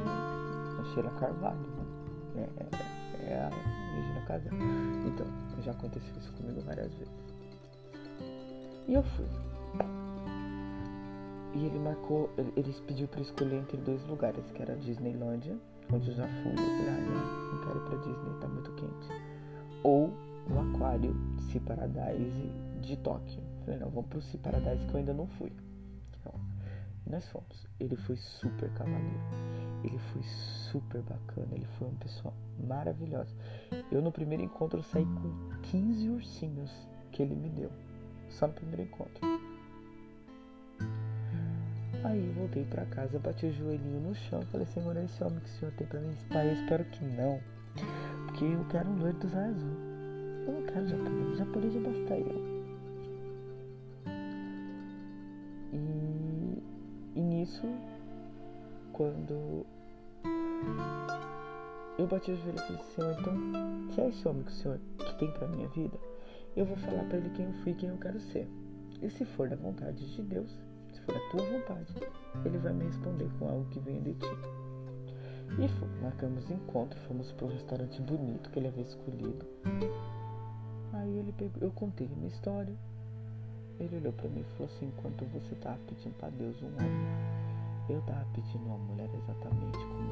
A 0.79 0.83
Sheila 0.93 1.11
Carvalho, 1.11 1.59
né? 2.35 2.47
É, 2.57 3.31
é 3.31 3.39
a 3.41 3.84
Casé. 4.25 4.49
Então, 5.05 5.25
já 5.61 5.71
aconteceu 5.71 6.13
isso 6.17 6.31
comigo 6.33 6.61
várias 6.61 6.91
vezes. 6.93 7.13
E 8.87 8.93
eu 8.93 9.03
fui. 9.03 9.25
E 11.53 11.65
ele 11.65 11.79
marcou, 11.79 12.29
ele 12.37 12.73
pediu 12.85 13.07
para 13.07 13.21
escolher 13.21 13.55
entre 13.55 13.77
dois 13.77 14.05
lugares, 14.07 14.43
que 14.51 14.61
era 14.61 14.73
a 14.73 14.75
Disneylândia, 14.75 15.57
onde 15.91 16.09
eu 16.09 16.15
já 16.15 16.27
fui. 16.27 16.51
Eu 16.51 16.57
falei, 16.57 16.89
ah, 16.89 17.01
não, 17.01 17.53
não 17.53 17.65
quero 17.65 17.77
ir 17.77 17.89
pra 17.89 17.97
Disney, 17.97 18.39
tá 18.41 18.47
muito 18.47 18.71
quente. 18.73 19.07
Ou 19.83 20.13
o 20.49 20.59
Aquário 20.59 21.15
Sea 21.49 21.61
Paradise 21.61 22.51
de 22.81 22.97
Tóquio. 22.97 23.39
Eu 23.39 23.65
falei, 23.65 23.79
não, 23.79 23.89
vamos 23.89 24.09
pro 24.09 24.21
Sea 24.21 24.39
Paradise 24.39 24.85
que 24.85 24.93
eu 24.93 24.97
ainda 24.99 25.13
não 25.13 25.27
fui. 25.27 25.51
Então, 26.19 26.33
nós 27.07 27.27
fomos. 27.29 27.65
Ele 27.79 27.95
foi 27.95 28.17
super 28.17 28.69
cavaleiro. 28.73 29.19
Ele 29.85 29.99
foi 29.99 30.23
super 30.23 31.01
bacana. 31.03 31.47
Ele 31.51 31.67
foi 31.77 31.87
uma 31.87 31.99
pessoa 31.99 32.33
maravilhosa. 32.67 33.35
Eu 33.91 34.01
no 34.01 34.11
primeiro 34.11 34.43
encontro 34.43 34.81
saí 34.83 35.05
com 35.05 35.59
15 35.63 36.09
ursinhos 36.09 36.71
que 37.11 37.21
ele 37.21 37.35
me 37.35 37.49
deu. 37.49 37.71
Só 38.29 38.47
no 38.47 38.53
primeiro 38.53 38.81
encontro. 38.81 39.25
Aí 42.03 42.31
voltei 42.35 42.63
para 42.65 42.85
casa, 42.85 43.17
bati 43.17 43.47
o 43.47 43.51
joelhinho 43.51 43.99
no 43.99 44.13
chão 44.13 44.41
e 44.41 44.45
falei, 44.45 44.67
Senhor, 44.67 44.95
esse 44.97 45.23
homem 45.23 45.39
que 45.39 45.49
o 45.49 45.53
Senhor 45.53 45.71
tem 45.73 45.87
para 45.87 45.99
mim? 45.99 46.15
Pai, 46.31 46.49
eu 46.49 46.53
espero 46.53 46.85
que 46.85 47.03
não. 47.03 47.39
Porque 48.27 48.45
eu 48.45 48.65
quero 48.69 48.89
um 48.89 48.99
loiro 48.99 49.17
dos 49.17 49.33
azul. 49.33 49.77
Eu 50.47 50.53
não 50.53 50.65
quero 50.67 50.87
japonês. 50.87 51.37
Japonês 51.37 51.73
já 51.73 51.79
basta 51.79 52.17
eu. 52.17 52.65
E, 55.73 56.63
e 57.15 57.21
nisso, 57.21 57.67
quando 58.93 59.65
eu 61.97 62.07
bati 62.07 62.31
o 62.31 62.37
joelho 62.37 62.57
e 62.57 62.61
falei, 62.61 62.83
Senhor, 62.95 63.19
então, 63.19 63.93
se 63.93 64.01
é 64.01 64.09
esse 64.09 64.27
homem 64.27 64.43
que 64.43 64.51
o 64.51 64.55
Senhor 64.55 64.79
que 64.97 65.15
tem 65.17 65.31
pra 65.31 65.47
minha 65.47 65.67
vida, 65.69 65.97
eu 66.55 66.65
vou 66.65 66.77
falar 66.77 67.03
para 67.05 67.17
ele 67.17 67.29
quem 67.31 67.45
eu 67.45 67.53
fui 67.63 67.71
e 67.71 67.75
quem 67.75 67.89
eu 67.89 67.97
quero 67.97 68.19
ser. 68.19 68.47
E 69.01 69.09
se 69.09 69.25
for 69.25 69.49
da 69.49 69.55
vontade 69.55 70.05
de 70.13 70.21
Deus, 70.21 70.49
se 70.93 71.01
for 71.01 71.15
a 71.15 71.29
tua 71.31 71.41
vontade, 71.41 71.93
ele 72.45 72.57
vai 72.57 72.73
me 72.73 72.85
responder 72.85 73.29
com 73.39 73.49
algo 73.49 73.65
que 73.69 73.79
venha 73.79 74.01
de 74.01 74.13
ti. 74.13 74.25
E 75.57 75.67
fomos, 75.79 76.01
marcamos 76.01 76.49
encontro, 76.51 76.99
fomos 77.01 77.31
para 77.31 77.45
um 77.45 77.49
restaurante 77.49 78.01
bonito 78.01 78.49
que 78.49 78.59
ele 78.59 78.67
havia 78.67 78.83
escolhido. 78.83 79.45
Aí 80.93 81.17
ele 81.17 81.33
pegou, 81.33 81.61
eu 81.61 81.71
contei 81.71 82.07
minha 82.07 82.27
história. 82.27 82.73
Ele 83.79 83.97
olhou 83.97 84.13
para 84.13 84.29
mim 84.29 84.41
e 84.41 84.57
falou 84.57 84.73
assim: 84.73 84.87
enquanto 84.87 85.25
você 85.25 85.53
estava 85.53 85.77
pedindo 85.87 86.15
para 86.17 86.29
Deus 86.29 86.61
um 86.61 86.67
homem, 86.67 87.87
eu 87.89 87.99
estava 87.99 88.25
pedindo 88.33 88.65
uma 88.65 88.77
mulher 88.77 89.09
exatamente 89.13 89.77
como 89.77 90.04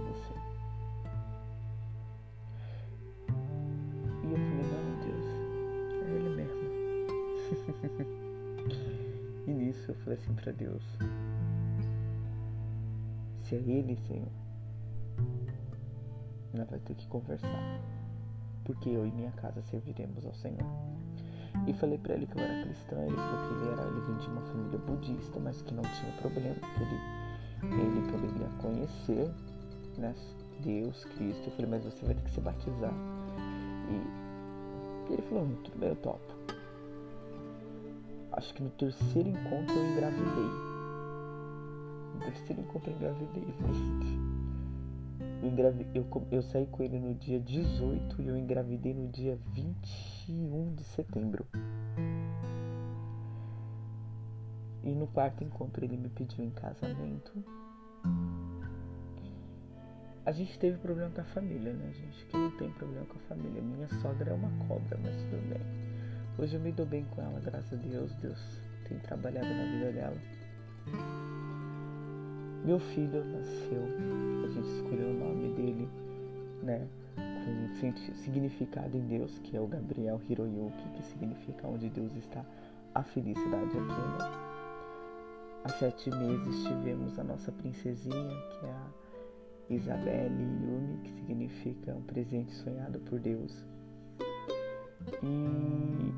E 9.46 9.52
nisso 9.52 9.92
eu 9.92 9.96
falei 9.96 10.18
assim 10.18 10.34
para 10.34 10.52
Deus: 10.54 10.82
Se 13.42 13.56
é 13.56 13.60
Ele, 13.60 13.98
Senhor, 14.08 14.32
nós 16.54 16.70
vai 16.70 16.80
ter 16.80 16.96
que 16.96 17.06
conversar, 17.08 17.82
porque 18.64 18.90
eu 18.90 19.06
e 19.06 19.12
minha 19.12 19.32
casa 19.32 19.62
serviremos 19.64 20.26
ao 20.26 20.34
Senhor. 20.34 20.66
E 21.68 21.74
falei 21.74 21.98
para 21.98 22.16
ele 22.16 22.26
que 22.26 22.38
eu 22.38 22.44
era 22.44 22.64
cristã. 22.64 22.96
Ele 23.02 23.16
falou 23.16 23.48
que 23.48 23.54
ele 23.54 23.72
era, 23.74 23.88
ele 23.88 24.02
vinha 24.02 24.18
de 24.18 24.28
uma 24.28 24.42
família 24.42 24.80
budista, 24.80 25.40
mas 25.40 25.62
que 25.62 25.74
não 25.74 25.84
tinha 25.84 26.12
problema, 26.14 26.56
que 26.56 26.84
ele, 26.84 27.82
ele 27.82 28.12
poderia 28.12 28.48
conhecer 28.60 29.32
né, 29.98 30.16
Deus, 30.62 31.06
Cristo. 31.06 31.48
Eu 31.48 31.52
falei, 31.52 31.70
mas 31.70 31.84
você 31.84 32.06
vai 32.06 32.16
ter 32.16 32.24
que 32.24 32.32
se 32.32 32.42
batizar. 32.42 32.94
E 33.90 35.14
ele 35.14 35.22
falou, 35.24 35.46
tudo 35.64 35.78
bem, 35.78 35.90
eu 35.90 35.96
topo 35.98 36.43
acho 38.34 38.54
que 38.54 38.64
no 38.64 38.70
terceiro 38.72 39.30
encontro 39.30 39.76
eu 39.76 39.92
engravidei. 39.92 40.50
No 42.14 42.20
terceiro 42.26 42.62
encontro 42.62 42.92
eu 42.92 42.96
engravidei, 42.96 43.44
gente. 43.46 44.34
Eu, 45.42 45.50
engravi... 45.50 45.88
eu, 45.94 46.06
eu 46.32 46.42
saí 46.42 46.66
com 46.68 46.84
ele 46.84 47.00
no 47.00 47.14
dia 47.16 47.40
18 47.40 48.22
e 48.22 48.28
eu 48.28 48.38
engravidei 48.38 48.94
no 48.94 49.08
dia 49.10 49.38
21 49.54 50.74
de 50.76 50.84
setembro. 50.84 51.46
E 54.84 54.94
no 54.94 55.08
quarto 55.08 55.44
encontro 55.44 55.86
ele 55.86 55.98
me 55.98 56.10
pediu 56.10 56.44
em 56.44 56.50
casamento. 56.50 57.32
A 60.26 60.32
gente 60.32 60.58
teve 60.58 60.78
problema 60.78 61.12
com 61.12 61.22
a 61.22 61.26
família, 61.26 61.74
né, 61.74 61.92
gente? 61.94 62.26
Que 62.26 62.38
não 62.38 62.52
tem 62.52 62.72
problema 62.72 63.06
com 63.06 63.18
a 63.18 63.22
família. 63.28 63.62
Minha 63.62 63.88
sogra 64.02 64.32
é 64.32 64.34
uma 64.34 64.52
cobra, 64.68 64.98
mas 65.02 65.16
tudo 65.24 65.50
bem. 65.50 65.93
Hoje 66.36 66.56
eu 66.56 66.60
me 66.60 66.72
dou 66.72 66.86
bem 66.86 67.06
com 67.06 67.22
ela, 67.22 67.40
graças 67.40 67.74
a 67.74 67.76
Deus. 67.76 68.12
Deus 68.16 68.40
tem 68.88 68.98
trabalhado 69.00 69.48
na 69.48 69.66
vida 69.66 69.92
dela. 69.92 70.18
Meu 72.66 72.80
filho 72.80 73.24
nasceu, 73.26 73.84
a 74.44 74.50
gente 74.50 74.68
escolheu 74.68 75.10
o 75.10 75.14
nome 75.14 75.54
dele, 75.54 75.88
né? 76.64 76.88
Com 77.16 78.16
significado 78.16 78.98
em 78.98 79.06
Deus, 79.06 79.38
que 79.40 79.56
é 79.56 79.62
o 79.62 79.68
Gabriel 79.68 80.20
Hiroyuki, 80.28 80.90
que 80.96 81.04
significa 81.04 81.68
onde 81.68 81.90
Deus 81.90 82.16
está, 82.16 82.44
a 82.96 83.04
felicidade 83.04 83.70
é 83.70 83.82
plena. 83.82 84.32
Há 85.66 85.70
sete 85.70 86.10
meses 86.10 86.64
tivemos 86.64 87.20
a 87.20 87.24
nossa 87.24 87.52
princesinha, 87.52 88.36
que 88.60 88.66
é 88.66 88.70
a 88.70 88.88
Isabelle 89.70 90.34
Yumi, 90.34 90.98
que 91.04 91.12
significa 91.12 91.94
um 91.94 92.02
presente 92.02 92.54
sonhado 92.54 93.00
por 93.02 93.20
Deus. 93.20 93.73
E 95.22 96.14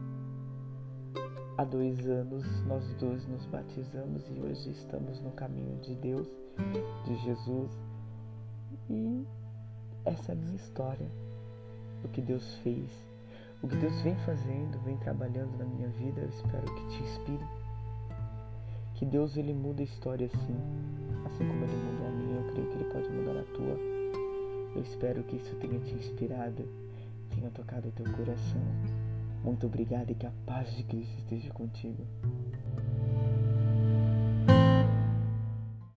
há 1.57 1.63
dois 1.63 2.07
anos 2.07 2.45
nós 2.65 2.83
dois 2.95 3.25
nos 3.27 3.45
batizamos 3.45 4.23
e 4.29 4.39
hoje 4.39 4.71
estamos 4.71 5.19
no 5.21 5.31
caminho 5.31 5.79
de 5.81 5.95
Deus, 5.95 6.27
de 7.05 7.15
Jesus. 7.23 7.71
E 8.89 9.25
essa 10.05 10.31
é 10.31 10.36
a 10.36 10.38
minha 10.38 10.55
história, 10.55 11.07
o 12.03 12.07
que 12.09 12.21
Deus 12.21 12.55
fez, 12.57 12.89
o 13.61 13.67
que 13.67 13.75
Deus 13.75 13.99
vem 14.01 14.15
fazendo, 14.17 14.79
vem 14.83 14.97
trabalhando 14.97 15.57
na 15.57 15.65
minha 15.65 15.89
vida. 15.89 16.21
Eu 16.21 16.29
espero 16.29 16.65
que 16.75 16.88
te 16.89 17.03
inspire. 17.03 17.45
Que 18.95 19.05
Deus 19.05 19.36
ele 19.36 19.53
muda 19.53 19.81
a 19.81 19.83
história 19.83 20.27
assim, 20.27 20.57
assim 21.25 21.47
como 21.47 21.63
ele 21.63 21.75
mudou 21.75 22.07
a 22.07 22.11
minha, 22.11 22.36
eu 22.38 22.51
creio 22.51 22.67
que 22.69 22.75
ele 22.75 22.93
pode 22.93 23.09
mudar 23.09 23.39
a 23.39 23.43
tua. 23.43 23.77
Eu 24.75 24.81
espero 24.81 25.23
que 25.23 25.36
isso 25.38 25.55
tenha 25.55 25.79
te 25.79 25.93
inspirado 25.93 26.65
tenha 27.36 27.51
tocado 27.51 27.89
o 27.89 27.91
teu 27.91 28.05
coração. 28.13 28.61
Muito 29.43 29.67
obrigado 29.67 30.09
e 30.09 30.15
que 30.15 30.25
a 30.25 30.31
paz 30.45 30.75
de 30.75 30.83
Cristo 30.83 31.13
esteja 31.19 31.51
contigo. 31.51 32.03